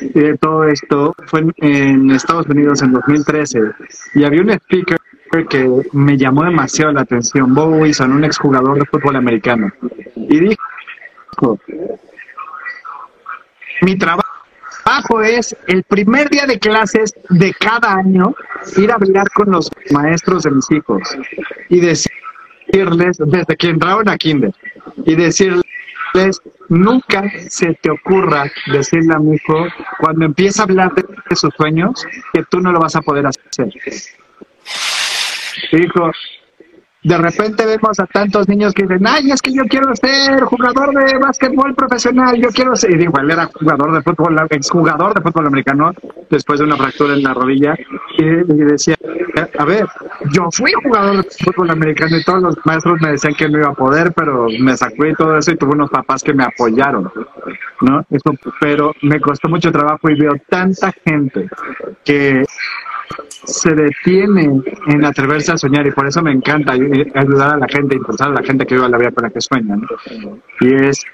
y 0.00 0.20
de 0.20 0.36
todo 0.38 0.64
esto 0.64 1.14
fue 1.26 1.40
en, 1.40 1.54
en 1.58 2.10
Estados 2.10 2.46
Unidos 2.46 2.82
en 2.82 2.92
2013 2.92 3.60
y 4.14 4.24
había 4.24 4.42
un 4.42 4.50
speaker 4.50 4.98
que 5.42 5.68
me 5.92 6.16
llamó 6.16 6.44
demasiado 6.44 6.92
la 6.92 7.00
atención, 7.00 7.54
Bob 7.54 7.80
Wilson, 7.80 8.12
un 8.12 8.24
exjugador 8.24 8.78
de 8.78 8.84
fútbol 8.86 9.16
americano. 9.16 9.72
Y 10.14 10.38
dijo, 10.38 11.58
mi 13.82 13.98
trabajo 13.98 14.24
es 15.22 15.56
el 15.66 15.82
primer 15.82 16.30
día 16.30 16.46
de 16.46 16.58
clases 16.58 17.14
de 17.30 17.52
cada 17.54 17.94
año 17.94 18.34
ir 18.76 18.92
a 18.92 18.94
hablar 18.94 19.28
con 19.34 19.50
los 19.50 19.70
maestros 19.90 20.44
de 20.44 20.52
mis 20.52 20.70
hijos 20.70 21.02
y 21.68 21.80
decirles, 21.80 23.18
desde 23.18 23.56
que 23.56 23.70
entraron 23.70 24.08
a 24.08 24.16
kinder, 24.16 24.54
y 25.04 25.14
decirles, 25.16 25.64
nunca 26.68 27.24
se 27.48 27.74
te 27.74 27.90
ocurra 27.90 28.50
decirle 28.72 29.14
a 29.14 29.18
mi 29.18 29.36
hijo, 29.36 29.66
cuando 29.98 30.24
empieza 30.24 30.62
a 30.62 30.64
hablar 30.64 30.94
de 30.94 31.36
sus 31.36 31.52
sueños, 31.56 32.06
que 32.32 32.44
tú 32.44 32.60
no 32.60 32.72
lo 32.72 32.78
vas 32.78 32.94
a 32.94 33.02
poder 33.02 33.26
hacer. 33.26 33.72
Dijo, 35.72 36.10
de 37.04 37.18
repente 37.18 37.66
vemos 37.66 38.00
a 38.00 38.06
tantos 38.06 38.48
niños 38.48 38.72
que 38.72 38.84
dicen, 38.84 39.06
ay, 39.06 39.30
es 39.30 39.42
que 39.42 39.52
yo 39.52 39.64
quiero 39.64 39.94
ser 39.94 40.42
jugador 40.44 40.94
de 40.94 41.18
básquetbol 41.18 41.74
profesional, 41.74 42.34
yo 42.40 42.48
quiero 42.48 42.74
ser, 42.74 42.92
y 42.92 42.96
digo, 42.96 43.12
él 43.20 43.30
era 43.30 43.44
jugador 43.44 43.92
de 43.92 44.02
fútbol, 44.02 44.38
exjugador 44.48 45.12
de 45.12 45.20
fútbol 45.20 45.46
americano, 45.46 45.92
después 46.30 46.60
de 46.60 46.64
una 46.64 46.78
fractura 46.78 47.12
en 47.12 47.22
la 47.22 47.34
rodilla, 47.34 47.76
y, 48.16 48.24
decía, 48.24 48.96
a 49.58 49.64
ver, 49.66 49.86
yo 50.32 50.48
fui 50.50 50.72
jugador 50.82 51.22
de 51.22 51.30
fútbol 51.44 51.70
americano 51.70 52.16
y 52.16 52.24
todos 52.24 52.42
los 52.42 52.56
maestros 52.64 52.98
me 53.02 53.10
decían 53.10 53.34
que 53.34 53.50
no 53.50 53.58
iba 53.58 53.68
a 53.68 53.74
poder, 53.74 54.14
pero 54.14 54.46
me 54.58 54.74
sacó 54.74 55.04
y 55.04 55.14
todo 55.14 55.36
eso 55.36 55.50
y 55.50 55.56
tuve 55.56 55.72
unos 55.72 55.90
papás 55.90 56.22
que 56.22 56.32
me 56.32 56.44
apoyaron, 56.44 57.12
¿no? 57.82 58.06
Eso, 58.08 58.32
pero 58.60 58.94
me 59.02 59.20
costó 59.20 59.50
mucho 59.50 59.70
trabajo 59.70 60.08
y 60.08 60.18
veo 60.18 60.32
tanta 60.48 60.90
gente 61.04 61.50
que 62.02 62.44
se 63.44 63.70
detiene 63.70 64.62
en 64.86 65.04
atreverse 65.04 65.52
a 65.52 65.58
soñar 65.58 65.86
y 65.86 65.90
por 65.92 66.06
eso 66.06 66.22
me 66.22 66.32
encanta 66.32 66.72
ayudar 66.72 67.54
a 67.54 67.58
la 67.58 67.68
gente, 67.68 67.96
impulsar 67.96 68.28
a 68.30 68.34
la 68.34 68.42
gente 68.42 68.66
que 68.66 68.74
viva 68.74 68.88
la 68.88 68.98
vida 68.98 69.12
la 69.16 69.30
que 69.30 69.40
sueña. 69.40 69.76
Y 70.60 70.74
es, 70.74 71.04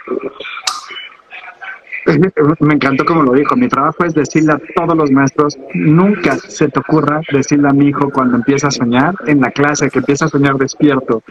me 2.60 2.74
encantó 2.74 3.04
como 3.04 3.22
lo 3.22 3.32
dijo, 3.32 3.56
mi 3.56 3.68
trabajo 3.68 4.04
es 4.04 4.14
decirle 4.14 4.52
a 4.52 4.60
todos 4.74 4.96
los 4.96 5.10
maestros, 5.10 5.58
nunca 5.74 6.36
se 6.36 6.68
te 6.68 6.80
ocurra 6.80 7.20
decirle 7.30 7.68
a 7.68 7.72
mi 7.72 7.88
hijo 7.88 8.10
cuando 8.10 8.36
empieza 8.36 8.68
a 8.68 8.70
soñar 8.70 9.14
en 9.26 9.40
la 9.40 9.50
clase, 9.50 9.90
que 9.90 9.98
empieza 9.98 10.24
a 10.24 10.28
soñar 10.28 10.56
despierto 10.56 11.22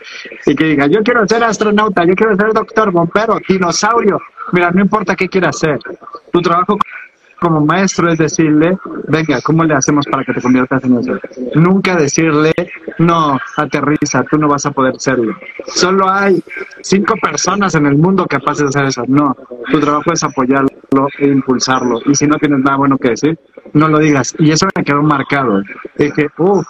y 0.45 0.55
que 0.55 0.65
diga, 0.65 0.87
yo 0.87 1.01
quiero 1.03 1.27
ser 1.27 1.43
astronauta, 1.43 2.05
yo 2.05 2.15
quiero 2.15 2.35
ser 2.35 2.53
doctor, 2.53 2.91
bombero, 2.91 3.39
dinosaurio, 3.47 4.21
mira, 4.51 4.71
no 4.71 4.81
importa 4.81 5.15
qué 5.15 5.27
quiera 5.27 5.49
hacer, 5.49 5.79
tu 6.31 6.41
trabajo 6.41 6.77
como 7.39 7.65
maestro 7.65 8.11
es 8.11 8.17
decirle, 8.17 8.77
venga, 9.07 9.41
¿cómo 9.41 9.63
le 9.63 9.73
hacemos 9.73 10.05
para 10.05 10.23
que 10.23 10.33
te 10.33 10.41
conviertas 10.41 10.83
en 10.83 10.97
eso? 10.97 11.17
Nunca 11.55 11.95
decirle, 11.95 12.51
no, 12.99 13.39
aterriza, 13.57 14.23
tú 14.23 14.37
no 14.37 14.47
vas 14.47 14.65
a 14.65 14.71
poder 14.71 14.99
serlo. 14.99 15.35
Solo 15.67 16.09
hay 16.09 16.43
cinco 16.81 17.15
personas 17.21 17.75
en 17.75 17.85
el 17.85 17.95
mundo 17.95 18.25
capaces 18.25 18.63
de 18.63 18.67
hacer 18.69 18.85
eso. 18.85 19.03
No, 19.07 19.35
tu 19.71 19.79
trabajo 19.79 20.11
es 20.11 20.23
apoyarlo 20.23 20.69
e 21.17 21.27
impulsarlo. 21.27 22.01
Y 22.05 22.15
si 22.15 22.27
no 22.27 22.37
tienes 22.37 22.59
nada 22.59 22.77
bueno 22.77 22.97
que 22.97 23.09
decir, 23.09 23.39
no 23.73 23.87
lo 23.87 23.99
digas. 23.99 24.35
Y 24.39 24.51
eso 24.51 24.67
me 24.75 24.83
quedó 24.83 25.01
marcado. 25.01 25.61
Dije, 25.97 26.27
uh, 26.37 26.61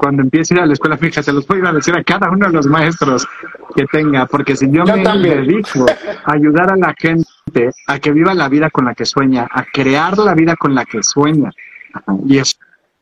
cuando 0.00 0.22
empiece 0.22 0.54
a 0.54 0.56
ir 0.56 0.62
a 0.62 0.66
la 0.66 0.72
escuela 0.72 0.96
fija, 0.96 1.22
se 1.22 1.30
los 1.30 1.46
voy 1.46 1.60
a 1.62 1.72
decir 1.72 1.94
a 1.94 2.02
cada 2.02 2.30
uno 2.30 2.46
de 2.46 2.52
los 2.54 2.66
maestros 2.66 3.28
que 3.76 3.84
tenga, 3.84 4.24
porque 4.24 4.56
si 4.56 4.70
yo, 4.70 4.82
me 4.86 5.04
dedico 5.04 5.84
a 6.24 6.32
ayudar 6.32 6.72
a 6.72 6.76
la 6.76 6.94
gente 6.98 7.70
a 7.86 7.98
que 7.98 8.10
viva 8.10 8.32
la 8.32 8.48
vida 8.48 8.70
con 8.70 8.86
la 8.86 8.94
que 8.94 9.04
sueña, 9.04 9.46
a 9.52 9.62
crear 9.62 10.16
la 10.16 10.34
vida 10.34 10.56
con 10.56 10.74
la 10.74 10.86
que 10.86 11.02
sueña, 11.02 11.50
y 12.24 12.38
eso, 12.38 12.56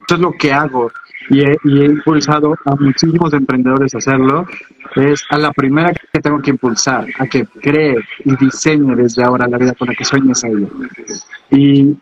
es 0.09 0.19
lo 0.19 0.33
que 0.33 0.53
hago, 0.53 0.91
y 1.31 1.43
he, 1.43 1.57
impulsado 1.63 2.57
a 2.65 2.75
muchísimos 2.75 3.33
emprendedores 3.33 3.95
a 3.95 3.99
hacerlo, 3.99 4.45
es 4.97 5.25
a 5.31 5.39
la 5.39 5.53
primera 5.53 5.93
que 5.93 6.21
tengo 6.21 6.43
que 6.43 6.51
impulsar, 6.51 7.07
a 7.21 7.29
que 7.29 7.45
cree 7.63 7.95
y 8.25 8.35
diseñe 8.35 8.97
desde 8.97 9.23
ahora 9.23 9.47
la 9.47 9.59
vida 9.59 9.73
con 9.75 9.87
la 9.87 9.95
que 9.95 10.05
sueña 10.05 10.33
esa 10.33 10.49
vida. 10.49 10.67
Y 11.53 11.97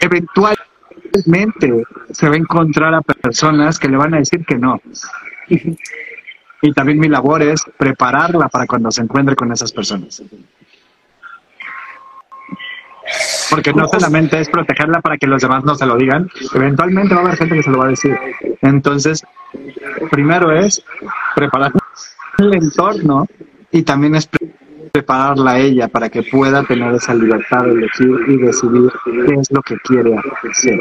eventualmente 0.00 0.68
se 2.10 2.28
va 2.28 2.34
a 2.34 2.38
encontrar 2.38 2.94
a 2.94 3.02
personas 3.02 3.78
que 3.78 3.88
le 3.88 3.96
van 3.96 4.14
a 4.14 4.18
decir 4.18 4.44
que 4.44 4.56
no. 4.56 4.80
Y 6.60 6.72
también 6.72 6.98
mi 6.98 7.08
labor 7.08 7.40
es 7.42 7.62
prepararla 7.76 8.48
para 8.48 8.66
cuando 8.66 8.90
se 8.90 9.02
encuentre 9.02 9.36
con 9.36 9.52
esas 9.52 9.70
personas. 9.70 10.20
Porque 13.50 13.72
no 13.72 13.86
solamente 13.86 14.40
es 14.40 14.48
protegerla 14.48 15.00
para 15.00 15.16
que 15.16 15.26
los 15.26 15.40
demás 15.40 15.64
no 15.64 15.76
se 15.76 15.86
lo 15.86 15.96
digan, 15.96 16.28
eventualmente 16.52 17.14
va 17.14 17.20
a 17.20 17.24
haber 17.26 17.38
gente 17.38 17.54
que 17.54 17.62
se 17.62 17.70
lo 17.70 17.78
va 17.78 17.86
a 17.86 17.90
decir. 17.90 18.18
Entonces, 18.60 19.24
primero 20.10 20.52
es 20.52 20.84
preparar 21.34 21.72
el 22.38 22.54
entorno 22.54 23.26
y 23.70 23.82
también 23.82 24.16
es 24.16 24.28
prepararla 24.98 25.52
a 25.52 25.58
ella 25.58 25.88
para 25.88 26.08
que 26.08 26.22
pueda 26.22 26.64
tener 26.64 26.92
esa 26.94 27.14
libertad 27.14 27.64
de 27.64 27.70
elegir 27.70 28.10
y 28.26 28.36
decidir 28.38 28.90
qué 29.04 29.34
es 29.34 29.50
lo 29.52 29.62
que 29.62 29.76
quiere 29.84 30.16
hacer. 30.50 30.80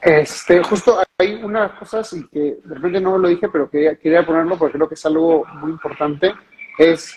Este, 0.00 0.62
justo 0.62 0.98
hay 1.18 1.34
unas 1.34 1.72
cosas 1.72 2.12
y 2.12 2.26
que 2.28 2.58
de 2.64 2.74
repente 2.74 3.00
no 3.00 3.18
lo 3.18 3.28
dije, 3.28 3.48
pero 3.48 3.70
quería, 3.70 3.96
quería 3.96 4.26
ponerlo 4.26 4.58
porque 4.58 4.74
creo 4.74 4.88
que 4.88 4.94
es 4.94 5.06
algo 5.06 5.44
muy 5.60 5.70
importante. 5.70 6.34
Es, 6.78 7.16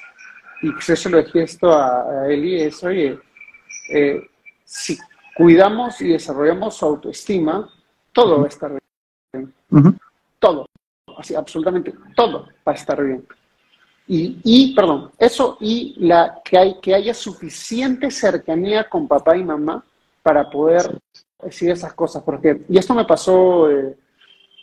y 0.62 0.74
que 0.76 0.96
se 0.96 1.10
lo 1.10 1.18
dije 1.18 1.44
esto 1.44 1.74
a, 1.74 2.28
Eli, 2.28 2.62
es, 2.62 2.84
oye, 2.84 3.20
eh, 3.92 4.22
si 4.64 4.98
cuidamos 5.36 6.00
y 6.02 6.10
desarrollamos 6.10 6.78
su 6.78 6.86
autoestima, 6.86 7.68
todo 8.14 8.40
va 8.40 8.46
a 8.46 8.50
estar 8.50 8.72
bien. 9.34 9.54
Todo. 10.40 10.66
Así, 11.18 11.36
absolutamente 11.36 11.94
todo 12.16 12.48
va 12.68 12.72
a 12.72 12.76
estar 12.76 13.04
bien. 13.04 13.26
Y, 14.12 14.40
y, 14.44 14.74
perdón, 14.74 15.12
eso 15.20 15.56
y 15.60 15.94
la 16.00 16.42
que, 16.44 16.58
hay, 16.58 16.80
que 16.82 16.96
haya 16.96 17.14
suficiente 17.14 18.10
cercanía 18.10 18.90
con 18.90 19.08
papá 19.08 19.38
y 19.38 19.44
mamá 19.44 19.86
para 20.24 20.50
poder 20.50 20.98
decir 21.44 21.70
esas 21.70 21.94
cosas. 21.94 22.24
Porque, 22.24 22.64
y 22.68 22.80
esto 22.80 22.96
me 22.96 23.06
pasó 23.06 23.70
eh, 23.70 23.96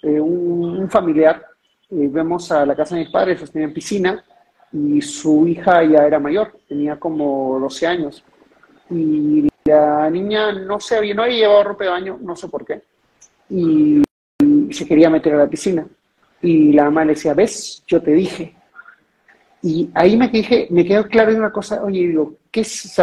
eh, 0.03 0.21
un, 0.21 0.91
familiar, 0.91 1.47
eh, 1.91 2.09
vemos 2.11 2.51
a 2.51 2.67
la 2.67 2.75
casa 2.75 2.97
de 2.97 3.03
mis 3.03 3.13
padres, 3.13 3.37
ellos 3.37 3.53
tenían 3.53 3.73
piscina 3.73 4.25
y 4.73 5.01
su 5.01 5.47
hija 5.47 5.85
ya 5.85 6.05
era 6.05 6.19
mayor, 6.19 6.59
tenía 6.69 6.99
como 6.99 7.61
12 7.61 7.87
años. 7.87 8.25
Y 8.91 9.47
la 9.65 10.11
niña 10.11 10.51
no 10.51 10.81
se 10.81 10.97
había, 10.97 11.15
no 11.15 11.23
había 11.23 11.37
llevado 11.37 11.63
ropa 11.63 11.85
de 11.85 11.91
baño, 11.91 12.19
no 12.21 12.35
sé 12.35 12.49
por 12.49 12.67
qué. 12.67 12.83
Y, 13.49 14.03
y 14.41 14.73
se 14.73 14.89
quería 14.89 15.09
meter 15.09 15.35
a 15.35 15.39
la 15.39 15.49
piscina. 15.49 15.87
Y 16.43 16.73
la 16.73 16.87
mamá 16.87 17.05
le 17.05 17.15
decía, 17.15 17.33
ves, 17.33 17.85
yo 17.87 18.03
te 18.03 18.11
dije, 18.11 18.57
y 19.67 19.91
ahí 19.95 20.17
me 20.17 20.29
dije, 20.29 20.69
me 20.71 20.85
quedó 20.85 21.09
claro 21.09 21.35
una 21.35 21.51
cosa, 21.51 21.83
oye, 21.83 21.99
digo, 22.07 22.37
¿qué, 22.53 22.61
es, 22.61 23.03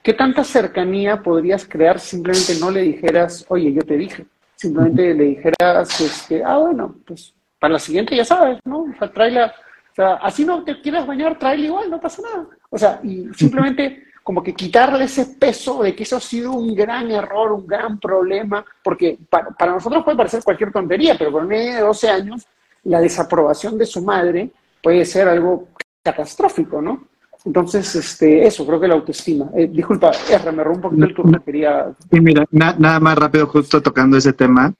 ¿qué 0.00 0.14
tanta 0.14 0.44
cercanía 0.44 1.20
podrías 1.20 1.66
crear 1.66 1.98
simplemente 1.98 2.54
no 2.60 2.70
le 2.70 2.82
dijeras, 2.82 3.44
oye, 3.48 3.72
yo 3.72 3.82
te 3.82 3.96
dije? 3.96 4.26
Simplemente 4.54 5.12
le 5.12 5.24
dijeras, 5.24 6.00
este, 6.00 6.44
ah, 6.44 6.58
bueno, 6.58 6.94
pues 7.04 7.34
para 7.58 7.72
la 7.72 7.78
siguiente 7.80 8.14
ya 8.14 8.24
sabes, 8.24 8.60
¿no? 8.64 8.82
O 8.82 8.94
sea, 8.96 9.10
tráela, 9.10 9.52
o 9.90 9.94
sea, 9.96 10.14
así 10.22 10.44
no 10.44 10.62
te 10.62 10.80
quieres 10.80 11.04
bañar, 11.04 11.36
tráela 11.36 11.64
igual, 11.64 11.90
no 11.90 12.00
pasa 12.00 12.22
nada. 12.22 12.46
O 12.70 12.78
sea, 12.78 13.00
y 13.02 13.26
simplemente 13.34 14.04
como 14.22 14.44
que 14.44 14.54
quitarle 14.54 15.06
ese 15.06 15.34
peso 15.36 15.82
de 15.82 15.96
que 15.96 16.04
eso 16.04 16.16
ha 16.16 16.20
sido 16.20 16.52
un 16.52 16.76
gran 16.76 17.10
error, 17.10 17.50
un 17.50 17.66
gran 17.66 17.98
problema, 17.98 18.64
porque 18.84 19.18
para, 19.28 19.50
para 19.50 19.72
nosotros 19.72 20.04
puede 20.04 20.16
parecer 20.16 20.44
cualquier 20.44 20.70
tontería, 20.70 21.16
pero 21.18 21.32
por 21.32 21.42
un 21.42 21.48
de 21.48 21.80
12 21.80 22.08
años, 22.08 22.46
la 22.84 23.00
desaprobación 23.00 23.76
de 23.76 23.86
su 23.86 24.00
madre 24.04 24.52
puede 24.82 25.04
ser 25.04 25.28
algo 25.28 25.68
catastrófico, 26.02 26.80
¿no? 26.80 27.08
Entonces, 27.44 27.94
este, 27.94 28.46
eso, 28.46 28.66
creo 28.66 28.80
que 28.80 28.88
la 28.88 28.94
autoestima. 28.94 29.50
Eh, 29.54 29.68
disculpa, 29.72 30.10
R, 30.30 30.52
me 30.52 30.62
rompo 30.62 30.88
un 30.88 30.94
poquito 30.94 31.06
el 31.06 31.14
turno, 31.14 31.42
quería... 31.42 31.92
Y 32.10 32.20
mira, 32.20 32.44
nada 32.50 33.00
más 33.00 33.16
rápido, 33.16 33.46
justo 33.46 33.80
tocando 33.80 34.18
ese 34.18 34.34
tema, 34.34 34.72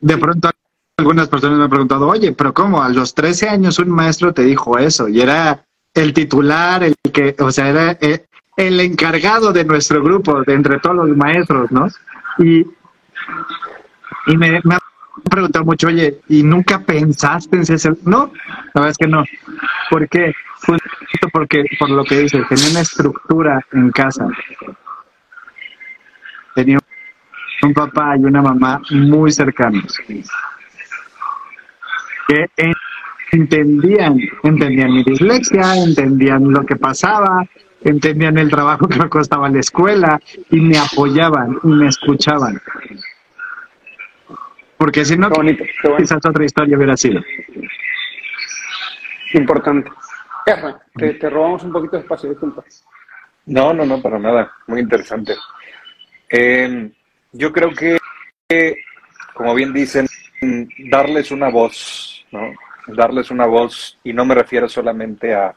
de 0.00 0.18
pronto 0.18 0.50
algunas 0.96 1.28
personas 1.28 1.58
me 1.58 1.64
han 1.64 1.70
preguntado, 1.70 2.08
oye, 2.08 2.32
pero 2.32 2.52
¿cómo? 2.52 2.82
A 2.82 2.88
los 2.88 3.14
13 3.14 3.48
años 3.48 3.78
un 3.78 3.90
maestro 3.90 4.34
te 4.34 4.42
dijo 4.42 4.78
eso, 4.78 5.08
y 5.08 5.20
era 5.20 5.64
el 5.94 6.12
titular, 6.12 6.82
el 6.82 6.94
que, 7.12 7.36
o 7.38 7.50
sea, 7.50 7.68
era 7.68 7.98
eh, 8.00 8.26
el, 8.56 8.80
encargado 8.80 9.52
de 9.52 9.64
nuestro 9.64 10.02
grupo, 10.02 10.42
de 10.42 10.54
entre 10.54 10.78
todos 10.80 10.96
los 10.96 11.16
maestros, 11.16 11.70
¿no? 11.70 11.88
Y, 12.38 12.60
y 14.26 14.36
me, 14.36 14.60
me 14.64 14.74
preguntado 15.30 15.64
mucho, 15.64 15.88
oye, 15.88 16.20
¿y 16.28 16.42
nunca 16.42 16.80
pensaste 16.80 17.56
en 17.56 17.66
ser? 17.66 17.96
No, 18.04 18.32
la 18.74 18.80
verdad 18.80 18.90
es 18.90 18.98
que 18.98 19.06
no. 19.06 19.24
¿Por 19.90 20.08
qué? 20.08 20.32
Justo 20.66 21.28
porque, 21.32 21.64
por 21.78 21.90
lo 21.90 22.04
que 22.04 22.20
dice, 22.20 22.42
tenía 22.48 22.70
una 22.70 22.80
estructura 22.80 23.60
en 23.72 23.90
casa. 23.90 24.28
Tenía 26.54 26.78
un 27.62 27.74
papá 27.74 28.16
y 28.16 28.24
una 28.24 28.42
mamá 28.42 28.80
muy 28.90 29.30
cercanos. 29.32 29.98
Que 32.28 32.46
entendían, 33.32 34.18
entendían 34.42 34.92
mi 34.92 35.02
dislexia, 35.04 35.76
entendían 35.76 36.50
lo 36.50 36.64
que 36.64 36.76
pasaba, 36.76 37.44
entendían 37.82 38.38
el 38.38 38.50
trabajo 38.50 38.86
que 38.88 38.98
me 38.98 39.08
costaba 39.08 39.48
la 39.48 39.60
escuela 39.60 40.20
y 40.50 40.60
me 40.60 40.78
apoyaban 40.78 41.58
y 41.62 41.68
me 41.68 41.88
escuchaban. 41.88 42.60
Porque 44.82 45.04
si 45.04 45.16
no, 45.16 45.30
quizás 45.96 46.26
otra 46.26 46.44
historia 46.44 46.76
hubiera 46.76 46.96
sido. 46.96 47.22
Importante. 49.32 49.88
te, 50.96 51.14
te, 51.14 51.30
robamos 51.30 51.62
un 51.62 51.72
poquito 51.72 51.98
de 51.98 52.02
espacio, 52.02 52.30
disculpa. 52.30 52.64
No, 53.46 53.72
no, 53.72 53.86
no, 53.86 54.02
para 54.02 54.18
nada. 54.18 54.52
Muy 54.66 54.80
interesante. 54.80 55.36
Eh, 56.28 56.90
yo 57.30 57.52
creo 57.52 57.70
que, 57.70 58.76
como 59.34 59.54
bien 59.54 59.72
dicen, 59.72 60.08
darles 60.90 61.30
una 61.30 61.48
voz, 61.48 62.26
¿no? 62.32 62.52
Darles 62.88 63.30
una 63.30 63.46
voz, 63.46 64.00
y 64.02 64.12
no 64.12 64.24
me 64.24 64.34
refiero 64.34 64.68
solamente 64.68 65.32
a, 65.32 65.54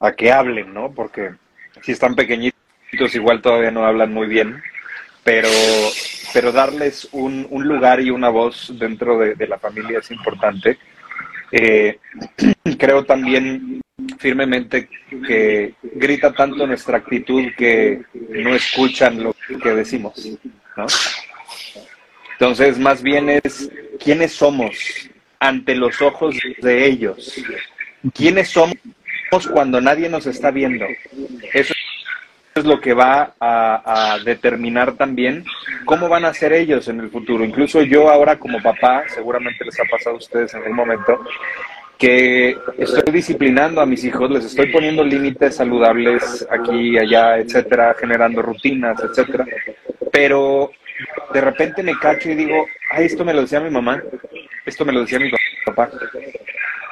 a 0.00 0.12
que 0.12 0.32
hablen, 0.32 0.72
¿no? 0.72 0.92
Porque 0.92 1.34
si 1.82 1.92
están 1.92 2.14
pequeñitos, 2.14 2.56
igual 3.14 3.42
todavía 3.42 3.70
no 3.70 3.84
hablan 3.84 4.14
muy 4.14 4.26
bien, 4.26 4.62
pero 5.24 5.48
pero 6.36 6.52
darles 6.52 7.08
un, 7.12 7.48
lugar 7.50 7.98
y 7.98 8.10
una 8.10 8.28
voz 8.28 8.70
dentro 8.78 9.18
de, 9.18 9.46
la 9.46 9.58
familia 9.58 10.00
es 10.00 10.10
importante. 10.10 10.76
Eh, 11.50 11.98
creo 12.78 13.06
también 13.06 13.80
firmemente 14.18 14.86
que 15.26 15.72
grita 15.94 16.34
tanto 16.34 16.66
nuestra 16.66 16.98
actitud 16.98 17.42
que 17.56 18.02
no 18.28 18.54
escuchan 18.54 19.22
lo 19.22 19.34
que 19.62 19.70
decimos. 19.70 20.28
Entonces, 22.32 22.78
más 22.78 23.02
bien 23.02 23.30
es 23.30 23.70
quiénes 23.98 24.32
somos 24.32 24.76
ante 25.38 25.74
los 25.74 26.02
ojos 26.02 26.36
de 26.60 26.84
ellos. 26.86 27.34
¿Quiénes 28.12 28.50
somos 28.50 28.76
cuando 29.50 29.80
nadie 29.80 30.10
nos 30.10 30.26
está 30.26 30.50
viendo? 30.50 30.84
Eso 31.54 31.72
es 32.60 32.66
lo 32.66 32.80
que 32.80 32.94
va 32.94 33.34
a, 33.40 34.18
determinar 34.24 34.94
también 34.94 35.44
cómo 35.84 36.08
van 36.08 36.24
a 36.24 36.34
ser 36.34 36.52
ellos 36.52 36.88
en 36.88 37.00
el 37.00 37.10
futuro. 37.10 37.44
Incluso 37.44 37.82
yo 37.82 38.10
ahora 38.10 38.38
como 38.38 38.62
papá, 38.62 39.04
seguramente 39.08 39.64
les 39.64 39.78
ha 39.78 39.84
pasado 39.84 40.16
a 40.16 40.18
ustedes 40.18 40.54
en 40.54 40.62
algún 40.62 40.76
momento, 40.76 41.20
que 41.98 42.56
estoy 42.78 43.12
disciplinando 43.12 43.80
a 43.80 43.86
mis 43.86 44.04
hijos, 44.04 44.30
les 44.30 44.44
estoy 44.44 44.70
poniendo 44.70 45.02
límites 45.02 45.56
saludables 45.56 46.46
aquí 46.50 46.98
allá, 46.98 47.38
etcétera, 47.38 47.94
generando 47.98 48.42
rutinas, 48.42 49.02
etcétera. 49.02 49.46
Pero 50.12 50.70
de 51.32 51.40
repente 51.40 51.82
me 51.82 51.98
cacho 51.98 52.30
y 52.30 52.34
digo, 52.34 52.66
ay, 52.90 53.06
esto 53.06 53.24
me 53.24 53.34
lo 53.34 53.42
decía 53.42 53.60
mi 53.60 53.70
mamá, 53.70 54.02
esto 54.64 54.84
me 54.84 54.92
lo 54.92 55.00
decía 55.00 55.18
mi 55.18 55.30
papá. 55.64 55.90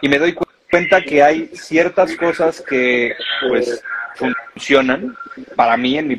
Y 0.00 0.08
me 0.08 0.18
doy 0.18 0.34
cuenta 0.70 1.02
que 1.02 1.22
hay 1.22 1.50
ciertas 1.54 2.16
cosas 2.16 2.60
que, 2.60 3.14
pues, 3.48 3.82
funcionan 4.14 5.16
para 5.56 5.76
mí 5.76 5.98
en 5.98 6.08
mi 6.08 6.18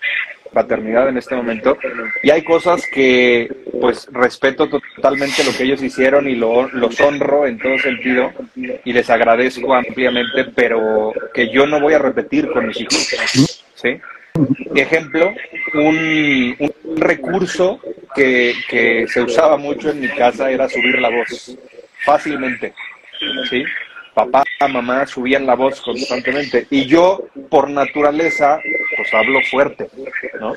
paternidad 0.55 1.09
en 1.09 1.17
este 1.17 1.35
momento 1.35 1.77
y 2.23 2.29
hay 2.29 2.41
cosas 2.43 2.81
que 2.91 3.51
pues 3.79 4.07
respeto 4.11 4.69
totalmente 4.69 5.43
lo 5.43 5.51
que 5.51 5.63
ellos 5.63 5.83
hicieron 5.83 6.29
y 6.29 6.35
lo, 6.35 6.69
los 6.69 6.99
honro 7.01 7.45
en 7.45 7.59
todo 7.59 7.77
sentido 7.77 8.31
y 8.55 8.93
les 8.93 9.09
agradezco 9.09 9.75
ampliamente, 9.75 10.45
pero 10.55 11.13
que 11.33 11.49
yo 11.49 11.67
no 11.67 11.81
voy 11.81 11.93
a 11.93 11.99
repetir 11.99 12.49
con 12.51 12.67
mis 12.67 12.79
hijos. 12.79 13.15
¿sí? 13.75 13.99
Ejemplo, 14.75 15.33
un, 15.73 16.55
un 16.57 16.97
recurso 16.97 17.81
que, 18.15 18.53
que 18.69 19.07
se 19.09 19.21
usaba 19.21 19.57
mucho 19.57 19.91
en 19.91 19.99
mi 19.99 20.09
casa 20.09 20.49
era 20.49 20.69
subir 20.69 20.99
la 20.99 21.09
voz 21.09 21.57
fácilmente. 22.05 22.73
¿sí? 23.49 23.65
Papá, 24.15 24.43
mamá 24.69 25.05
subían 25.05 25.45
la 25.45 25.55
voz 25.55 25.81
constantemente. 25.81 26.65
Y 26.71 26.85
yo, 26.85 27.27
por 27.49 27.69
naturaleza, 27.69 28.59
pues 28.95 29.13
hablo 29.13 29.39
fuerte, 29.51 29.87
¿no? 30.39 30.55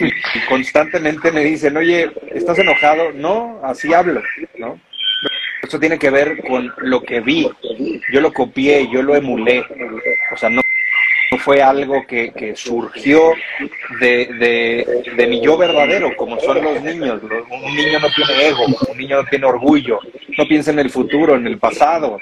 Y 0.00 0.46
constantemente 0.48 1.30
me 1.30 1.44
dicen, 1.44 1.76
oye, 1.76 2.10
¿estás 2.34 2.58
enojado? 2.58 3.12
No, 3.12 3.60
así 3.62 3.92
hablo, 3.92 4.22
¿no? 4.56 4.80
Eso 5.62 5.78
tiene 5.78 5.98
que 5.98 6.10
ver 6.10 6.40
con 6.42 6.72
lo 6.78 7.02
que 7.02 7.20
vi. 7.20 7.48
Yo 8.10 8.20
lo 8.22 8.32
copié, 8.32 8.88
yo 8.90 9.02
lo 9.02 9.14
emulé. 9.14 9.62
O 10.32 10.36
sea, 10.38 10.48
no, 10.48 10.62
fue 11.44 11.60
algo 11.60 12.06
que, 12.06 12.32
que 12.32 12.56
surgió 12.56 13.34
de, 14.00 14.86
de, 15.14 15.26
mi 15.26 15.42
yo 15.42 15.58
verdadero, 15.58 16.16
como 16.16 16.40
son 16.40 16.62
los 16.62 16.80
niños. 16.82 17.20
Un 17.22 17.76
niño 17.76 17.98
no 18.00 18.08
tiene 18.16 18.48
ego, 18.48 18.64
un 18.64 18.96
niño 18.96 19.22
no 19.22 19.28
tiene 19.28 19.44
orgullo, 19.44 20.00
no 20.38 20.48
piensa 20.48 20.70
en 20.70 20.78
el 20.78 20.88
futuro, 20.88 21.34
en 21.34 21.46
el 21.46 21.58
pasado 21.58 22.18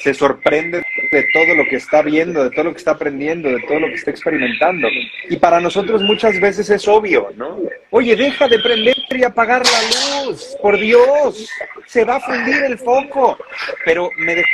se 0.00 0.14
sorprende 0.14 0.82
de 1.10 1.26
todo 1.32 1.54
lo 1.54 1.64
que 1.64 1.76
está 1.76 2.02
viendo, 2.02 2.44
de 2.44 2.50
todo 2.50 2.64
lo 2.64 2.72
que 2.72 2.78
está 2.78 2.92
aprendiendo, 2.92 3.48
de 3.48 3.60
todo 3.66 3.80
lo 3.80 3.88
que 3.88 3.94
está 3.94 4.10
experimentando. 4.10 4.88
Y 5.28 5.36
para 5.36 5.60
nosotros 5.60 6.02
muchas 6.02 6.40
veces 6.40 6.70
es 6.70 6.86
obvio, 6.88 7.28
¿no? 7.36 7.58
Oye, 7.90 8.16
deja 8.16 8.48
de 8.48 8.58
prender 8.58 8.96
y 9.10 9.24
apagar 9.24 9.62
la 9.64 10.24
luz, 10.24 10.56
por 10.62 10.78
Dios, 10.78 11.50
se 11.86 12.04
va 12.04 12.16
a 12.16 12.20
fundir 12.20 12.62
el 12.64 12.78
foco. 12.78 13.38
Pero 13.84 14.10
me 14.16 14.44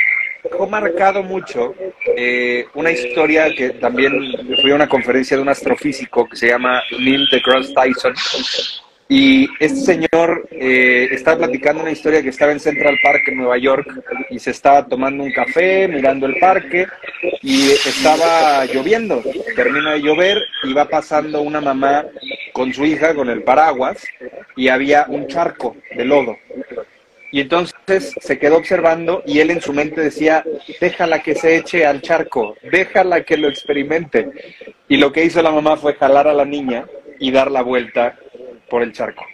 dejó 0.43 0.67
marcado 0.67 1.23
mucho 1.23 1.75
eh, 2.15 2.65
una 2.73 2.91
historia 2.91 3.53
que 3.53 3.71
también 3.71 4.11
fui 4.61 4.71
a 4.71 4.75
una 4.75 4.89
conferencia 4.89 5.37
de 5.37 5.43
un 5.43 5.49
astrofísico 5.49 6.27
que 6.27 6.35
se 6.35 6.47
llama 6.47 6.81
Neil 6.91 7.27
deGrasse 7.31 7.73
Tyson 7.73 8.13
y 9.09 9.47
este 9.59 9.79
señor 9.79 10.47
eh, 10.51 11.07
estaba 11.11 11.37
platicando 11.37 11.81
una 11.81 11.91
historia 11.91 12.21
que 12.21 12.29
estaba 12.29 12.51
en 12.51 12.59
Central 12.59 12.97
Park 13.01 13.23
en 13.27 13.37
Nueva 13.37 13.57
York 13.57 13.87
y 14.29 14.39
se 14.39 14.51
estaba 14.51 14.85
tomando 14.85 15.23
un 15.23 15.31
café, 15.31 15.87
mirando 15.87 16.25
el 16.25 16.35
parque 16.39 16.87
y 17.41 17.71
estaba 17.71 18.65
lloviendo. 18.65 19.23
Termina 19.55 19.93
de 19.93 20.01
llover 20.01 20.41
y 20.63 20.73
va 20.73 20.89
pasando 20.89 21.41
una 21.41 21.61
mamá 21.61 22.05
con 22.51 22.73
su 22.73 22.85
hija 22.85 23.13
con 23.15 23.29
el 23.29 23.43
paraguas 23.43 24.03
y 24.57 24.67
había 24.67 25.05
un 25.07 25.27
charco 25.27 25.77
de 25.95 26.03
lodo. 26.03 26.37
Y 27.31 27.41
entonces 27.41 28.13
se 28.19 28.39
quedó 28.39 28.57
observando 28.57 29.23
y 29.25 29.39
él 29.39 29.51
en 29.51 29.61
su 29.61 29.71
mente 29.71 30.01
decía, 30.01 30.43
déjala 30.81 31.21
que 31.21 31.35
se 31.35 31.55
eche 31.55 31.85
al 31.85 32.01
charco, 32.01 32.55
déjala 32.71 33.23
que 33.23 33.37
lo 33.37 33.47
experimente. 33.47 34.29
Y 34.89 34.97
lo 34.97 35.11
que 35.11 35.23
hizo 35.23 35.41
la 35.41 35.51
mamá 35.51 35.77
fue 35.77 35.93
jalar 35.93 36.27
a 36.27 36.33
la 36.33 36.45
niña 36.45 36.85
y 37.19 37.31
dar 37.31 37.51
la 37.51 37.61
vuelta 37.61 38.17
por 38.69 38.83
el 38.83 38.93
charco. 38.93 39.25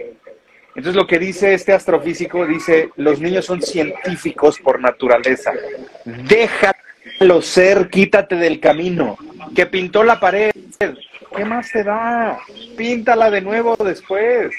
Entonces 0.75 0.95
lo 0.95 1.05
que 1.05 1.19
dice 1.19 1.53
este 1.53 1.73
astrofísico 1.73 2.45
dice, 2.47 2.89
los 2.95 3.19
niños 3.19 3.45
son 3.45 3.61
científicos 3.61 4.59
por 4.59 4.79
naturaleza. 4.79 5.53
Déjalo 6.05 7.41
ser, 7.41 7.89
quítate 7.89 8.35
del 8.35 8.59
camino. 8.59 9.17
Que 9.55 9.67
pintó 9.67 10.03
la 10.03 10.19
pared. 10.19 10.51
¿Qué 11.35 11.45
más 11.45 11.71
te 11.71 11.83
da? 11.83 12.37
Píntala 12.77 13.29
de 13.29 13.41
nuevo 13.41 13.75
después. 13.77 14.51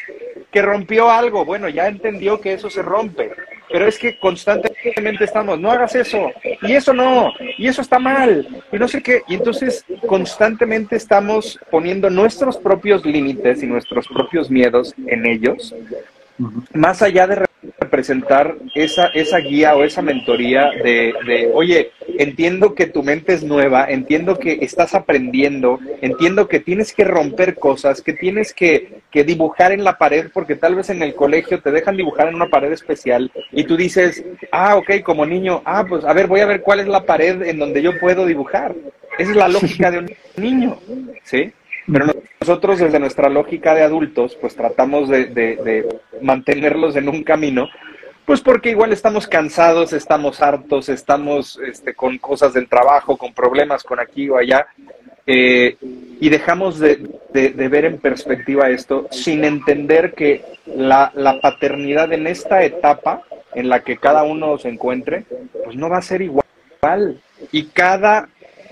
Que 0.51 0.63
rompió 0.63 1.11
algo. 1.11 1.45
Bueno, 1.45 1.69
ya 1.69 1.89
entendió 1.89 2.41
que 2.41 2.55
eso 2.55 2.71
se 2.71 2.83
rompe 2.83 3.33
pero 3.75 3.89
es 3.89 3.99
que 3.99 4.19
constantemente 4.19 5.25
estamos, 5.25 5.59
no 5.59 5.71
hagas 5.71 5.97
eso, 5.97 6.31
y 6.63 6.75
eso 6.75 6.93
no, 6.93 7.33
y 7.59 7.67
eso 7.67 7.83
está 7.83 7.99
mal, 7.99 8.47
y 8.71 8.77
no 8.77 8.87
sé 8.87 9.03
qué, 9.03 9.23
y 9.27 9.35
entonces 9.35 9.85
constantemente 10.07 10.95
estamos 10.95 11.59
poniendo 11.73 12.09
nuestros 12.11 12.57
propios 12.57 13.05
límites 13.05 13.63
y 13.63 13.67
nuestros 13.67 14.07
propios 14.07 14.49
miedos 14.49 14.95
en 15.07 15.27
ellos, 15.27 15.75
más 16.73 17.03
allá 17.03 17.27
de 17.27 17.47
representar 17.81 18.55
esa, 18.75 19.07
esa 19.09 19.39
guía 19.39 19.75
o 19.75 19.83
esa 19.83 20.03
mentoría 20.03 20.71
de, 20.71 21.13
de, 21.27 21.51
oye, 21.53 21.91
entiendo 22.19 22.75
que 22.75 22.87
tu 22.87 23.03
mente 23.03 23.35
es 23.35 23.43
nueva, 23.43 23.87
entiendo 23.89 24.39
que 24.39 24.59
estás 24.63 24.95
aprendiendo, 24.95 25.79
entiendo 26.01 26.49
que 26.49 26.61
tienes 26.61 26.93
que 26.93 27.05
romper 27.05 27.57
cosas, 27.57 28.03
que 28.03 28.13
tienes 28.13 28.53
que, 28.53 29.01
que 29.11 29.25
dibujar 29.25 29.73
en 29.73 29.85
la 29.85 29.99
pared, 29.99 30.29
porque 30.33 30.57
tal 30.57 30.75
vez 30.75 30.91
en 30.91 31.03
el 31.03 31.15
colegio 31.15 31.61
te 31.61 31.71
dejan 31.71 31.97
dibujar 31.97 32.29
en 32.29 32.35
una 32.35 32.49
pared 32.49 32.73
especial 32.73 33.31
y 33.53 33.65
tú 33.65 33.77
dices, 33.77 34.25
ah, 34.53 34.77
ok, 34.77 35.03
como 35.03 35.27
niño, 35.27 35.63
ah, 35.65 35.85
pues 35.89 36.05
a 36.05 36.13
ver, 36.13 36.27
voy 36.27 36.41
a 36.41 36.47
ver 36.47 36.63
cuál 36.63 36.81
es 36.81 36.89
la 36.89 37.05
pared 37.05 37.43
en 37.43 37.59
donde 37.59 37.83
yo 37.83 37.99
puedo 37.99 38.27
dibujar. 38.27 38.75
Esa 39.19 39.31
es 39.31 39.37
la 39.37 39.49
lógica 39.49 39.91
de 39.91 39.99
un 39.99 40.11
niño, 40.37 40.79
¿sí? 41.23 41.53
Pero 41.91 42.07
nosotros 42.41 42.79
desde 42.79 42.99
nuestra 42.99 43.29
lógica 43.29 43.75
de 43.75 43.83
adultos, 43.83 44.37
pues 44.41 44.57
tratamos 44.57 45.09
de, 45.09 45.87
mantenerlos 46.23 46.97
en 46.97 47.09
un 47.09 47.23
camino, 47.23 47.69
pues 48.25 48.41
porque 48.41 48.71
igual 48.71 48.93
estamos 48.93 49.27
cansados, 49.27 49.93
estamos 49.93 50.41
hartos, 50.41 50.89
estamos 50.89 51.59
este, 51.67 51.95
con 51.95 52.19
cosas 52.19 52.55
del 52.55 52.69
trabajo, 52.69 53.17
con 53.17 53.35
problemas 53.35 53.83
con 53.83 54.01
aquí 54.01 54.29
o 54.29 54.39
allá, 54.39 54.67
eh, 55.27 55.77
y 56.21 56.29
dejamos 56.29 56.79
de, 56.79 57.01
ver 57.33 57.85
en 57.85 57.99
perspectiva 57.99 58.71
esto 58.71 59.09
sin 59.11 59.45
entender 59.45 60.15
que 60.15 60.45
la, 60.67 61.13
paternidad 61.43 62.13
en 62.13 62.27
esta 62.27 62.63
etapa 62.63 63.23
en 63.55 63.69
la 63.69 63.81
que 63.81 63.97
cada 63.97 64.23
uno 64.23 64.59
se 64.59 64.69
encuentre, 64.69 65.25
pues 65.65 65.77
no 65.77 65.89
va 65.89 65.99
a 65.99 66.03
ser 66.03 66.23
igual. 66.23 66.45
Y 67.53 67.67
cada 67.67 68.29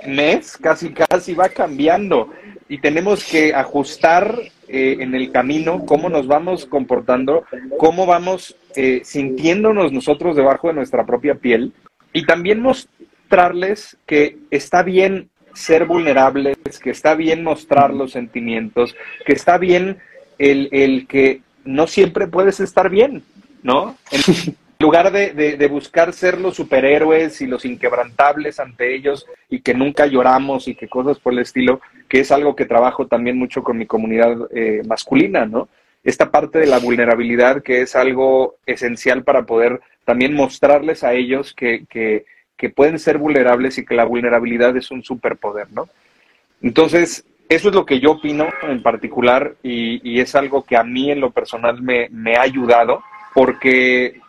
mes 0.07 0.57
casi 0.57 0.93
casi 0.93 1.35
va 1.35 1.49
cambiando 1.49 2.31
y 2.69 2.79
tenemos 2.79 3.25
que 3.25 3.55
ajustar 3.55 4.35
eh, 4.69 4.97
en 5.01 5.15
el 5.15 5.31
camino 5.31 5.85
cómo 5.87 6.09
nos 6.09 6.27
vamos 6.27 6.67
comportando, 6.67 7.45
cómo 7.79 8.07
vamos 8.07 8.57
eh, 8.77 9.03
sintiéndonos 9.05 9.93
nosotros 9.93 10.37
debajo 10.37 10.69
de 10.69 10.75
nuestra 10.75 11.05
propia 11.05 11.35
piel 11.35 11.73
y 12.13 12.27
también 12.27 12.61
mostrarles 12.61 13.97
que 14.07 14.39
está 14.51 14.83
bien 14.83 15.29
ser 15.55 15.87
vulnerables, 15.87 16.57
que 16.83 16.91
está 16.91 17.15
bien 17.15 17.45
mostrar 17.45 17.93
los 17.93 18.13
sentimientos, 18.13 18.95
que 19.27 19.33
está 19.33 19.59
bien 19.59 19.99
el, 20.39 20.69
el 20.73 21.07
que 21.07 21.43
no 21.65 21.87
siempre 21.87 22.27
puedes 22.27 22.61
estar 22.61 22.89
bien, 22.89 23.23
¿no? 23.63 23.97
lugar 24.83 25.13
de, 25.13 25.69
buscar 25.69 26.13
ser 26.13 26.41
los 26.41 26.57
superhéroes 26.57 27.41
y 27.41 27.47
los 27.47 27.65
inquebrantables 27.65 28.59
ante 28.59 28.95
ellos 28.95 29.27
y 29.49 29.61
que 29.61 29.75
nunca 29.75 30.07
lloramos 30.07 30.67
y 30.67 30.75
que 30.75 30.89
cosas 30.89 31.21
por 31.21 31.33
el 31.33 31.39
estilo, 31.39 31.81
que 32.09 32.21
es 32.21 32.33
algo 32.33 32.57
que 32.57 32.67
trabajo 32.67 33.07
también 33.07 33.39
mucho 33.39 33.63
con 33.63 33.79
mi 33.79 33.87
comunidad 33.87 34.37
eh, 34.53 34.83
masculina, 34.87 35.47
¿no? 35.47 35.69
Esta 36.05 36.31
parte 36.31 36.59
de 36.59 36.67
la 36.67 36.79
vulnerabilidad 36.79 37.63
que 37.63 37.83
es 37.83 37.95
algo 37.95 38.57
esencial 38.67 39.23
para 39.23 39.45
poder 39.45 39.81
también 40.05 40.35
mostrarles 40.35 41.05
a 41.05 41.13
ellos 41.13 41.55
que, 41.55 41.85
que, 41.89 42.25
pueden 42.77 43.01
ser 43.01 43.19
vulnerables 43.19 43.77
y 43.79 43.85
que 43.85 43.97
la 43.97 44.05
vulnerabilidad 44.05 44.77
es 44.77 44.93
un 44.93 45.03
superpoder, 45.03 45.67
¿no? 45.73 45.89
Entonces, 46.63 47.25
eso 47.49 47.69
es 47.69 47.75
lo 47.75 47.85
que 47.85 47.99
yo 47.99 48.13
opino 48.13 48.47
en 48.63 48.85
particular 48.85 49.57
y, 49.65 50.21
es 50.21 50.37
algo 50.37 50.63
que 50.63 50.77
a 50.77 50.85
mí 50.85 51.11
en 51.11 51.21
lo 51.21 51.33
personal 51.33 51.83
me, 51.83 52.09
me 52.11 52.37
ha 52.37 52.43
ayudado 52.43 53.03
porque 53.35 54.21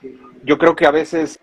yo 0.43 0.57
creo 0.57 0.75
que 0.75 0.87
a 0.87 0.91
veces 0.91 1.39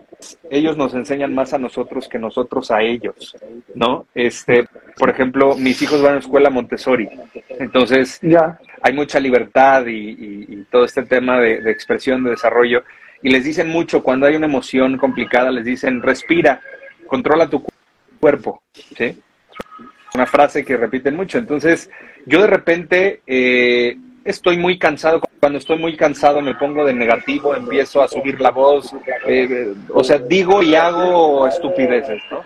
ellos 0.51 0.77
nos 0.77 0.95
enseñan 0.95 1.35
más 1.35 1.53
a 1.55 1.59
nosotros 1.59 2.09
que 2.09 2.19
nosotros 2.19 2.71
a 2.71 2.83
ellos, 2.83 3.37
¿no? 3.75 4.07
Este, 4.15 4.67
por 4.99 5.11
ejemplo, 5.11 5.57
mis 5.57 5.81
hijos 5.83 6.03
van 6.03 6.13
a 6.13 6.15
la 6.15 6.21
escuela 6.21 6.51
Montessori, 6.51 7.09
entonces 7.59 8.19
ya. 8.23 8.59
Hay 8.83 8.93
mucha 8.93 9.21
libertad 9.21 9.85
y, 9.87 10.65
todo 10.71 10.85
este 10.85 11.03
tema 11.03 11.41
de, 11.41 11.71
expresión, 11.71 12.25
de 12.25 12.31
desarrollo, 12.31 12.85
y 13.23 13.31
les 13.31 13.45
dicen 13.45 13.69
mucho 13.69 14.03
cuando 14.03 14.27
hay 14.27 14.37
una 14.37 14.47
emoción 14.47 14.97
complicada, 14.97 15.51
les 15.51 15.65
dicen 15.65 16.03
respira, 16.03 16.61
controla 17.07 17.49
tu 17.49 17.65
cuerpo, 18.19 18.63
¿sí? 18.97 19.21
Una 20.15 20.27
frase 20.27 20.65
que 20.65 20.77
repiten 20.77 21.15
mucho. 21.17 21.39
Entonces, 21.39 21.91
yo 22.27 22.41
de 22.41 22.47
repente 22.47 23.21
eh, 23.27 23.97
estoy 24.25 24.57
muy 24.57 24.79
cansado. 24.79 25.21
Cuando 25.39 25.59
estoy 25.59 25.79
muy 25.79 25.97
cansado 25.97 26.41
me 26.41 26.55
pongo 26.55 26.85
de 26.85 26.95
negativo, 26.95 27.55
empiezo 27.55 28.03
a 28.03 28.09
subir 28.09 28.41
la 28.41 28.51
voz, 28.51 28.93
eh, 29.27 29.75
o 29.91 30.03
sea, 30.03 30.19
digo 30.19 30.63
y 30.63 30.75
hago 30.75 31.47
estupideces, 31.47 32.23
¿no? 32.31 32.43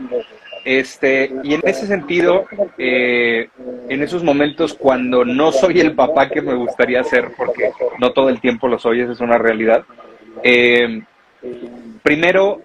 Este, 0.64 1.30
y 1.42 1.54
en 1.54 1.60
ese 1.64 1.86
sentido, 1.86 2.46
eh, 2.78 3.48
en 3.88 4.02
esos 4.02 4.24
momentos 4.24 4.72
cuando 4.72 5.24
no 5.24 5.52
soy 5.52 5.80
el 5.80 5.92
papá 5.92 6.30
que 6.30 6.40
me 6.40 6.54
gustaría 6.54 7.04
ser, 7.04 7.32
porque 7.36 7.70
no 7.98 8.12
todo 8.12 8.30
el 8.30 8.40
tiempo 8.40 8.66
lo 8.66 8.78
soy, 8.78 9.00
es 9.00 9.20
una 9.20 9.36
realidad, 9.36 9.84
eh, 10.42 11.02
primero, 12.02 12.62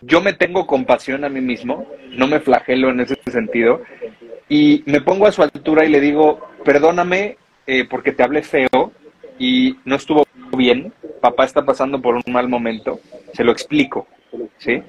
yo 0.00 0.20
me 0.20 0.34
tengo 0.34 0.66
compasión 0.66 1.24
a 1.24 1.28
mí 1.28 1.40
mismo, 1.40 1.86
no 2.10 2.26
me 2.26 2.40
flagelo 2.40 2.90
en 2.90 3.00
ese 3.00 3.16
sentido, 3.30 3.82
Y 4.50 4.82
me 4.86 5.02
pongo 5.02 5.26
a 5.26 5.32
su 5.32 5.42
altura 5.42 5.84
y 5.84 5.90
le 5.90 6.00
digo, 6.00 6.40
perdóname 6.64 7.36
eh, 7.66 7.84
porque 7.84 8.12
te 8.12 8.22
hablé 8.22 8.42
feo 8.42 8.92
y 9.38 9.76
no 9.84 9.96
estuvo 9.96 10.24
bien, 10.56 10.90
papá 11.20 11.44
está 11.44 11.66
pasando 11.66 12.00
por 12.00 12.14
un 12.14 12.32
mal 12.32 12.48
momento, 12.48 12.98
se 13.34 13.44
lo 13.44 13.52
explico, 13.52 14.06
¿sí? 14.56 14.82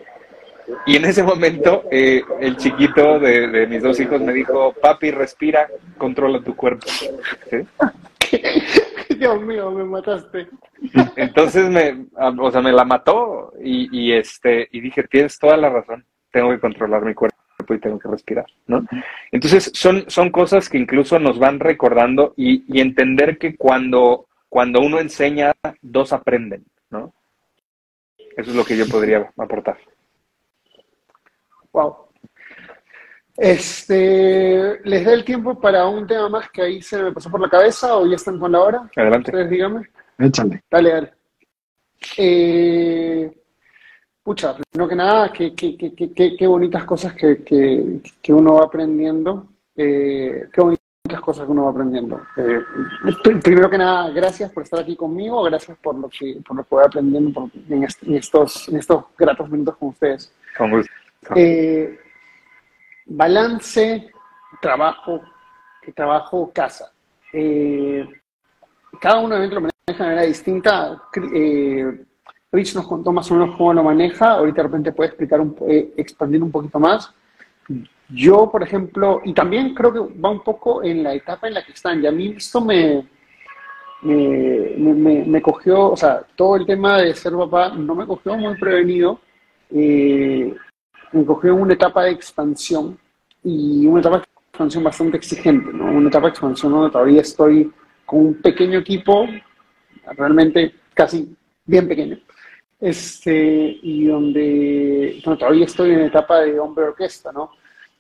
Y 0.85 0.95
en 0.95 1.05
ese 1.05 1.23
momento 1.23 1.83
eh, 1.91 2.21
el 2.39 2.57
chiquito 2.57 3.19
de, 3.19 3.67
mis 3.67 3.81
dos 3.83 3.99
hijos 3.99 4.21
me 4.21 4.33
dijo, 4.33 4.73
papi, 4.73 5.11
respira, 5.11 5.67
controla 5.97 6.41
tu 6.41 6.55
cuerpo. 6.55 6.87
Dios 9.17 9.41
mío, 9.41 9.71
me 9.71 9.83
mataste. 9.83 10.47
Entonces 11.15 11.69
me, 11.69 12.05
o 12.15 12.51
sea, 12.51 12.61
me 12.61 12.71
la 12.71 12.85
mató 12.85 13.53
y, 13.61 13.89
y, 13.97 14.13
este, 14.13 14.67
y 14.71 14.79
dije, 14.79 15.03
tienes 15.03 15.37
toda 15.37 15.57
la 15.57 15.69
razón, 15.69 16.05
tengo 16.31 16.51
que 16.51 16.59
controlar 16.59 17.03
mi 17.03 17.13
cuerpo 17.13 17.37
y 17.69 17.79
tengo 17.79 17.99
que 17.99 18.07
respirar, 18.07 18.45
¿no? 18.67 18.85
Entonces 19.31 19.71
son, 19.73 20.05
son 20.07 20.31
cosas 20.31 20.69
que 20.69 20.77
incluso 20.77 21.19
nos 21.19 21.37
van 21.37 21.59
recordando 21.59 22.33
y, 22.37 22.63
y 22.67 22.81
entender 22.81 23.37
que 23.37 23.55
cuando, 23.57 24.27
cuando 24.47 24.79
uno 24.79 24.99
enseña, 24.99 25.53
dos 25.81 26.13
aprenden, 26.13 26.65
¿no? 26.89 27.13
Eso 28.37 28.51
es 28.51 28.55
lo 28.55 28.63
que 28.63 28.77
yo 28.77 28.87
podría 28.87 29.29
aportar. 29.37 29.77
Wow. 31.73 32.09
Este, 33.37 34.81
¿Les 34.83 35.05
da 35.05 35.13
el 35.13 35.23
tiempo 35.23 35.57
para 35.59 35.87
un 35.87 36.05
tema 36.05 36.27
más 36.27 36.49
que 36.51 36.61
ahí 36.61 36.81
se 36.81 37.01
me 37.01 37.13
pasó 37.13 37.31
por 37.31 37.39
la 37.39 37.49
cabeza 37.49 37.95
o 37.95 38.05
ya 38.05 38.15
están 38.15 38.37
con 38.37 38.51
la 38.51 38.59
hora? 38.59 38.89
Adelante. 38.95 39.31
Ustedes 39.31 39.49
díganme. 39.49 39.89
Échale. 40.17 40.61
Dale, 40.69 40.89
dale. 40.89 41.13
Eh, 42.17 43.31
pucha, 44.21 44.55
primero 44.55 44.89
que 44.89 44.95
nada, 44.95 45.31
qué, 45.31 45.55
qué, 45.55 45.77
qué, 45.77 46.35
qué 46.37 46.47
bonitas 46.47 46.83
cosas 46.83 47.13
que, 47.13 48.01
uno 48.29 48.55
va 48.55 48.65
aprendiendo. 48.65 49.47
Eh, 49.73 50.49
qué 50.51 50.61
bonitas 50.61 51.21
cosas 51.21 51.45
que 51.45 51.51
uno 51.51 51.63
va 51.63 51.71
aprendiendo. 51.71 52.21
Eh, 52.35 52.59
primero 53.41 53.69
que 53.69 53.77
nada, 53.77 54.09
gracias 54.09 54.51
por 54.51 54.63
estar 54.63 54.81
aquí 54.81 54.97
conmigo, 54.97 55.41
gracias 55.43 55.77
por 55.77 55.95
lo 55.95 56.09
que, 56.09 56.41
por 56.45 56.57
lo 56.57 56.63
que 56.63 56.75
voy 56.75 56.83
aprendiendo 56.85 57.49
en, 57.69 57.83
estos, 58.15 58.67
en 58.67 58.77
estos 58.77 59.05
gratos 59.17 59.49
minutos 59.49 59.77
con 59.77 59.89
ustedes. 59.89 60.33
Con 60.57 60.71
gusto. 60.71 60.91
Eh, 61.35 61.99
balance, 63.05 64.09
trabajo, 64.61 65.21
trabajo, 65.95 66.51
casa. 66.53 66.91
Eh, 67.33 68.07
cada 68.99 69.19
uno 69.19 69.35
de 69.35 69.47
lo 69.47 69.61
maneja 69.61 69.73
de 69.87 69.99
manera 69.99 70.21
distinta. 70.23 71.01
Eh, 71.33 72.05
Rich 72.51 72.75
nos 72.75 72.87
contó 72.87 73.11
más 73.11 73.29
o 73.29 73.35
menos 73.35 73.55
cómo 73.57 73.73
lo 73.73 73.83
maneja. 73.83 74.31
Ahorita 74.31 74.57
de 74.57 74.67
repente 74.67 74.91
puede 74.91 75.09
explicar, 75.09 75.41
un, 75.41 75.55
expandir 75.97 76.41
un 76.41 76.51
poquito 76.51 76.79
más. 76.79 77.13
Yo, 78.09 78.49
por 78.49 78.63
ejemplo, 78.63 79.21
y 79.23 79.33
también 79.33 79.75
creo 79.75 79.93
que 79.93 80.19
va 80.19 80.31
un 80.31 80.43
poco 80.43 80.83
en 80.83 81.03
la 81.03 81.13
etapa 81.13 81.47
en 81.47 81.53
la 81.53 81.63
que 81.63 81.73
están. 81.73 82.01
Y 82.03 82.07
a 82.07 82.11
mí 82.11 82.33
esto 82.35 82.59
me, 82.59 83.07
me, 84.01 85.25
me, 85.25 85.41
cogió, 85.41 85.91
o 85.91 85.97
sea, 85.97 86.23
todo 86.35 86.55
el 86.55 86.65
tema 86.65 87.01
de 87.01 87.13
ser 87.13 87.33
papá 87.33 87.69
no 87.69 87.93
me 87.93 88.07
cogió 88.07 88.35
muy 88.35 88.57
prevenido. 88.57 89.19
Eh, 89.71 90.55
me 91.11 91.25
cogió 91.25 91.53
en 91.53 91.61
una 91.61 91.73
etapa 91.73 92.03
de 92.03 92.11
expansión 92.11 92.97
y 93.43 93.85
una 93.85 94.01
etapa 94.01 94.17
de 94.17 94.23
expansión 94.49 94.83
bastante 94.83 95.17
exigente, 95.17 95.71
¿no? 95.73 95.85
Una 95.85 96.09
etapa 96.09 96.27
de 96.27 96.31
expansión 96.31 96.71
donde 96.71 96.91
todavía 96.91 97.21
estoy 97.21 97.71
con 98.05 98.19
un 98.19 98.33
pequeño 98.35 98.79
equipo, 98.79 99.27
realmente 100.17 100.73
casi 100.93 101.35
bien 101.65 101.87
pequeño, 101.87 102.19
este, 102.79 103.77
y 103.81 104.05
donde, 104.05 105.21
todavía 105.23 105.65
estoy 105.65 105.91
en 105.91 106.01
etapa 106.01 106.41
de 106.41 106.59
hombre 106.59 106.85
orquesta, 106.85 107.31
¿no? 107.31 107.51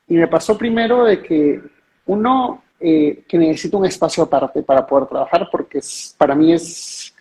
Y 0.07 0.15
me 0.15 0.27
pasó 0.27 0.57
primero 0.57 1.03
de 1.03 1.21
que 1.21 1.61
uno 2.07 2.63
eh, 2.79 3.23
que 3.27 3.37
necesita 3.37 3.77
un 3.77 3.85
espacio 3.85 4.23
aparte 4.23 4.63
para 4.63 4.85
poder 4.87 5.07
trabajar, 5.07 5.47
porque 5.51 5.79
para 6.17 6.33
mí 6.33 6.53
es 6.53 7.13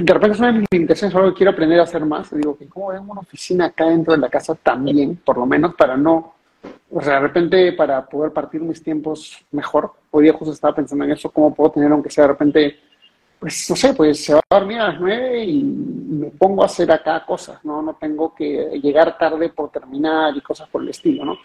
de 0.00 0.14
repente 0.14 0.44
de 0.44 0.52
mis 0.52 0.66
limitaciones, 0.70 1.14
que 1.14 1.34
quiero 1.34 1.52
aprender 1.52 1.80
a 1.80 1.84
hacer 1.84 2.04
más. 2.04 2.34
Digo, 2.34 2.56
que 2.56 2.68
cómo 2.68 2.92
tengo 2.92 3.12
una 3.12 3.20
oficina 3.20 3.66
acá 3.66 3.86
dentro 3.86 4.12
de 4.14 4.20
la 4.20 4.28
casa 4.28 4.54
también, 4.54 5.16
por 5.24 5.38
lo 5.38 5.46
menos 5.46 5.74
para 5.74 5.96
no, 5.96 6.34
o 6.90 7.00
sea, 7.00 7.14
de 7.14 7.20
repente 7.20 7.72
para 7.72 8.04
poder 8.06 8.32
partir 8.32 8.60
mis 8.60 8.82
tiempos 8.82 9.44
mejor. 9.50 9.92
Hoy 10.10 10.24
día 10.24 10.32
justo 10.32 10.52
estaba 10.52 10.74
pensando 10.74 11.04
en 11.04 11.12
eso, 11.12 11.30
cómo 11.30 11.54
puedo 11.54 11.72
tener, 11.72 11.90
aunque 11.90 12.10
sea 12.10 12.24
de 12.24 12.28
repente, 12.28 12.76
pues 13.38 13.68
no 13.68 13.76
sé, 13.76 13.94
pues 13.94 14.24
se 14.24 14.34
va 14.34 14.40
a 14.48 14.58
dormir 14.58 14.78
a 14.78 14.88
las 14.88 15.00
nueve 15.00 15.44
y 15.44 15.62
me 15.62 16.30
pongo 16.30 16.62
a 16.62 16.66
hacer 16.66 16.90
acá 16.90 17.24
cosas, 17.26 17.64
¿no? 17.64 17.82
No 17.82 17.94
tengo 17.94 18.34
que 18.34 18.80
llegar 18.82 19.18
tarde 19.18 19.48
por 19.50 19.70
terminar 19.70 20.36
y 20.36 20.40
cosas 20.40 20.68
por 20.68 20.82
el 20.82 20.88
estilo, 20.90 21.24
¿no? 21.24 21.38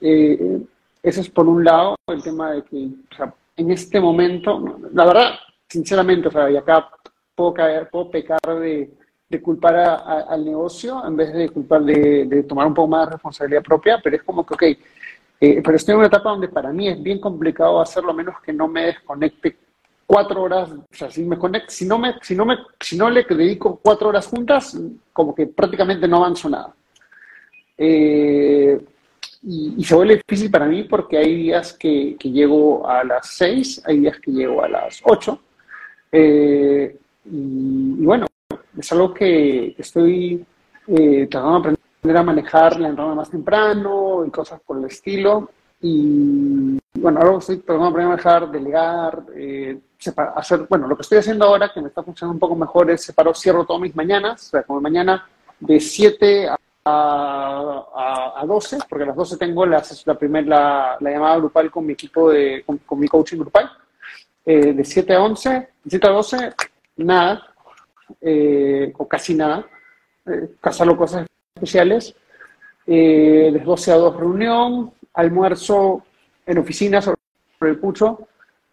Eh, 0.00 0.60
eso 1.02 1.20
es 1.20 1.28
por 1.28 1.48
un 1.48 1.64
lado, 1.64 1.96
el 2.06 2.22
tema 2.22 2.52
de 2.52 2.62
que, 2.62 2.88
o 3.12 3.14
sea, 3.16 3.34
en 3.56 3.70
este 3.70 4.00
momento, 4.00 4.78
la 4.92 5.04
verdad, 5.04 5.30
sinceramente, 5.68 6.28
o 6.28 6.30
sea, 6.30 6.50
y 6.50 6.56
acá 6.56 6.88
puedo, 7.42 7.54
caer, 7.54 7.88
puedo 7.90 8.10
pecar 8.10 8.40
de, 8.60 8.90
culpar 9.42 9.74
al 9.74 10.44
negocio 10.44 11.04
en 11.04 11.16
vez 11.16 11.32
de 11.32 11.48
culpar 11.48 11.82
de, 11.82 12.44
tomar 12.48 12.66
un 12.66 12.74
poco 12.74 12.88
más 12.88 13.06
de 13.06 13.12
responsabilidad 13.12 13.62
propia, 13.62 13.98
pero 14.02 14.14
es 14.14 14.22
como 14.22 14.44
que, 14.46 14.54
ok, 14.54 14.62
eh, 15.40 15.60
pero 15.64 15.76
estoy 15.76 15.94
en 15.94 15.98
una 15.98 16.06
etapa 16.06 16.30
donde 16.30 16.48
para 16.48 16.72
mí 16.72 16.86
es 16.86 17.02
bien 17.02 17.18
complicado 17.18 17.80
hacerlo 17.80 18.10
a 18.10 18.14
menos 18.14 18.36
que 18.42 18.52
no 18.52 18.68
me 18.68 18.86
desconecte 18.86 19.56
cuatro 20.06 20.42
horas, 20.42 20.70
o 20.70 20.84
sea, 20.90 21.10
si 21.10 21.24
me 21.24 21.38
conecto, 21.38 21.70
si 21.70 21.86
no 21.86 21.98
me, 21.98 22.14
si 22.20 22.36
no 22.36 22.44
me, 22.44 22.58
si 22.78 22.96
no 22.96 23.10
le 23.10 23.24
dedico 23.24 23.80
cuatro 23.82 24.10
horas 24.10 24.26
juntas, 24.26 24.78
como 25.12 25.34
que 25.34 25.46
prácticamente 25.46 26.06
no 26.06 26.18
avanzo 26.18 26.48
nada. 26.48 26.74
Eh, 27.76 28.80
y, 29.42 29.82
se 29.82 29.94
vuelve 29.96 30.22
difícil 30.28 30.50
para 30.50 30.66
mí 30.66 30.84
porque 30.84 31.16
hay 31.16 31.34
días 31.34 31.72
que, 31.72 32.16
que 32.20 32.30
llego 32.30 32.86
a 32.86 33.02
las 33.02 33.30
seis, 33.30 33.82
hay 33.84 34.00
días 34.00 34.20
que 34.20 34.30
llego 34.30 34.62
a 34.62 34.68
las 34.68 35.00
ocho, 35.04 35.40
eh, 36.12 36.98
y, 37.24 38.04
bueno, 38.04 38.26
es 38.76 38.92
algo 38.92 39.12
que 39.14 39.74
estoy 39.78 40.44
eh, 40.86 41.26
tratando 41.30 41.52
de 41.52 41.58
aprender 41.58 42.16
a 42.16 42.22
manejar 42.22 42.80
la 42.80 42.88
entrada 42.88 43.14
más 43.14 43.30
temprano 43.30 44.24
y 44.26 44.30
cosas 44.30 44.60
por 44.60 44.78
el 44.78 44.86
estilo. 44.86 45.50
Y 45.80 46.78
bueno, 46.94 47.20
ahora 47.20 47.38
estoy 47.38 47.58
tratando 47.58 47.84
de 47.84 47.90
aprender 47.90 48.06
a 48.06 48.10
manejar, 48.10 48.50
delegar, 48.50 49.22
eh, 49.34 49.80
hacer, 50.36 50.66
bueno, 50.68 50.86
lo 50.86 50.96
que 50.96 51.02
estoy 51.02 51.18
haciendo 51.18 51.46
ahora 51.46 51.72
que 51.72 51.80
me 51.80 51.88
está 51.88 52.02
funcionando 52.02 52.34
un 52.34 52.40
poco 52.40 52.56
mejor 52.56 52.90
es 52.90 53.04
separo, 53.04 53.34
cierro 53.34 53.64
todas 53.64 53.82
mis 53.82 53.94
mañanas, 53.94 54.46
o 54.46 54.50
sea, 54.50 54.62
como 54.62 54.80
mañana 54.80 55.26
de 55.60 55.78
7 55.78 56.48
a, 56.48 58.36
a, 58.36 58.44
12, 58.46 58.78
porque 58.88 59.04
a 59.04 59.08
las 59.08 59.16
12 59.16 59.36
tengo 59.36 59.64
la, 59.66 59.82
la, 60.04 60.14
primer, 60.18 60.46
la, 60.46 60.98
llamada 61.00 61.36
grupal 61.36 61.70
con 61.70 61.86
mi 61.86 61.92
equipo, 61.92 62.30
de, 62.30 62.64
con, 62.66 62.98
mi 62.98 63.08
coaching 63.08 63.38
grupal. 63.38 63.70
Eh, 64.44 64.72
de 64.72 64.84
7 64.84 65.14
a 65.14 65.22
11, 65.22 65.50
de 65.50 65.68
7 65.90 66.06
a 66.08 66.10
12 66.10 66.52
nada, 66.96 67.54
eh, 68.20 68.92
o 68.96 69.08
casi 69.08 69.34
nada, 69.34 69.66
eh, 70.26 70.54
cosas 70.96 71.26
especiales. 71.54 72.14
Eh, 72.86 73.50
de 73.52 73.60
12 73.60 73.92
a 73.92 73.96
2 73.96 74.16
reunión, 74.16 74.92
almuerzo 75.14 76.04
en 76.44 76.58
oficina 76.58 77.00
sobre 77.00 77.16
el 77.60 77.78
pucho 77.78 78.26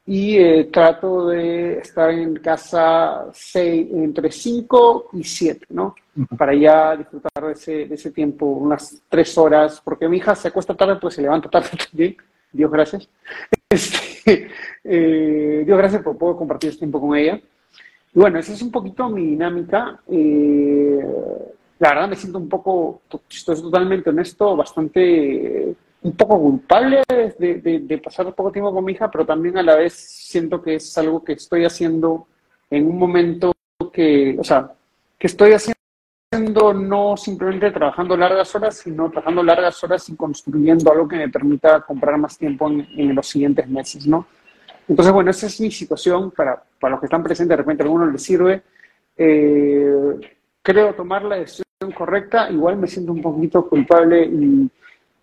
y 0.05 0.37
eh, 0.37 0.69
trato 0.73 1.27
de 1.27 1.77
estar 1.77 2.09
en 2.09 2.37
casa 2.37 3.27
seis, 3.31 3.87
entre 3.93 4.31
5 4.31 5.09
y 5.13 5.23
7, 5.23 5.67
¿no? 5.69 5.93
Para 6.35 6.55
ya 6.55 6.97
disfrutar 6.97 7.45
de 7.45 7.51
ese, 7.51 7.85
de 7.85 7.93
ese 7.93 8.09
tiempo, 8.09 8.47
unas 8.47 9.03
3 9.07 9.37
horas, 9.37 9.79
porque 9.85 10.09
mi 10.09 10.17
hija 10.17 10.33
se 10.33 10.47
acuesta 10.47 10.73
tarde, 10.73 10.95
pues 10.95 11.13
se 11.13 11.21
levanta 11.21 11.47
tarde 11.47 11.69
también, 11.91 12.17
Dios 12.51 12.71
gracias. 12.71 13.09
Este, 13.71 15.63
Dios 15.63 15.77
gracias 15.77 16.01
por 16.01 16.17
poder 16.17 16.37
compartir 16.37 16.71
este 16.71 16.79
tiempo 16.79 16.99
con 16.99 17.15
ella. 17.15 17.39
Bueno, 18.13 18.39
esa 18.39 18.53
es 18.53 18.61
un 18.61 18.71
poquito 18.71 19.07
mi 19.09 19.25
dinámica. 19.25 20.01
Eh, 20.07 20.99
la 21.79 21.89
verdad 21.89 22.09
me 22.09 22.15
siento 22.15 22.39
un 22.39 22.49
poco, 22.49 23.01
estoy 23.29 23.61
totalmente 23.61 24.09
honesto, 24.09 24.55
bastante, 24.55 25.75
un 26.01 26.11
poco 26.13 26.39
culpable 26.39 27.03
de, 27.07 27.79
de, 27.79 27.97
pasar 27.99 28.33
poco 28.33 28.51
tiempo 28.51 28.73
con 28.73 28.83
mi 28.83 28.93
hija, 28.93 29.09
pero 29.09 29.25
también 29.25 29.57
a 29.57 29.63
la 29.63 29.75
vez 29.75 29.93
siento 29.93 30.61
que 30.61 30.75
es 30.75 30.97
algo 30.97 31.23
que 31.23 31.33
estoy 31.33 31.65
haciendo 31.65 32.27
en 32.69 32.87
un 32.87 32.97
momento 32.97 33.53
que, 33.93 34.35
o 34.37 34.43
sea, 34.43 34.71
que 35.17 35.27
estoy 35.27 35.53
haciendo 35.53 36.73
no 36.73 37.15
simplemente 37.15 37.71
trabajando 37.71 38.17
largas 38.17 38.53
horas, 38.55 38.77
sino 38.77 39.09
trabajando 39.09 39.43
largas 39.43 39.81
horas 39.83 40.09
y 40.09 40.15
construyendo 40.15 40.91
algo 40.91 41.07
que 41.07 41.15
me 41.15 41.29
permita 41.29 41.81
comprar 41.81 42.17
más 42.17 42.37
tiempo 42.37 42.69
en 42.69 43.15
los 43.15 43.27
siguientes 43.27 43.67
meses, 43.67 44.05
¿no? 44.05 44.27
Entonces, 44.89 45.13
bueno, 45.13 45.29
esa 45.29 45.45
es 45.45 45.61
mi 45.61 45.69
situación 45.69 46.31
para, 46.31 46.61
para 46.79 46.91
los 46.91 46.99
que 46.99 47.05
están 47.05 47.23
presentes, 47.23 47.49
de 47.49 47.61
repente 47.61 47.83
a 47.83 47.85
alguno 47.85 48.07
les 48.07 48.23
sirve. 48.23 48.63
Eh, 49.15 50.19
creo 50.63 50.95
tomar 50.95 51.23
la 51.23 51.35
decisión 51.37 51.63
correcta, 51.95 52.49
igual 52.49 52.77
me 52.77 52.87
siento 52.87 53.11
un 53.11 53.21
poquito 53.21 53.69
culpable 53.69 54.25
y, 54.25 54.67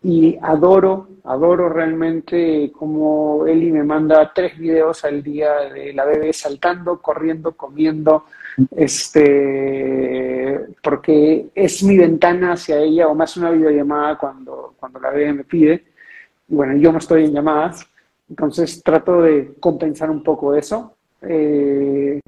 y 0.04 0.38
adoro, 0.40 1.08
adoro 1.24 1.68
realmente 1.68 2.70
como 2.72 3.44
Eli 3.44 3.72
me 3.72 3.82
manda 3.82 4.32
tres 4.32 4.56
videos 4.56 5.04
al 5.04 5.20
día 5.20 5.52
de 5.74 5.92
la 5.92 6.04
bebé 6.04 6.32
saltando, 6.32 7.02
corriendo, 7.02 7.56
comiendo, 7.56 8.26
este, 8.70 10.60
porque 10.80 11.48
es 11.54 11.82
mi 11.82 11.98
ventana 11.98 12.52
hacia 12.52 12.78
ella 12.78 13.08
o 13.08 13.16
más 13.16 13.36
una 13.36 13.50
videollamada 13.50 14.16
cuando, 14.16 14.74
cuando 14.78 15.00
la 15.00 15.10
bebé 15.10 15.32
me 15.32 15.44
pide. 15.44 15.84
bueno, 16.46 16.76
yo 16.76 16.92
no 16.92 16.98
estoy 16.98 17.24
en 17.24 17.32
llamadas, 17.32 17.84
entonces 18.28 18.82
trato 18.82 19.22
de 19.22 19.54
compensar 19.60 20.10
un 20.10 20.22
poco 20.22 20.54
eso. 20.54 20.94
Eh, 21.22 22.20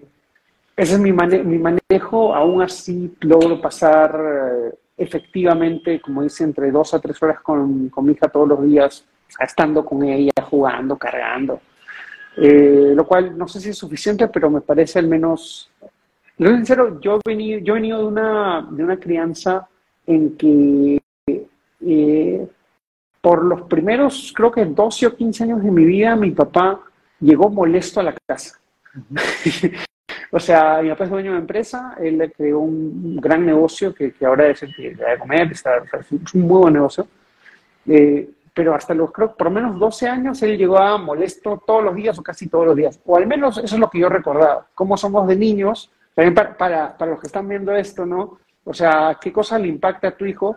ese 0.76 0.94
es 0.94 1.00
mi, 1.00 1.12
mi, 1.12 1.58
manejo, 1.58 2.34
aún 2.34 2.62
así 2.62 3.14
logro 3.20 3.60
pasar 3.60 4.20
eh, 4.20 4.74
efectivamente, 4.96 6.00
como 6.00 6.22
dice, 6.22 6.44
entre 6.44 6.70
dos 6.70 6.94
a 6.94 7.00
tres 7.00 7.20
horas 7.22 7.40
con, 7.40 7.88
con 7.88 8.06
mi 8.06 8.12
hija 8.12 8.28
todos 8.28 8.48
los 8.48 8.62
días, 8.62 9.04
estando 9.40 9.84
con 9.84 10.04
ella, 10.04 10.32
jugando, 10.48 10.96
cargando. 10.96 11.60
Eh, 12.36 12.92
lo 12.94 13.04
cual 13.04 13.36
no 13.36 13.48
sé 13.48 13.60
si 13.60 13.70
es 13.70 13.78
suficiente, 13.78 14.28
pero 14.28 14.50
me 14.50 14.60
parece 14.60 15.00
al 15.00 15.08
menos... 15.08 15.70
Lo 16.38 16.50
sincero, 16.50 17.00
yo 17.00 17.16
he 17.16 17.30
venido, 17.30 17.58
yo 17.58 17.72
he 17.72 17.80
venido 17.80 17.98
de, 17.98 18.04
una, 18.04 18.68
de 18.70 18.84
una 18.84 18.96
crianza 18.96 19.68
en 20.06 20.36
que 20.36 21.02
por 23.28 23.44
los 23.44 23.60
primeros, 23.64 24.32
creo 24.34 24.50
que 24.50 24.64
12 24.64 25.06
o 25.06 25.14
15 25.14 25.44
años 25.44 25.62
de 25.62 25.70
mi 25.70 25.84
vida, 25.84 26.16
mi 26.16 26.30
papá 26.30 26.80
llegó 27.20 27.50
molesto 27.50 28.00
a 28.00 28.04
la 28.04 28.14
casa. 28.26 28.58
o 30.32 30.40
sea, 30.40 30.80
mi 30.80 30.88
papá 30.88 31.04
es 31.04 31.10
dueño 31.10 31.32
de 31.32 31.38
empresa, 31.40 31.94
él 32.00 32.32
creó 32.34 32.60
un 32.60 33.16
gran 33.16 33.44
negocio 33.44 33.94
que, 33.94 34.14
que 34.14 34.24
ahora 34.24 34.48
es 34.48 34.62
el 34.62 34.72
de 34.72 35.18
comer, 35.18 35.52
está, 35.52 35.76
es 35.76 36.10
un 36.32 36.40
muy 36.40 36.58
buen 36.58 36.72
negocio. 36.72 37.06
Eh, 37.86 38.30
pero 38.54 38.74
hasta 38.74 38.94
los, 38.94 39.12
creo, 39.12 39.36
por 39.36 39.48
lo 39.48 39.50
menos 39.50 39.78
12 39.78 40.08
años, 40.08 40.42
él 40.42 40.56
llegó 40.56 40.78
a 40.78 40.96
molesto 40.96 41.62
todos 41.66 41.84
los 41.84 41.94
días 41.94 42.18
o 42.18 42.22
casi 42.22 42.48
todos 42.48 42.64
los 42.64 42.76
días. 42.76 42.98
O 43.04 43.14
al 43.14 43.26
menos 43.26 43.58
eso 43.58 43.74
es 43.74 43.78
lo 43.78 43.90
que 43.90 43.98
yo 43.98 44.08
recordaba. 44.08 44.68
Cómo 44.74 44.96
somos 44.96 45.28
de 45.28 45.36
niños, 45.36 45.92
también 46.14 46.34
para, 46.34 46.56
para, 46.56 46.96
para 46.96 47.10
los 47.10 47.20
que 47.20 47.26
están 47.26 47.46
viendo 47.46 47.76
esto, 47.76 48.06
¿no? 48.06 48.38
O 48.64 48.72
sea, 48.72 49.18
¿qué 49.20 49.30
cosa 49.30 49.58
le 49.58 49.68
impacta 49.68 50.08
a 50.08 50.16
tu 50.16 50.24
hijo? 50.24 50.56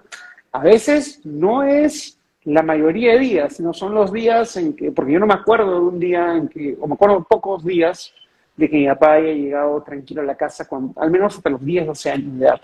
A 0.54 0.60
veces 0.60 1.20
no 1.26 1.64
es 1.64 2.18
la 2.46 2.64
mayoría 2.64 3.14
de 3.14 3.20
días, 3.20 3.56
sino 3.56 3.74
son 3.74 3.94
los 3.94 4.12
días 4.12 4.58
en 4.58 4.76
que, 4.76 4.92
porque 4.92 5.14
yo 5.14 5.20
no 5.20 5.28
me 5.28 5.34
acuerdo 5.34 5.74
de 5.74 5.80
un 5.80 6.00
día 6.00 6.36
en 6.36 6.48
que, 6.48 6.76
o 6.80 6.88
me 6.88 6.96
acuerdo 6.96 7.20
de 7.20 7.26
pocos 7.30 7.64
días 7.64 8.14
de 8.56 8.70
que 8.70 8.78
mi 8.78 8.88
papá 8.88 9.14
haya 9.14 9.34
llegado 9.34 9.82
tranquilo 9.84 10.22
a 10.22 10.26
la 10.26 10.36
casa, 10.36 10.68
cuando, 10.68 11.00
al 11.00 11.12
menos 11.12 11.36
hasta 11.36 11.50
los 11.50 11.64
10, 11.64 11.88
12 11.88 12.12
años 12.12 12.40
de 12.40 12.46
edad. 12.46 12.62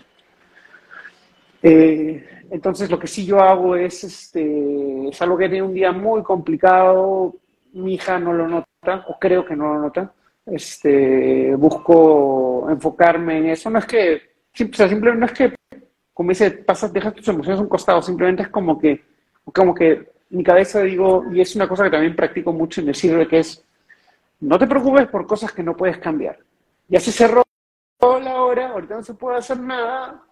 Eh, 1.63 2.25
entonces, 2.49 2.89
lo 2.89 2.99
que 2.99 3.07
sí 3.07 3.25
yo 3.25 3.39
hago 3.39 3.75
es, 3.75 4.03
este, 4.03 5.09
es 5.09 5.21
algo 5.21 5.37
que 5.37 5.49
tiene 5.49 5.65
un 5.65 5.73
día 5.73 5.91
muy 5.91 6.23
complicado, 6.23 7.35
mi 7.73 7.95
hija 7.95 8.19
no 8.19 8.33
lo 8.33 8.47
nota, 8.47 9.05
o 9.07 9.17
creo 9.19 9.45
que 9.45 9.55
no 9.55 9.73
lo 9.73 9.79
nota, 9.81 10.11
este, 10.45 11.55
busco 11.55 12.67
enfocarme 12.69 13.37
en 13.39 13.45
eso, 13.47 13.69
no 13.69 13.79
es 13.79 13.85
que, 13.85 14.15
o 14.15 14.73
sea, 14.73 14.87
simplemente 14.87 15.19
no 15.19 15.25
es 15.25 15.33
que, 15.33 15.55
como 16.13 16.29
dice, 16.29 16.51
pasas, 16.51 16.91
dejas 16.91 17.13
tus 17.13 17.27
emociones 17.27 17.59
a 17.59 17.63
un 17.63 17.69
costado, 17.69 18.01
simplemente 18.01 18.43
es 18.43 18.49
como 18.49 18.79
que, 18.79 19.03
como 19.53 19.73
que 19.73 20.11
mi 20.29 20.43
cabeza 20.43 20.81
digo, 20.81 21.25
y 21.31 21.41
es 21.41 21.55
una 21.55 21.67
cosa 21.67 21.85
que 21.85 21.91
también 21.91 22.15
practico 22.15 22.51
mucho 22.53 22.81
en 22.81 22.87
decirle 22.87 23.27
que 23.27 23.39
es, 23.39 23.63
no 24.39 24.59
te 24.59 24.67
preocupes 24.67 25.07
por 25.07 25.25
cosas 25.25 25.51
que 25.51 25.63
no 25.63 25.75
puedes 25.75 25.97
cambiar. 25.97 26.37
Ya 26.87 26.99
se 26.99 27.11
cerró 27.11 27.43
la 27.99 28.41
hora, 28.41 28.69
ahorita 28.69 28.95
no 28.95 29.03
se 29.03 29.13
puede 29.13 29.37
hacer 29.37 29.59
nada, 29.59 30.23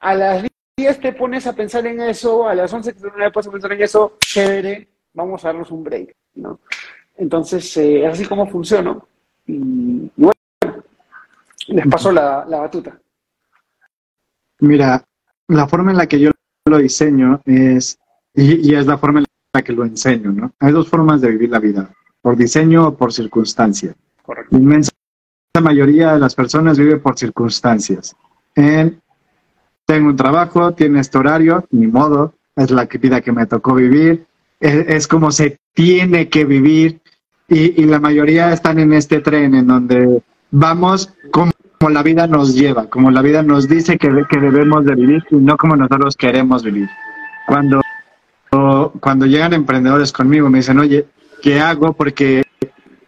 a 0.00 0.14
las 0.14 0.46
10 0.76 1.00
te 1.00 1.12
pones 1.12 1.46
a 1.46 1.54
pensar 1.54 1.86
en 1.86 2.00
eso, 2.00 2.48
a 2.48 2.54
las 2.54 2.72
11 2.72 2.92
te 2.92 3.30
pones 3.30 3.46
a 3.46 3.50
pensar 3.50 3.72
en 3.72 3.82
eso, 3.82 4.16
chévere, 4.20 4.88
vamos 5.12 5.44
a 5.44 5.48
darnos 5.48 5.70
un 5.70 5.84
break, 5.84 6.14
¿no? 6.36 6.60
Entonces, 7.16 7.76
eh, 7.76 8.04
es 8.04 8.12
así 8.12 8.24
como 8.24 8.48
funciona. 8.48 8.96
Y, 9.46 10.10
bueno, 10.16 10.34
les 11.66 11.86
paso 11.88 12.12
la, 12.12 12.44
batuta. 12.44 12.98
Mira, 14.60 15.04
la 15.48 15.66
forma 15.66 15.90
en 15.90 15.96
la 15.96 16.06
que 16.06 16.20
yo 16.20 16.30
lo 16.66 16.78
diseño 16.78 17.40
es, 17.44 17.98
y, 18.38 18.74
es 18.74 18.86
la 18.86 18.98
forma 18.98 19.20
en 19.20 19.24
la 19.52 19.62
que 19.62 19.72
lo 19.72 19.84
enseño, 19.84 20.32
¿no? 20.32 20.52
Hay 20.60 20.72
dos 20.72 20.88
formas 20.88 21.20
de 21.20 21.30
vivir 21.30 21.50
la 21.50 21.58
vida, 21.58 21.90
por 22.22 22.36
diseño 22.36 22.88
o 22.88 22.96
por 22.96 23.12
circunstancia. 23.12 23.94
Correcto. 24.22 24.56
La 24.56 24.62
inmensa 24.62 24.92
mayoría 25.60 26.12
de 26.12 26.20
las 26.20 26.34
personas 26.34 26.78
vive 26.78 26.98
por 26.98 27.18
circunstancias. 27.18 28.14
En 28.54 29.00
tengo 29.86 30.10
un 30.10 30.16
trabajo, 30.16 30.72
tiene 30.72 31.00
este 31.00 31.18
horario, 31.18 31.64
ni 31.70 31.86
modo, 31.86 32.34
es 32.54 32.70
la 32.70 32.84
vida 32.84 33.22
que 33.22 33.32
me 33.32 33.46
tocó 33.46 33.74
vivir, 33.74 34.26
es, 34.60 35.08
como 35.08 35.32
se 35.32 35.58
tiene 35.72 36.28
que 36.28 36.44
vivir 36.44 37.00
y, 37.48 37.84
la 37.86 37.98
mayoría 37.98 38.52
están 38.52 38.78
en 38.78 38.92
este 38.92 39.20
tren 39.20 39.54
en 39.54 39.66
donde 39.66 40.22
vamos 40.50 41.14
como, 41.30 41.52
la 41.88 42.02
vida 42.02 42.26
nos 42.26 42.54
lleva, 42.54 42.90
como 42.90 43.10
la 43.10 43.22
vida 43.22 43.42
nos 43.42 43.66
dice 43.66 43.96
que, 43.96 44.10
que 44.28 44.38
debemos 44.38 44.84
de 44.84 44.94
vivir 44.94 45.24
y 45.30 45.36
no 45.36 45.56
como 45.56 45.74
nosotros 45.74 46.16
queremos 46.16 46.62
vivir. 46.62 46.88
Cuando, 47.46 47.80
cuando 48.50 49.26
llegan 49.26 49.52
emprendedores 49.52 50.12
conmigo 50.12 50.48
me 50.48 50.58
dicen, 50.58 50.78
oye, 50.78 51.06
¿qué 51.42 51.60
hago? 51.60 51.92
Porque 51.92 52.44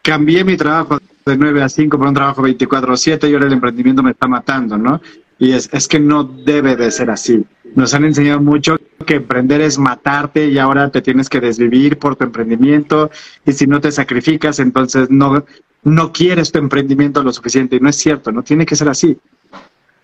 cambié 0.03 0.45
mi 0.45 0.57
trabajo 0.57 0.99
de 1.25 1.37
9 1.37 1.63
a 1.63 1.69
5 1.69 1.99
por 1.99 2.09
un 2.09 2.15
trabajo 2.15 2.43
24 2.43 2.93
a 2.93 2.97
7 2.97 3.29
y 3.29 3.35
ahora 3.35 3.47
el 3.47 3.53
emprendimiento 3.53 4.03
me 4.03 4.13
está 4.13 4.27
matando, 4.27 4.77
¿no? 4.77 5.01
Y 5.39 5.53
es, 5.53 5.71
es 5.73 5.89
que 5.89 5.99
no 5.99 6.25
debe 6.25 6.77
de 6.77 6.91
ser 6.91 7.11
así. 7.11 7.45
Nos 7.75 7.95
han 7.95 8.05
enseñado 8.05 8.41
mucho 8.41 8.77
que 9.07 9.17
emprender 9.17 9.61
es 9.61 9.79
matarte 9.79 10.49
y 10.49 10.59
ahora 10.59 10.91
te 10.91 11.01
tienes 11.01 11.29
que 11.29 11.41
desvivir 11.41 11.99
por 11.99 12.17
tu 12.17 12.25
emprendimiento 12.25 13.11
y 13.47 13.53
si 13.53 13.67
no 13.67 13.81
te 13.81 13.93
sacrificas, 13.93 14.59
entonces 14.59 15.09
no, 15.11 15.45
no 15.83 16.13
quieres 16.13 16.53
tu 16.53 16.59
emprendimiento 16.59 17.23
lo 17.23 17.33
suficiente. 17.33 17.77
Y 17.77 17.81
no 17.81 17.89
es 17.89 17.97
cierto, 17.97 18.33
no 18.33 18.43
tiene 18.43 18.67
que 18.67 18.77
ser 18.77 18.89
así. 18.89 19.19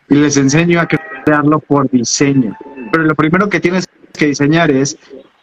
Y 0.09 0.15
les 0.15 0.37
enseño 0.37 0.81
a 0.81 0.87
crearlo 0.87 1.59
por 1.59 1.91
diseño. 1.91 2.57
Pero 2.93 3.05
lo 3.05 3.15
primero 3.15 3.49
que 3.49 3.61
tienes 3.61 3.87
que 4.13 4.27
diseñar 4.27 4.71
es 4.71 4.97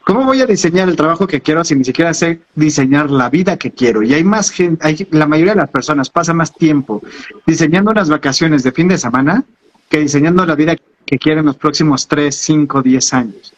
¿Cómo 0.04 0.26
voy 0.26 0.42
a 0.42 0.46
diseñar 0.46 0.90
el 0.90 0.98
trabajo 0.98 1.28
que 1.28 1.42
quiero 1.42 1.64
si 1.64 1.76
ni 1.76 1.86
siquiera 1.86 2.14
sé 2.14 2.42
diseñar 2.56 3.10
la 3.10 3.30
vida 3.30 3.58
que 3.58 3.72
quiero? 3.72 4.04
Y 4.04 4.14
hay 4.14 4.24
más 4.24 4.52
gente, 4.52 5.08
la 5.12 5.28
mayoría 5.28 5.54
de 5.54 5.62
las 5.62 5.70
personas 5.70 6.10
pasa 6.10 6.34
más 6.34 6.54
tiempo 6.54 7.02
diseñando 7.46 7.92
unas 7.92 8.10
vacaciones 8.10 8.64
de 8.64 8.74
fin 8.74 8.90
de 8.90 8.98
semana 8.98 9.44
que 9.90 10.00
diseñando 10.00 10.46
la 10.46 10.56
vida 10.56 10.76
que 11.06 11.18
quieren 11.18 11.46
los 11.46 11.56
próximos 11.56 12.08
3, 12.08 12.36
5, 12.36 12.82
10 12.82 13.14
años. 13.14 13.54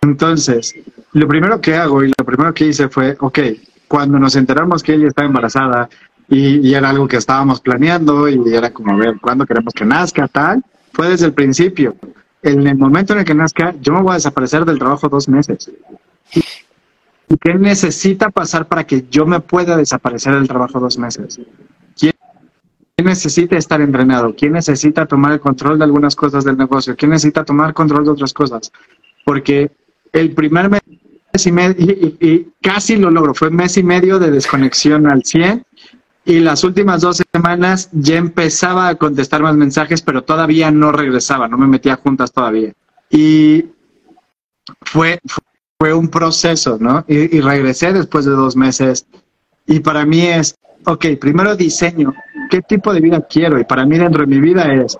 Entonces, 0.00 0.74
lo 1.12 1.28
primero 1.28 1.60
que 1.60 1.74
hago 1.74 2.02
y 2.02 2.12
lo 2.16 2.24
primero 2.24 2.54
que 2.54 2.66
hice 2.66 2.88
fue, 2.88 3.16
ok, 3.18 3.38
cuando 3.88 4.18
nos 4.18 4.36
enteramos 4.36 4.82
que 4.82 4.94
ella 4.94 5.08
estaba 5.08 5.26
embarazada 5.26 5.88
y, 6.28 6.72
era 6.74 6.90
algo 6.90 7.06
que 7.06 7.16
estábamos 7.16 7.60
planeando 7.60 8.28
y 8.28 8.54
era 8.54 8.70
como, 8.70 8.96
ver, 8.96 9.16
¿cuándo 9.20 9.46
queremos 9.46 9.74
que 9.74 9.84
nazca? 9.84 10.26
Tal, 10.28 10.62
fue 10.92 11.10
desde 11.10 11.26
el 11.26 11.32
principio. 11.34 11.96
En 12.46 12.64
el 12.64 12.78
momento 12.78 13.12
en 13.12 13.18
el 13.18 13.24
que 13.24 13.34
nazca, 13.34 13.74
yo 13.80 13.92
me 13.92 14.02
voy 14.02 14.12
a 14.12 14.14
desaparecer 14.14 14.64
del 14.64 14.78
trabajo 14.78 15.08
dos 15.08 15.28
meses. 15.28 15.68
¿Y 16.32 17.36
qué 17.38 17.54
necesita 17.54 18.30
pasar 18.30 18.68
para 18.68 18.84
que 18.86 19.04
yo 19.10 19.26
me 19.26 19.40
pueda 19.40 19.76
desaparecer 19.76 20.32
del 20.34 20.46
trabajo 20.46 20.78
dos 20.78 20.96
meses? 20.96 21.40
¿Quién 21.98 22.14
necesita 23.04 23.56
estar 23.56 23.80
entrenado? 23.80 24.32
¿Quién 24.36 24.52
necesita 24.52 25.06
tomar 25.06 25.32
el 25.32 25.40
control 25.40 25.76
de 25.76 25.84
algunas 25.86 26.14
cosas 26.14 26.44
del 26.44 26.56
negocio? 26.56 26.94
¿Quién 26.94 27.10
necesita 27.10 27.44
tomar 27.44 27.74
control 27.74 28.04
de 28.04 28.10
otras 28.12 28.32
cosas? 28.32 28.70
Porque 29.24 29.72
el 30.12 30.32
primer 30.32 30.70
mes 30.70 30.82
y 31.46 31.50
medio, 31.50 31.74
y, 32.20 32.46
casi 32.62 32.94
lo 32.94 33.10
logro, 33.10 33.34
fue 33.34 33.50
mes 33.50 33.76
y 33.76 33.82
medio 33.82 34.20
de 34.20 34.30
desconexión 34.30 35.10
al 35.10 35.24
100 35.24 35.64
y 36.26 36.40
las 36.40 36.64
últimas 36.64 37.02
dos 37.02 37.22
semanas 37.32 37.88
ya 37.92 38.16
empezaba 38.16 38.88
a 38.88 38.96
contestar 38.96 39.42
más 39.42 39.54
mensajes, 39.54 40.02
pero 40.02 40.24
todavía 40.24 40.72
no 40.72 40.90
regresaba, 40.90 41.46
no 41.46 41.56
me 41.56 41.68
metía 41.68 41.94
juntas 41.94 42.32
todavía. 42.32 42.72
Y 43.08 43.66
fue, 44.82 45.20
fue 45.78 45.94
un 45.94 46.08
proceso, 46.08 46.78
¿no? 46.80 47.04
Y, 47.06 47.40
regresé 47.40 47.92
después 47.92 48.24
de 48.24 48.32
dos 48.32 48.56
meses. 48.56 49.06
Y 49.66 49.78
para 49.78 50.04
mí 50.04 50.22
es, 50.22 50.56
ok, 50.84 51.06
primero 51.20 51.54
diseño 51.54 52.12
qué 52.50 52.60
tipo 52.60 52.92
de 52.92 53.00
vida 53.00 53.20
quiero. 53.20 53.60
Y 53.60 53.64
para 53.64 53.86
mí 53.86 53.96
dentro 53.96 54.22
de 54.22 54.26
mi 54.26 54.40
vida 54.40 54.74
es, 54.74 54.98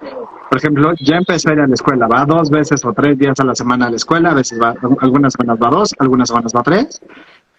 por 0.49 0.59
ejemplo, 0.59 0.95
ya 1.01 1.17
empecé 1.17 1.51
a 1.51 1.55
ir 1.55 1.61
a 1.61 1.67
la 1.67 1.75
escuela, 1.75 2.07
va 2.07 2.25
dos 2.25 2.51
veces 2.51 2.85
o 2.85 2.93
tres 2.93 3.19
días 3.19 3.41
a 3.41 3.45
la 3.45 3.57
semana 3.57 3.87
a 3.87 3.91
la 3.91 3.97
escuela, 3.97 4.31
a 4.31 4.35
veces 4.35 4.61
va, 4.63 4.77
algunas 5.01 5.33
semanas 5.33 5.59
va 5.61 5.71
dos, 5.71 5.95
algunas 5.99 6.29
semanas 6.29 6.53
va 6.57 6.63
tres, 6.63 7.03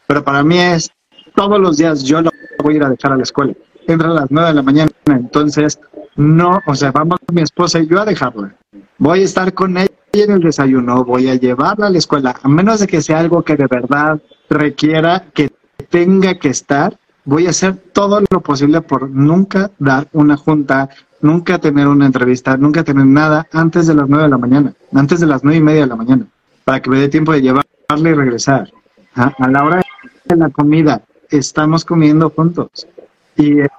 pero 0.08 0.24
para 0.24 0.42
mí 0.42 0.58
es, 0.58 0.90
todos 1.36 1.60
los 1.60 1.78
días 1.78 2.04
yo 2.04 2.22
lo 2.22 2.32
voy 2.64 2.76
a 2.76 2.78
ir 2.78 2.84
a 2.84 2.90
dejar 2.90 3.14
a 3.14 3.18
la 3.18 3.24
escuela. 3.24 3.54
Entra 3.88 4.10
a 4.10 4.14
las 4.14 4.32
nueve 4.32 4.50
de 4.50 4.56
la 4.56 4.64
mañana, 4.64 4.92
entonces 5.06 5.80
no, 6.16 6.60
o 6.66 6.76
sea, 6.76 6.92
vamos 6.92 7.20
mi 7.32 7.42
esposa 7.42 7.80
y 7.80 7.88
yo 7.88 8.02
a 8.02 8.06
dejarla. 8.06 8.56
Voy 8.98 9.22
a 9.22 9.26
estar 9.26 9.54
con 9.54 9.78
ella 9.78 9.92
en 10.14 10.32
el 10.32 10.42
desayuno, 10.42 11.06
voy 11.06 11.30
a 11.30 11.36
llevarla 11.36 11.88
a 11.88 11.90
la 11.90 11.98
escuela, 11.98 12.36
a 12.42 12.48
menos 12.50 12.80
de 12.80 12.88
que 12.88 13.02
sea 13.02 13.20
algo 13.20 13.44
que 13.44 13.56
de 13.56 13.68
verdad 13.68 14.20
requiera 14.50 15.26
que 15.34 15.52
tenga 15.90 16.40
que 16.40 16.50
estar, 16.50 16.98
voy 17.24 17.46
a 17.46 17.52
hacer 17.52 17.76
todo 17.94 18.22
lo 18.30 18.42
posible 18.42 18.82
por 18.82 19.10
nunca 19.10 19.72
dar 19.78 20.08
una 20.12 20.36
junta, 20.36 20.90
nunca 21.22 21.60
tener 21.60 21.88
una 21.88 22.08
entrevista, 22.08 22.58
nunca 22.58 22.84
tener 22.84 23.06
nada 23.06 23.48
antes 23.52 23.88
de 23.88 23.94
las 23.94 24.10
nueve 24.10 24.24
de 24.24 24.30
la 24.30 24.38
mañana, 24.38 24.74
antes 24.94 25.20
de 25.20 25.28
las 25.28 25.44
nueve 25.44 25.60
y 25.60 25.64
media 25.64 25.82
de 25.82 25.88
la 25.88 25.96
mañana, 25.96 26.26
para 26.64 26.82
que 26.82 26.90
me 26.90 27.00
dé 27.00 27.10
tiempo 27.10 27.32
de 27.32 27.42
llevarle 27.42 28.10
y 28.10 28.14
regresar. 28.14 28.72
A 29.14 29.48
la 29.50 29.64
hora 29.64 29.82
de 30.26 30.36
la 30.36 30.50
comida, 30.50 31.02
estamos 31.30 31.86
comiendo 31.86 32.30
juntos. 32.30 32.88
Y 33.36 33.62
eh, 33.62 33.70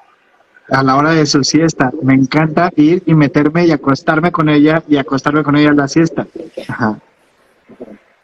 a 0.70 0.82
la 0.82 0.96
hora 0.96 1.12
de 1.12 1.26
su 1.26 1.42
siesta, 1.44 1.90
me 2.02 2.14
encanta 2.14 2.70
ir 2.76 3.02
y 3.06 3.14
meterme 3.14 3.66
y 3.66 3.72
acostarme 3.72 4.30
con 4.30 4.48
ella 4.48 4.82
y 4.88 4.96
acostarme 4.96 5.42
con 5.42 5.56
ella 5.56 5.70
en 5.70 5.76
la 5.76 5.88
siesta. 5.88 6.26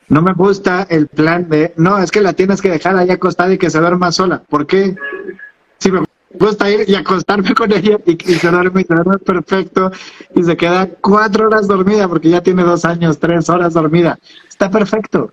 No 0.08 0.20
me 0.20 0.34
gusta 0.34 0.86
el 0.90 1.06
plan 1.06 1.48
de, 1.48 1.72
no, 1.76 1.98
es 1.98 2.10
que 2.10 2.20
la 2.20 2.34
tienes 2.34 2.60
que 2.60 2.70
dejar 2.70 2.96
ahí 2.96 3.10
acostada 3.10 3.52
y 3.52 3.58
que 3.58 3.70
se 3.70 3.80
duerma 3.80 4.12
sola. 4.12 4.42
¿Por 4.48 4.66
qué? 4.66 4.94
Si 5.78 5.90
me 5.90 6.04
gusta 6.38 6.70
ir 6.70 6.88
y 6.88 6.94
acostarme 6.94 7.54
con 7.54 7.72
ella 7.72 7.98
y, 8.04 8.12
y 8.12 8.34
se 8.34 8.50
duerme 8.50 8.82
y 8.82 8.84
se 8.84 8.94
duerme 8.94 9.18
perfecto 9.18 9.90
y 10.34 10.42
se 10.42 10.56
queda 10.56 10.88
cuatro 11.00 11.46
horas 11.46 11.66
dormida 11.66 12.08
porque 12.08 12.28
ya 12.28 12.42
tiene 12.42 12.62
dos 12.62 12.84
años, 12.84 13.18
tres 13.18 13.48
horas 13.48 13.72
dormida. 13.72 14.18
Está 14.48 14.70
perfecto. 14.70 15.32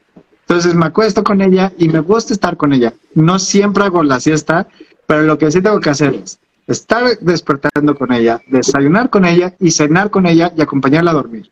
Entonces 0.51 0.75
me 0.75 0.87
acuesto 0.87 1.23
con 1.23 1.41
ella 1.41 1.71
y 1.77 1.87
me 1.87 2.01
gusta 2.01 2.33
estar 2.33 2.57
con 2.57 2.73
ella. 2.73 2.93
No 3.15 3.39
siempre 3.39 3.85
hago 3.85 4.03
la 4.03 4.19
siesta, 4.19 4.67
pero 5.07 5.21
lo 5.21 5.37
que 5.37 5.49
sí 5.49 5.61
tengo 5.61 5.79
que 5.79 5.91
hacer 5.91 6.13
es 6.13 6.41
estar 6.67 7.17
despertando 7.21 7.95
con 7.95 8.11
ella, 8.11 8.41
desayunar 8.47 9.09
con 9.09 9.23
ella 9.23 9.55
y 9.61 9.71
cenar 9.71 10.09
con 10.09 10.25
ella 10.25 10.51
y 10.57 10.61
acompañarla 10.61 11.11
a 11.11 11.13
dormir. 11.13 11.49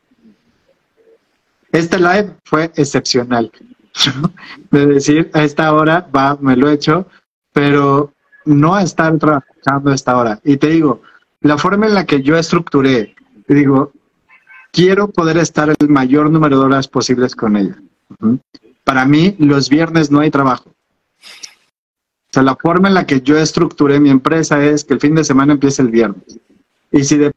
Este 1.72 1.97
live 1.97 2.36
fue 2.43 2.74
excepcional. 2.76 3.50
De 4.70 4.86
decir, 4.86 5.32
a 5.34 5.45
esta 5.45 5.74
hora, 5.74 6.06
va, 6.14 6.38
me 6.41 6.58
lo 6.58 6.70
he 6.70 6.74
hecho, 6.74 7.08
pero 7.54 8.12
no 8.43 8.78
estar 8.78 9.18
trabajando 9.18 9.91
a 9.91 9.95
esta 9.95 10.18
hora. 10.18 10.41
Y 10.43 10.58
te 10.58 10.68
digo, 10.68 11.04
la 11.39 11.58
forma 11.58 11.88
en 11.88 11.93
la 11.93 12.06
que 12.06 12.22
yo 12.22 12.36
estructuré, 12.36 13.16
digo, 13.47 13.93
quiero 14.74 15.08
poder 15.08 15.38
estar 15.38 15.70
el 15.70 15.88
mayor 15.88 16.30
número 16.30 16.60
de 16.60 16.66
horas 16.66 16.89
posibles 16.89 17.34
con 17.34 17.56
ella. 17.56 17.78
Para 18.89 19.05
mí, 19.05 19.35
los 19.37 19.69
viernes 19.69 20.09
no 20.09 20.19
hay 20.19 20.31
trabajo. 20.31 20.71
O 20.71 22.31
sea, 22.31 22.41
la 22.41 22.55
forma 22.55 22.87
en 22.87 22.95
la 22.95 23.05
que 23.05 23.21
yo 23.21 23.37
estructuré 23.37 23.99
mi 23.99 24.09
empresa 24.09 24.65
es 24.65 24.83
que 24.83 24.95
el 24.95 24.99
fin 24.99 25.13
de 25.13 25.23
semana 25.23 25.53
empiece 25.53 25.83
el 25.83 25.89
viernes. 25.89 26.39
Y 26.91 27.03
si 27.03 27.19
de 27.19 27.31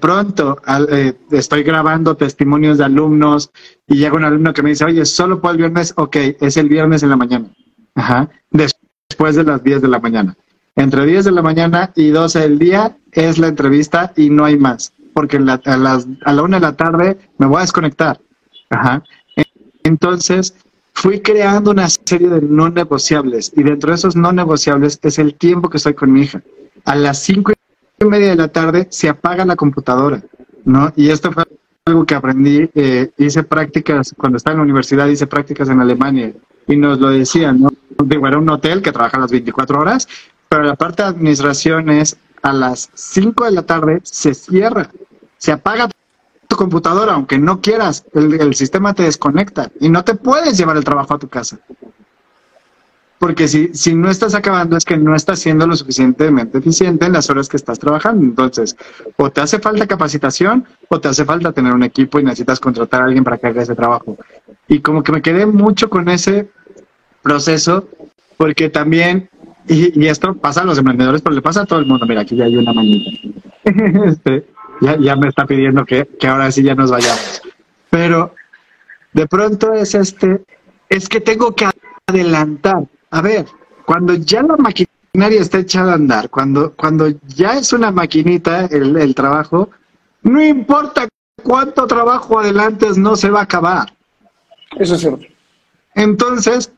pronto 0.00 0.62
eh, 0.92 1.14
estoy 1.32 1.64
grabando 1.64 2.16
testimonios 2.16 2.78
de 2.78 2.84
alumnos 2.84 3.50
y 3.88 3.96
llega 3.96 4.14
un 4.14 4.22
alumno 4.22 4.52
que 4.52 4.62
me 4.62 4.70
dice, 4.70 4.84
oye, 4.84 5.04
solo 5.06 5.40
puedo 5.40 5.54
el 5.54 5.58
viernes, 5.58 5.92
ok, 5.96 6.18
es 6.40 6.56
el 6.56 6.68
viernes 6.68 7.02
en 7.02 7.10
la 7.10 7.16
mañana. 7.16 7.48
Ajá. 7.96 8.30
Después 8.52 9.34
de 9.34 9.42
las 9.42 9.64
10 9.64 9.82
de 9.82 9.88
la 9.88 9.98
mañana. 9.98 10.36
Entre 10.76 11.04
10 11.04 11.24
de 11.24 11.32
la 11.32 11.42
mañana 11.42 11.90
y 11.96 12.10
12 12.10 12.38
del 12.38 12.60
día 12.60 12.96
es 13.10 13.38
la 13.38 13.48
entrevista 13.48 14.12
y 14.14 14.30
no 14.30 14.44
hay 14.44 14.56
más. 14.56 14.92
Porque 15.14 15.38
a, 15.38 15.76
las, 15.76 16.06
a 16.24 16.32
la 16.32 16.42
1 16.44 16.58
de 16.58 16.60
la 16.60 16.76
tarde 16.76 17.18
me 17.38 17.46
voy 17.46 17.58
a 17.58 17.62
desconectar. 17.62 18.20
Ajá. 18.70 19.02
Entonces, 19.82 20.54
fui 20.96 21.20
creando 21.20 21.72
una 21.72 21.88
serie 21.90 22.28
de 22.28 22.40
no 22.40 22.70
negociables 22.70 23.52
y 23.54 23.62
dentro 23.62 23.90
de 23.90 23.96
esos 23.96 24.16
no 24.16 24.32
negociables 24.32 24.98
es 25.02 25.18
el 25.18 25.34
tiempo 25.34 25.68
que 25.68 25.76
estoy 25.76 25.92
con 25.92 26.10
mi 26.10 26.22
hija. 26.22 26.40
A 26.86 26.96
las 26.96 27.22
cinco 27.22 27.52
y 28.00 28.04
media 28.06 28.30
de 28.30 28.36
la 28.36 28.48
tarde 28.48 28.88
se 28.90 29.10
apaga 29.10 29.44
la 29.44 29.56
computadora, 29.56 30.22
¿no? 30.64 30.90
Y 30.96 31.10
esto 31.10 31.30
fue 31.32 31.44
algo 31.84 32.06
que 32.06 32.14
aprendí, 32.14 32.70
eh, 32.74 33.10
hice 33.18 33.42
prácticas, 33.42 34.14
cuando 34.16 34.38
estaba 34.38 34.54
en 34.54 34.58
la 34.60 34.64
universidad 34.64 35.06
hice 35.06 35.26
prácticas 35.26 35.68
en 35.68 35.80
Alemania 35.80 36.32
y 36.66 36.76
nos 36.76 36.98
lo 36.98 37.10
decían, 37.10 37.60
¿no? 37.60 37.68
Digo, 38.02 38.26
era 38.26 38.38
un 38.38 38.48
hotel 38.48 38.80
que 38.80 38.90
trabaja 38.90 39.18
las 39.18 39.30
24 39.30 39.78
horas, 39.78 40.08
pero 40.48 40.62
la 40.62 40.76
parte 40.76 41.02
de 41.02 41.10
administración 41.10 41.90
es 41.90 42.16
a 42.42 42.54
las 42.54 42.88
5 42.94 43.44
de 43.44 43.50
la 43.50 43.62
tarde 43.66 44.00
se 44.02 44.32
cierra, 44.32 44.90
se 45.36 45.52
apaga 45.52 45.90
tu 46.48 46.56
computadora, 46.56 47.14
aunque 47.14 47.38
no 47.38 47.60
quieras, 47.60 48.04
el, 48.14 48.54
sistema 48.54 48.94
te 48.94 49.04
desconecta 49.04 49.70
y 49.80 49.88
no 49.88 50.04
te 50.04 50.14
puedes 50.14 50.56
llevar 50.56 50.76
el 50.76 50.84
trabajo 50.84 51.14
a 51.14 51.18
tu 51.18 51.28
casa. 51.28 51.58
Porque 53.18 53.48
si, 53.48 53.72
si 53.72 53.94
no 53.94 54.10
estás 54.10 54.34
acabando 54.34 54.76
es 54.76 54.84
que 54.84 54.96
no 54.96 55.14
estás 55.14 55.38
siendo 55.38 55.66
lo 55.66 55.74
suficientemente 55.74 56.58
eficiente 56.58 57.06
en 57.06 57.14
las 57.14 57.30
horas 57.30 57.48
que 57.48 57.56
estás 57.56 57.78
trabajando. 57.78 58.24
Entonces, 58.24 58.76
o 59.16 59.30
te 59.30 59.40
hace 59.40 59.58
falta 59.58 59.86
capacitación 59.86 60.66
o 60.88 61.00
te 61.00 61.08
hace 61.08 61.24
falta 61.24 61.52
tener 61.52 61.72
un 61.72 61.82
equipo 61.82 62.20
y 62.20 62.24
necesitas 62.24 62.60
contratar 62.60 63.02
a 63.02 63.04
alguien 63.06 63.24
para 63.24 63.38
que 63.38 63.46
haga 63.46 63.62
ese 63.62 63.74
trabajo. 63.74 64.18
Y 64.68 64.80
como 64.80 65.02
que 65.02 65.12
me 65.12 65.22
quedé 65.22 65.46
mucho 65.46 65.88
con 65.88 66.08
ese 66.10 66.50
proceso 67.22 67.88
porque 68.36 68.68
también, 68.68 69.30
y, 69.66 69.98
y 69.98 70.08
esto 70.08 70.34
pasa 70.34 70.60
a 70.60 70.64
los 70.64 70.76
emprendedores, 70.76 71.22
pero 71.22 71.34
le 71.34 71.42
pasa 71.42 71.62
a 71.62 71.66
todo 71.66 71.78
el 71.78 71.86
mundo. 71.86 72.04
Mira, 72.06 72.20
aquí 72.20 72.36
ya 72.36 72.44
hay 72.44 72.56
una 72.56 72.74
manita. 72.74 73.10
este, 74.04 74.46
ya, 74.80 74.96
ya 74.98 75.16
me 75.16 75.28
está 75.28 75.46
pidiendo 75.46 75.84
que, 75.84 76.06
que 76.06 76.26
ahora 76.26 76.50
sí 76.50 76.62
ya 76.62 76.74
nos 76.74 76.90
vayamos. 76.90 77.42
Pero 77.90 78.34
de 79.12 79.26
pronto 79.26 79.72
es 79.72 79.94
este, 79.94 80.44
es 80.88 81.08
que 81.08 81.20
tengo 81.20 81.54
que 81.54 81.68
adelantar. 82.06 82.84
A 83.10 83.20
ver, 83.22 83.46
cuando 83.84 84.14
ya 84.14 84.42
la 84.42 84.56
maquinaria 84.56 85.40
está 85.40 85.58
echada 85.58 85.92
a 85.92 85.94
andar, 85.96 86.28
cuando, 86.28 86.72
cuando 86.74 87.08
ya 87.26 87.54
es 87.54 87.72
una 87.72 87.90
maquinita 87.90 88.66
el, 88.66 88.96
el 88.96 89.14
trabajo, 89.14 89.70
no 90.22 90.44
importa 90.44 91.08
cuánto 91.42 91.86
trabajo 91.86 92.38
adelantes, 92.38 92.98
no 92.98 93.16
se 93.16 93.30
va 93.30 93.40
a 93.40 93.44
acabar. 93.44 93.92
Eso 94.78 94.94
es 94.96 95.00
cierto. 95.00 95.24
Entonces, 95.94 96.72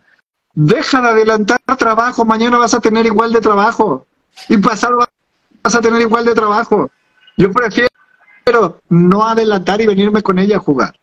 deja 0.54 1.00
de 1.00 1.08
adelantar 1.08 1.58
trabajo, 1.78 2.24
mañana 2.24 2.58
vas 2.58 2.74
a 2.74 2.80
tener 2.80 3.06
igual 3.06 3.32
de 3.32 3.40
trabajo 3.40 4.06
y 4.48 4.56
pasado 4.58 4.98
vas 5.62 5.74
a 5.74 5.80
tener 5.80 6.00
igual 6.00 6.24
de 6.24 6.34
trabajo. 6.34 6.90
Yo 7.38 7.52
prefiero 7.52 7.88
no 8.88 9.22
adelantar 9.22 9.80
y 9.80 9.86
venirme 9.86 10.22
con 10.22 10.38
ella 10.38 10.56
a 10.56 10.60
jugar. 10.60 10.98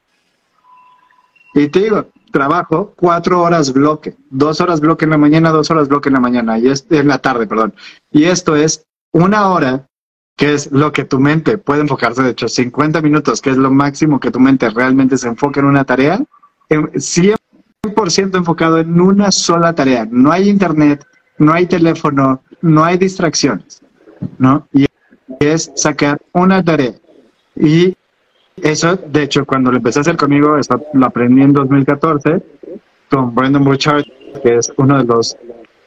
Y 1.54 1.70
te 1.70 1.80
digo, 1.80 2.10
trabajo 2.32 2.94
cuatro 2.98 3.42
horas 3.42 3.72
bloque, 3.72 4.18
dos 4.30 4.60
horas 4.60 4.82
bloque 4.82 5.06
en 5.06 5.12
la 5.12 5.18
mañana, 5.18 5.52
dos 5.52 5.72
horas 5.72 5.88
bloque 5.88 6.10
en 6.10 6.16
la 6.16 6.20
mañana, 6.20 6.60
y 6.60 6.68
es 6.68 6.86
en 6.90 7.08
la 7.08 7.20
tarde, 7.20 7.48
perdón. 7.48 7.74
Y 8.12 8.26
esto 8.26 8.58
es 8.58 8.86
una 9.14 9.48
hora, 9.48 9.88
que 10.36 10.54
es 10.54 10.70
lo 10.74 10.92
que 10.92 11.06
tu 11.06 11.18
mente 11.18 11.58
puede 11.58 11.80
enfocarse, 11.80 12.22
de 12.22 12.32
hecho, 12.32 12.50
50 12.50 13.02
minutos, 13.02 13.42
que 13.42 13.52
es 13.52 13.58
lo 13.58 13.72
máximo 13.72 14.20
que 14.20 14.32
tu 14.32 14.42
mente 14.42 14.70
realmente 14.70 15.18
se 15.18 15.30
enfoque 15.30 15.62
en 15.62 15.68
una 15.68 15.86
tarea, 15.86 16.20
100% 16.70 18.38
enfocado 18.38 18.80
en 18.80 19.00
una 19.00 19.32
sola 19.32 19.74
tarea. 19.74 20.06
No 20.12 20.34
hay 20.34 20.50
internet, 20.50 21.06
no 21.38 21.54
hay 21.54 21.68
teléfono, 21.68 22.42
no 22.62 22.84
hay 22.84 22.98
distracciones, 22.98 23.82
¿no? 24.38 24.68
Es 25.40 25.72
sacar 25.76 26.22
una 26.34 26.64
tarea. 26.64 26.94
Y 27.56 27.96
eso, 28.62 28.96
de 28.96 29.24
hecho, 29.24 29.46
cuando 29.46 29.72
lo 29.72 29.78
empecé 29.78 30.00
a 30.00 30.02
hacer 30.02 30.18
conmigo, 30.18 30.58
eso 30.58 30.82
lo 30.94 31.06
aprendí 31.06 31.42
en 31.42 31.54
2014 31.54 32.42
con 33.10 33.36
Brandon 33.36 33.64
Bouchard, 33.64 34.06
que 34.42 34.58
es 34.58 34.72
uno 34.78 34.98
de 34.98 35.04
los 35.04 35.38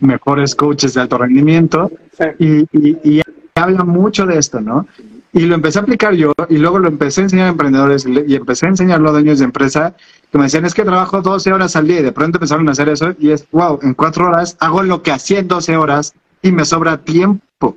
mejores 0.00 0.54
coaches 0.54 0.94
de 0.94 1.00
alto 1.00 1.18
rendimiento, 1.18 1.90
y, 2.38 2.64
y, 2.72 3.22
habla 3.54 3.82
mucho 3.82 4.24
de 4.24 4.38
esto, 4.38 4.60
¿no? 4.60 4.86
Y 5.32 5.40
lo 5.40 5.56
empecé 5.56 5.80
a 5.80 5.82
aplicar 5.82 6.14
yo, 6.14 6.32
y 6.48 6.58
luego 6.58 6.78
lo 6.78 6.88
empecé 6.88 7.22
a 7.22 7.24
enseñar 7.24 7.46
a 7.46 7.50
emprendedores, 7.50 8.06
y 8.06 8.36
empecé 8.36 8.66
a 8.66 8.68
enseñarlo 8.68 9.08
a 9.08 9.12
dueños 9.12 9.40
de 9.40 9.46
empresa, 9.46 9.94
que 10.30 10.38
me 10.38 10.44
decían, 10.44 10.64
es 10.64 10.74
que 10.74 10.84
trabajo 10.84 11.22
12 11.22 11.52
horas 11.52 11.74
al 11.74 11.88
día, 11.88 12.00
y 12.00 12.04
de 12.04 12.12
pronto 12.12 12.38
empezaron 12.38 12.68
a 12.68 12.72
hacer 12.72 12.88
eso, 12.88 13.14
y 13.18 13.30
es, 13.30 13.48
wow, 13.50 13.80
en 13.82 13.94
cuatro 13.94 14.28
horas 14.28 14.56
hago 14.60 14.84
lo 14.84 15.02
que 15.02 15.10
hacía 15.10 15.40
en 15.40 15.48
12 15.48 15.76
horas, 15.76 16.14
y 16.40 16.52
me 16.52 16.64
sobra 16.64 16.98
tiempo. 16.98 17.76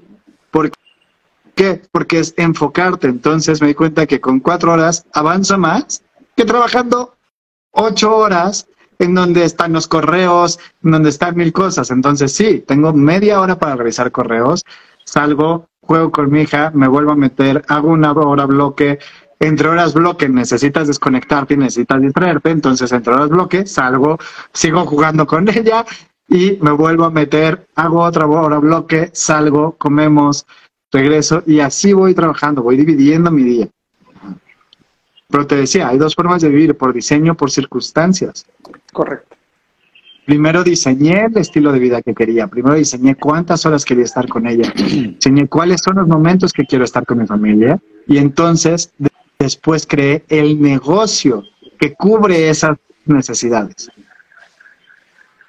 Qué? 1.56 1.82
Porque 1.92 2.20
es 2.20 2.34
enfocarte. 2.38 3.08
Entonces 3.08 3.62
me 3.62 3.68
di 3.68 3.76
cuenta 3.76 4.06
que 4.06 4.22
con 4.22 4.40
cuatro 4.40 4.74
horas 4.74 5.06
avanzo 5.14 5.58
más 5.58 6.04
que 6.36 6.46
trabajando 6.46 7.16
ocho 7.72 8.16
horas 8.16 8.68
en 9.00 9.16
donde 9.16 9.44
están 9.44 9.74
los 9.74 9.88
correos, 9.88 10.60
en 10.84 10.92
donde 10.92 11.10
están 11.10 11.36
mil 11.36 11.52
cosas. 11.52 11.90
Entonces 11.90 12.32
sí, 12.34 12.64
tengo 12.68 12.94
media 12.94 13.42
hora 13.42 13.58
para 13.58 13.76
revisar 13.76 14.12
correos, 14.12 14.64
salgo, 15.06 15.68
juego 15.82 16.12
con 16.12 16.32
mi 16.32 16.42
hija, 16.42 16.72
me 16.74 16.88
vuelvo 16.88 17.12
a 17.12 17.16
meter, 17.16 17.64
hago 17.68 17.90
una 17.90 18.12
hora 18.12 18.46
bloque, 18.46 19.00
entre 19.40 19.70
horas 19.70 19.96
bloque 19.96 20.30
necesitas 20.30 20.88
desconectarte 20.88 21.56
y 21.56 21.58
necesitas 21.58 22.00
distraerte, 22.00 22.52
entonces 22.52 22.92
entre 22.92 23.14
horas 23.14 23.30
bloque 23.30 23.66
salgo, 23.66 24.20
sigo 24.54 24.86
jugando 24.86 25.26
con 25.26 25.50
ella 25.56 25.84
y 26.30 26.60
me 26.62 26.72
vuelvo 26.72 27.06
a 27.06 27.10
meter, 27.10 27.68
hago 27.76 28.04
otra 28.04 28.28
hora 28.28 28.60
bloque, 28.60 29.10
salgo, 29.14 29.76
comemos, 29.78 30.46
regreso 30.92 31.44
y 31.46 31.60
así 31.60 31.94
voy 31.94 32.14
trabajando, 32.14 32.64
voy 32.64 32.78
dividiendo 32.78 33.32
mi 33.32 33.44
día. 33.44 33.68
Pero 35.30 35.48
te 35.48 35.56
decía, 35.56 35.88
hay 35.88 35.98
dos 35.98 36.14
formas 36.14 36.42
de 36.42 36.50
vivir, 36.50 36.76
por 36.76 36.94
diseño, 36.94 37.36
por 37.36 37.52
circunstancias. 37.52 38.46
Correcto. 38.92 39.38
Primero 40.26 40.64
diseñé 40.64 41.26
el 41.26 41.38
estilo 41.38 41.72
de 41.72 41.80
vida 41.80 42.02
que 42.02 42.14
quería, 42.14 42.48
primero 42.48 42.76
diseñé 42.76 43.16
cuántas 43.16 43.66
horas 43.66 43.86
quería 43.86 44.04
estar 44.04 44.28
con 44.28 44.46
ella, 44.46 44.72
diseñé 44.76 45.48
cuáles 45.48 45.82
son 45.82 45.96
los 45.96 46.08
momentos 46.08 46.54
que 46.54 46.66
quiero 46.66 46.86
estar 46.86 47.06
con 47.06 47.20
mi 47.20 47.28
familia 47.28 47.80
y 48.08 48.18
entonces 48.18 48.94
después 49.40 49.88
creé 49.88 50.24
el 50.30 50.62
negocio 50.62 51.44
que 51.80 51.94
cubre 51.94 52.50
esas 52.50 52.78
necesidades 53.06 53.90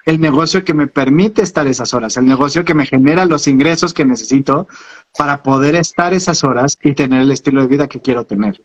el 0.05 0.19
negocio 0.19 0.63
que 0.63 0.73
me 0.73 0.87
permite 0.87 1.41
estar 1.41 1.67
esas 1.67 1.93
horas, 1.93 2.17
el 2.17 2.25
negocio 2.25 2.65
que 2.65 2.73
me 2.73 2.85
genera 2.85 3.25
los 3.25 3.47
ingresos 3.47 3.93
que 3.93 4.05
necesito 4.05 4.67
para 5.17 5.41
poder 5.43 5.75
estar 5.75 6.13
esas 6.13 6.43
horas 6.43 6.77
y 6.81 6.93
tener 6.93 7.21
el 7.21 7.31
estilo 7.31 7.61
de 7.61 7.67
vida 7.67 7.87
que 7.87 8.01
quiero 8.01 8.25
tener. 8.25 8.59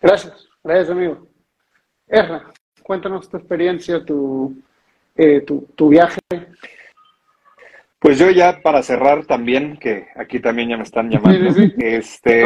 Gracias, 0.00 0.48
gracias 0.62 0.90
amigo. 0.90 1.26
Erra, 2.06 2.52
cuéntanos 2.82 3.28
tu 3.28 3.36
experiencia, 3.36 4.04
tu, 4.04 4.56
eh, 5.16 5.42
tu, 5.42 5.88
viaje. 5.88 6.20
Pues 7.98 8.18
yo 8.18 8.30
ya 8.30 8.60
para 8.62 8.82
cerrar 8.82 9.26
también, 9.26 9.76
que 9.76 10.08
aquí 10.16 10.40
también 10.40 10.70
ya 10.70 10.76
me 10.76 10.84
están 10.84 11.10
llamando, 11.10 11.50
este, 11.78 12.44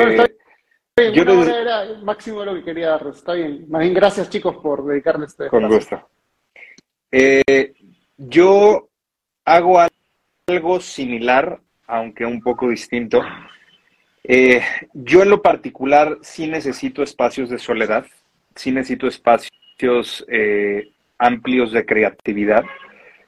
bien, 0.97 1.13
Yo 1.13 1.23
una 1.23 1.61
era 1.61 1.85
máximo 2.03 2.45
lo 2.45 2.55
que 2.55 2.65
quería 2.65 2.91
dar, 2.91 3.07
está 3.09 3.35
bien. 3.35 3.67
Más 3.69 3.83
bien, 3.83 3.95
gracias 3.95 4.31
chicos 4.31 4.57
por 4.57 4.85
dedicarle 4.85 5.27
este 5.27 5.49
Con 5.49 5.69
gusto. 5.69 6.09
Eh, 7.11 7.75
yo 8.17 8.89
hago 9.45 9.79
algo 9.79 10.02
similar, 10.81 11.61
aunque 11.87 12.27
un 12.27 12.41
poco 12.41 12.69
distinto. 12.69 13.23
Eh, 14.25 14.61
yo 14.93 15.23
en 15.23 15.31
lo 15.31 15.41
particular 15.41 16.19
sí 16.23 16.49
necesito 16.49 17.03
espacios 17.03 17.49
de 17.49 17.59
soledad, 17.59 18.07
sí 18.57 18.73
necesito 18.73 19.07
espacios 19.07 20.25
eh, 20.29 20.91
amplios 21.19 21.71
de 21.73 21.87
creatividad. 21.87 22.65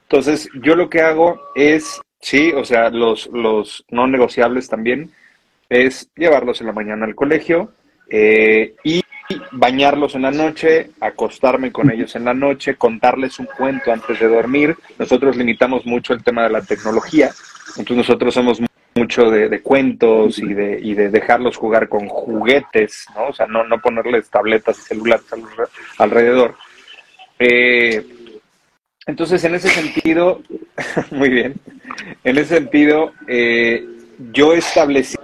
Entonces, 0.03 0.49
yo 0.61 0.75
lo 0.75 0.89
que 0.89 1.01
hago 1.01 1.39
es, 1.55 2.01
sí, 2.19 2.51
o 2.51 2.65
sea, 2.65 2.89
los, 2.89 3.27
los 3.27 3.85
no 3.89 4.07
negociables 4.07 4.67
también, 4.67 5.11
es 5.69 6.09
llevarlos 6.15 6.59
en 6.59 6.67
la 6.67 6.73
mañana 6.73 7.05
al 7.05 7.15
colegio 7.15 7.71
eh, 8.09 8.75
y 8.83 9.01
bañarlos 9.55 10.15
en 10.15 10.23
la 10.23 10.31
noche, 10.31 10.91
acostarme 10.99 11.71
con 11.71 11.89
ellos 11.89 12.15
en 12.15 12.25
la 12.25 12.33
noche, 12.33 12.75
contarles 12.75 13.39
un 13.39 13.47
cuento 13.57 13.91
antes 13.91 14.19
de 14.19 14.27
dormir. 14.27 14.75
Nosotros 14.99 15.37
limitamos 15.37 15.85
mucho 15.85 16.13
el 16.13 16.23
tema 16.23 16.43
de 16.43 16.49
la 16.49 16.61
tecnología, 16.61 17.31
entonces 17.77 17.97
nosotros 17.97 18.33
somos 18.33 18.61
mucho 18.95 19.29
de, 19.29 19.61
cuentos 19.61 20.39
y 20.39 20.53
de, 20.53 20.79
y 20.81 20.93
de 20.93 21.09
dejarlos 21.09 21.57
jugar 21.57 21.89
con 21.89 22.07
juguetes, 22.07 23.05
¿no? 23.15 23.27
O 23.27 23.33
sea, 23.33 23.45
no, 23.45 23.65
no 23.65 23.79
ponerles 23.79 24.29
tabletas 24.29 24.79
y 24.79 24.81
celulares 24.81 25.25
alrededor. 25.97 26.55
Eh, 27.39 28.05
entonces, 29.05 29.43
en 29.43 29.55
ese 29.55 29.69
sentido, 29.69 30.41
muy 31.11 31.29
bien, 31.29 31.55
en 32.23 32.37
ese 32.37 32.55
sentido, 32.55 33.13
eh, 33.27 33.85
yo 34.31 34.53
establecí 34.53 35.17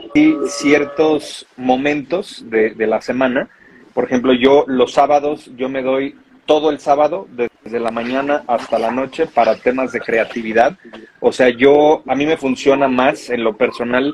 ciertos 0.48 1.48
momentos 1.56 2.44
de, 2.50 2.72
de, 2.72 2.88
la 2.88 3.02
semana. 3.02 3.50
Por 3.94 4.06
ejemplo, 4.06 4.34
yo 4.34 4.66
los 4.68 4.94
sábados, 4.94 5.52
yo 5.56 5.70
me 5.70 5.82
doy 5.82 6.16
todo 6.46 6.70
el 6.70 6.80
sábado, 6.80 7.28
desde 7.64 7.80
la 7.80 7.92
mañana 7.92 8.44
hasta 8.48 8.80
la 8.80 8.92
noche, 8.92 9.28
para 9.28 9.56
temas 9.56 9.92
de 9.92 10.02
creatividad. 10.02 10.78
O 11.20 11.32
sea, 11.32 11.50
yo, 11.50 12.04
a 12.08 12.16
mí 12.16 12.26
me 12.26 12.38
funciona 12.38 12.88
más 12.88 13.30
en 13.30 13.44
lo 13.44 13.56
personal 13.56 14.14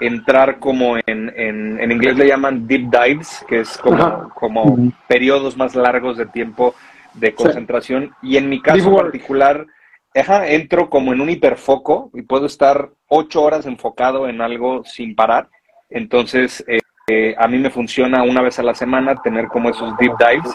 entrar 0.00 0.58
como 0.58 0.96
en, 1.06 1.32
en, 1.36 1.80
en 1.80 1.92
inglés 1.92 2.16
le 2.16 2.26
llaman 2.26 2.66
deep 2.66 2.90
dives, 2.90 3.44
que 3.48 3.60
es 3.60 3.78
como, 3.78 4.30
como 4.34 4.76
periodos 5.06 5.56
más 5.56 5.74
largos 5.74 6.16
de 6.16 6.26
tiempo 6.26 6.74
de 7.14 7.34
concentración. 7.34 8.12
Y 8.22 8.36
en 8.36 8.48
mi 8.48 8.60
caso 8.60 8.94
particular, 8.94 9.66
entro 10.14 10.90
como 10.90 11.12
en 11.12 11.20
un 11.20 11.30
hiperfoco 11.30 12.10
y 12.14 12.22
puedo 12.22 12.46
estar 12.46 12.90
ocho 13.08 13.42
horas 13.42 13.66
enfocado 13.66 14.28
en 14.28 14.40
algo 14.40 14.84
sin 14.84 15.14
parar. 15.14 15.48
Entonces, 15.88 16.64
eh, 16.66 16.78
eh, 17.08 17.34
a 17.36 17.48
mí 17.48 17.58
me 17.58 17.70
funciona 17.70 18.22
una 18.22 18.42
vez 18.42 18.58
a 18.58 18.62
la 18.62 18.74
semana 18.74 19.16
tener 19.16 19.48
como 19.48 19.70
esos 19.70 19.96
deep 19.98 20.12
dives 20.18 20.54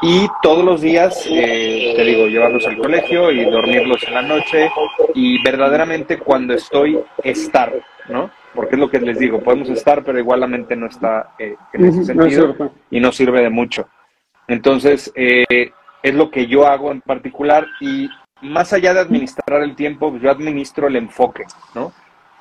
y 0.00 0.28
todos 0.42 0.64
los 0.64 0.80
días, 0.80 1.26
eh, 1.28 1.94
te 1.96 2.04
digo, 2.04 2.26
llevarlos 2.26 2.66
al 2.66 2.78
colegio 2.78 3.30
y 3.30 3.44
dormirlos 3.44 4.02
en 4.04 4.14
la 4.14 4.22
noche 4.22 4.70
y 5.14 5.42
verdaderamente 5.42 6.18
cuando 6.18 6.54
estoy, 6.54 6.98
estar, 7.22 7.72
¿no? 8.08 8.30
Porque 8.54 8.74
es 8.74 8.80
lo 8.80 8.90
que 8.90 9.00
les 9.00 9.18
digo, 9.18 9.40
podemos 9.40 9.68
estar, 9.70 10.04
pero 10.04 10.18
igual 10.18 10.40
la 10.40 10.46
mente 10.46 10.76
no 10.76 10.86
está 10.86 11.34
en 11.38 11.84
ese 11.84 12.04
sentido 12.04 12.72
y 12.90 13.00
no 13.00 13.12
sirve 13.12 13.42
de 13.42 13.50
mucho. 13.50 13.88
Entonces, 14.48 15.12
es 15.14 16.14
lo 16.14 16.30
que 16.30 16.46
yo 16.46 16.66
hago 16.66 16.90
en 16.90 17.00
particular 17.00 17.66
y 17.80 18.08
más 18.42 18.72
allá 18.72 18.92
de 18.92 19.00
administrar 19.00 19.62
el 19.62 19.76
tiempo, 19.76 20.16
yo 20.18 20.30
administro 20.30 20.88
el 20.88 20.96
enfoque, 20.96 21.44
¿no? 21.74 21.92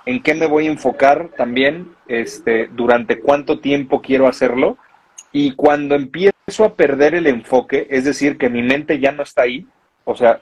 ¿En 0.06 0.24
qué 0.24 0.34
me 0.34 0.47
voy 0.47 0.68
a 0.68 0.72
enfocar 0.72 1.30
también? 1.38 1.95
Este, 2.08 2.68
durante 2.68 3.20
cuánto 3.20 3.60
tiempo 3.60 4.02
quiero 4.02 4.28
hacerlo 4.28 4.78
y 5.32 5.54
cuando 5.56 5.95
empiezo 5.95 6.66
a 6.66 6.76
perder 6.76 7.16
el 7.16 7.28
enfoque, 7.28 7.88
es 7.89 8.04
decir, 8.04 8.38
que 8.38 8.49
mi 8.49 8.62
mente 8.64 8.99
ya 8.99 9.12
no 9.12 9.24
está 9.24 9.43
ahí, 9.43 9.66
o 10.04 10.16
sea, 10.16 10.41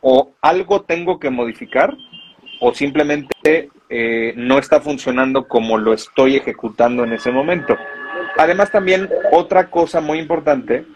o 0.00 0.32
algo 0.40 0.82
tengo 0.82 1.18
que 1.18 1.30
modificar 1.30 1.94
o 2.60 2.72
simplemente 2.74 3.68
eh, 3.88 4.34
no 4.36 4.58
está 4.58 4.80
funcionando 4.80 5.48
como 5.48 5.78
lo 5.78 5.92
estoy 5.92 6.36
ejecutando 6.36 7.04
en 7.04 7.12
ese 7.12 7.30
momento. 7.30 7.76
Además, 8.38 8.70
también 8.70 9.10
otra 9.32 9.70
cosa 9.70 10.00
muy 10.00 10.18
importante 10.18 10.86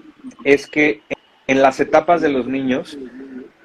es 0.45 0.66
que 0.66 1.03
en 1.47 1.61
las 1.61 1.81
etapas 1.81 2.22
de 2.22 2.31
los 2.31 2.47
niños, 2.47 2.99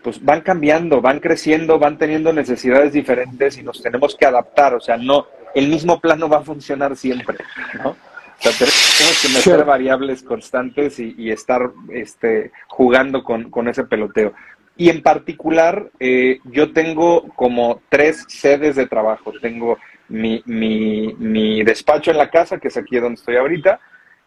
pues 0.04 0.24
van 0.24 0.41
cambiando, 0.41 1.02
van 1.02 1.20
creciendo, 1.20 1.80
van 1.80 1.97
teniendo 1.97 2.34
necesidades 2.34 2.93
diferentes 2.93 3.58
y 3.58 3.64
nos 3.64 3.82
tenemos 3.82 4.16
que 4.16 4.26
adaptar. 4.26 4.74
O 4.74 4.80
sea, 4.80 4.97
no, 4.97 5.28
el 5.56 5.68
mismo 5.68 6.00
plano 6.00 6.30
va 6.30 6.38
a 6.38 6.43
funcionar 6.43 6.95
siempre, 6.95 7.38
¿no? 7.84 7.89
O 7.91 8.41
sea, 8.41 8.54
tenemos 8.54 9.22
que 9.22 9.50
meter 9.50 9.66
variables 9.66 10.24
constantes 10.24 10.97
y, 11.00 11.30
estar 11.30 11.72
este, 11.91 12.52
jugando 12.68 13.24
con, 13.24 13.68
ese 13.68 13.84
peloteo. 13.84 14.34
Y 14.78 14.89
en 14.89 15.02
particular, 15.02 15.89
eh, 16.00 16.39
yo 16.45 16.72
tengo 16.72 17.28
como 17.36 17.82
tres 17.89 18.24
sedes 18.30 18.78
de 18.78 18.88
trabajo. 18.88 19.34
Tengo 19.41 19.78
mi, 20.08 20.41
mi, 20.45 21.14
mi 21.20 21.64
despacho 21.64 22.12
en 22.12 22.18
la 22.18 22.30
casa, 22.30 22.60
que 22.60 22.70
es 22.70 22.78
aquí 22.78 22.97
donde 22.97 23.20
estoy 23.20 23.36
ahorita, 23.36 23.82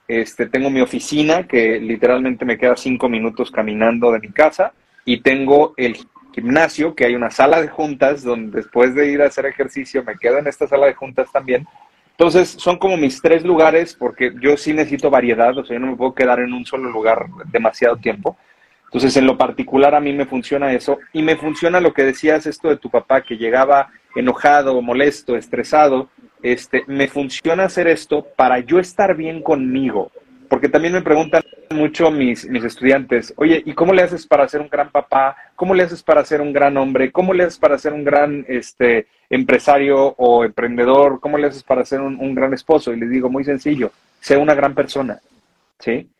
este, 0.09 0.47
tengo 0.47 0.69
mi 0.69 0.81
oficina, 0.81 1.47
que 1.47 1.81
literalmente 1.81 2.45
me 2.45 2.59
queda 2.59 2.77
cinco 2.77 3.09
minutos 3.09 3.51
caminando 3.51 4.13
de 4.13 4.21
mi 4.21 4.31
casa, 4.31 4.73
y 5.05 5.21
tengo 5.21 5.75
el 5.77 5.97
gimnasio, 6.35 6.95
que 6.95 7.05
hay 7.05 7.15
una 7.15 7.31
sala 7.31 7.61
de 7.61 7.69
juntas, 7.69 8.23
donde 8.23 8.59
después 8.59 8.95
de 8.95 9.11
ir 9.11 9.23
a 9.23 9.27
hacer 9.27 9.47
ejercicio 9.47 10.03
me 10.05 10.17
quedo 10.17 10.39
en 10.39 10.47
esta 10.47 10.67
sala 10.67 10.87
de 10.87 10.95
juntas 10.95 11.31
también. 11.33 11.67
Entonces, 12.13 12.51
son 12.51 12.79
como 12.79 12.97
mis 12.97 13.21
tres 13.21 13.45
lugares, 13.45 13.95
porque 13.95 14.33
yo 14.41 14.57
sí 14.57 14.73
necesito 14.73 15.11
variedad, 15.11 15.57
o 15.57 15.65
sea, 15.65 15.75
yo 15.75 15.81
no 15.81 15.93
me 15.93 15.97
puedo 15.97 16.15
quedar 16.15 16.41
en 16.41 16.53
un 16.53 16.65
solo 16.65 16.91
lugar 16.91 17.27
demasiado 17.51 17.97
tiempo. 17.97 18.37
Entonces, 18.85 19.17
en 19.17 19.27
lo 19.27 19.39
particular, 19.39 19.95
a 19.95 20.01
mí 20.01 20.13
me 20.13 20.27
funciona 20.27 20.73
eso. 20.73 20.99
Y 21.15 21.23
me 21.23 21.37
funciona 21.37 21.81
lo 21.81 21.95
que 21.95 22.05
decías, 22.05 22.47
esto 22.47 22.69
de 22.69 22.77
tu 22.77 22.91
papá, 22.91 23.23
que 23.23 23.39
llegaba 23.39 23.91
enojado, 24.15 24.81
molesto, 24.83 25.37
estresado, 25.37 26.11
este, 26.43 26.85
me 26.87 27.09
funciona 27.09 27.65
hacer 27.65 27.87
esto 27.87 28.27
para 28.37 28.59
yo 28.61 28.79
estar 28.79 29.17
bien 29.17 29.43
conmigo. 29.43 30.13
Porque 30.53 30.69
también 30.69 30.93
me 30.93 31.01
preguntan 31.01 31.43
mucho 31.71 32.11
mis, 32.11 32.47
mis 32.47 32.63
estudiantes, 32.63 33.33
oye, 33.39 33.63
¿y 33.65 33.73
cómo 33.73 33.95
le 33.95 34.03
haces 34.03 34.27
para 34.27 34.47
ser 34.47 34.61
un 34.61 34.69
gran 34.69 34.91
papá? 34.91 35.35
¿Cómo 35.57 35.75
le 35.75 35.85
haces 35.85 36.03
para 36.03 36.23
ser 36.27 36.43
un 36.43 36.53
gran 36.53 36.77
hombre? 36.77 37.11
¿Cómo 37.11 37.33
le 37.33 37.45
haces 37.45 37.59
para 37.59 37.79
ser 37.79 37.95
un 37.95 38.05
gran 38.05 38.45
este, 38.47 39.07
empresario 39.31 40.15
o 40.19 40.45
emprendedor? 40.45 41.21
¿Cómo 41.21 41.39
le 41.39 41.47
haces 41.47 41.63
para 41.63 41.87
ser 41.87 42.03
un, 42.03 42.19
un 42.21 42.35
gran 42.35 42.53
esposo? 42.53 42.93
Y 42.93 43.01
les 43.01 43.09
digo, 43.09 43.31
muy 43.31 43.45
sencillo, 43.45 43.93
sé 44.21 44.37
una 44.37 44.55
gran 44.55 44.75
persona, 44.75 45.21
¿sí? 45.79 46.11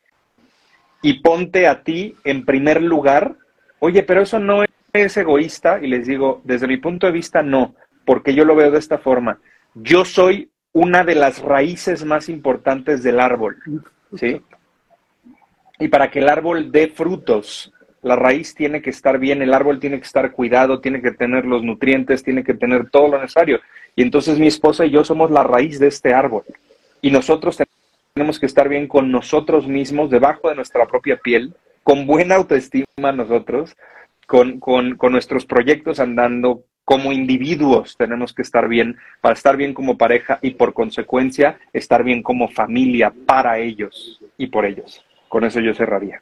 Y 1.03 1.21
ponte 1.21 1.67
a 1.67 1.83
ti 1.83 2.17
en 2.25 2.47
primer 2.47 2.81
lugar. 2.81 3.35
Oye, 3.81 4.03
pero 4.03 4.23
eso 4.23 4.39
no 4.39 4.65
es 4.95 5.17
egoísta. 5.19 5.79
Y 5.83 5.89
les 5.89 6.07
digo, 6.07 6.41
desde 6.45 6.69
mi 6.69 6.79
punto 6.79 7.05
de 7.05 7.13
vista, 7.13 7.43
no, 7.43 7.75
porque 8.07 8.35
yo 8.35 8.47
lo 8.47 8.57
veo 8.57 8.71
de 8.71 8.79
esta 8.79 8.97
forma 8.97 9.39
yo 9.75 10.05
soy 10.05 10.51
una 10.73 11.05
de 11.05 11.15
las 11.15 11.41
raíces 11.41 12.05
más 12.05 12.29
importantes 12.29 13.03
del 13.03 13.21
árbol, 13.21 13.57
¿sí? 14.17 14.41
Y 15.79 15.89
para 15.89 16.11
que 16.11 16.21
el 16.21 16.29
árbol 16.29 16.71
dé 16.71 16.89
frutos, 16.89 17.73
la 18.03 18.17
raíz 18.17 18.55
tiene 18.55 18.83
que 18.83 18.91
estar 18.91 19.19
bien, 19.19 19.43
el 19.43 19.55
árbol 19.55 19.81
tiene 19.81 19.99
que 19.99 20.07
estar 20.07 20.33
cuidado, 20.33 20.81
tiene 20.81 21.01
que 21.01 21.13
tener 21.13 21.45
los 21.45 21.63
nutrientes, 21.63 22.23
tiene 22.23 22.45
que 22.45 22.55
tener 22.55 22.91
todo 22.91 23.09
lo 23.09 23.21
necesario. 23.21 23.61
Y 23.95 24.03
entonces 24.03 24.39
mi 24.39 24.49
esposa 24.49 24.85
y 24.85 24.91
yo 24.91 25.05
somos 25.05 25.31
la 25.31 25.45
raíz 25.45 25.79
de 25.79 25.89
este 25.89 26.13
árbol. 26.13 26.45
Y 27.01 27.11
nosotros 27.11 27.59
tenemos 28.15 28.39
que 28.39 28.47
estar 28.47 28.69
bien 28.69 28.89
con 28.89 29.11
nosotros 29.11 29.67
mismos, 29.67 30.11
debajo 30.11 30.49
de 30.49 30.57
nuestra 30.57 30.87
propia 30.87 31.17
piel, 31.17 31.55
con 31.83 32.07
buena 32.07 32.37
autoestima 32.37 33.13
nosotros, 33.13 33.77
con, 34.27 34.61
con, 34.61 34.97
con 34.97 35.13
nuestros 35.13 35.47
proyectos 35.47 36.01
andando, 36.01 36.65
como 36.93 37.11
individuos 37.11 37.97
tenemos 37.97 38.35
que 38.35 38.43
estar 38.43 38.69
bien 38.69 38.99
para 39.23 39.33
estar 39.33 39.57
bien 39.57 39.73
como 39.73 39.97
pareja 39.97 40.39
y 40.43 40.51
por 40.51 40.75
consecuencia 40.75 41.59
estar 41.73 42.05
bien 42.05 42.23
como 42.23 42.49
familia 42.49 43.11
para 43.25 43.59
ellos 43.59 44.21
y 44.37 44.49
por 44.49 44.67
ellos. 44.67 45.03
Con 45.27 45.43
eso 45.45 45.59
yo 45.61 45.73
cerraría. 45.73 46.21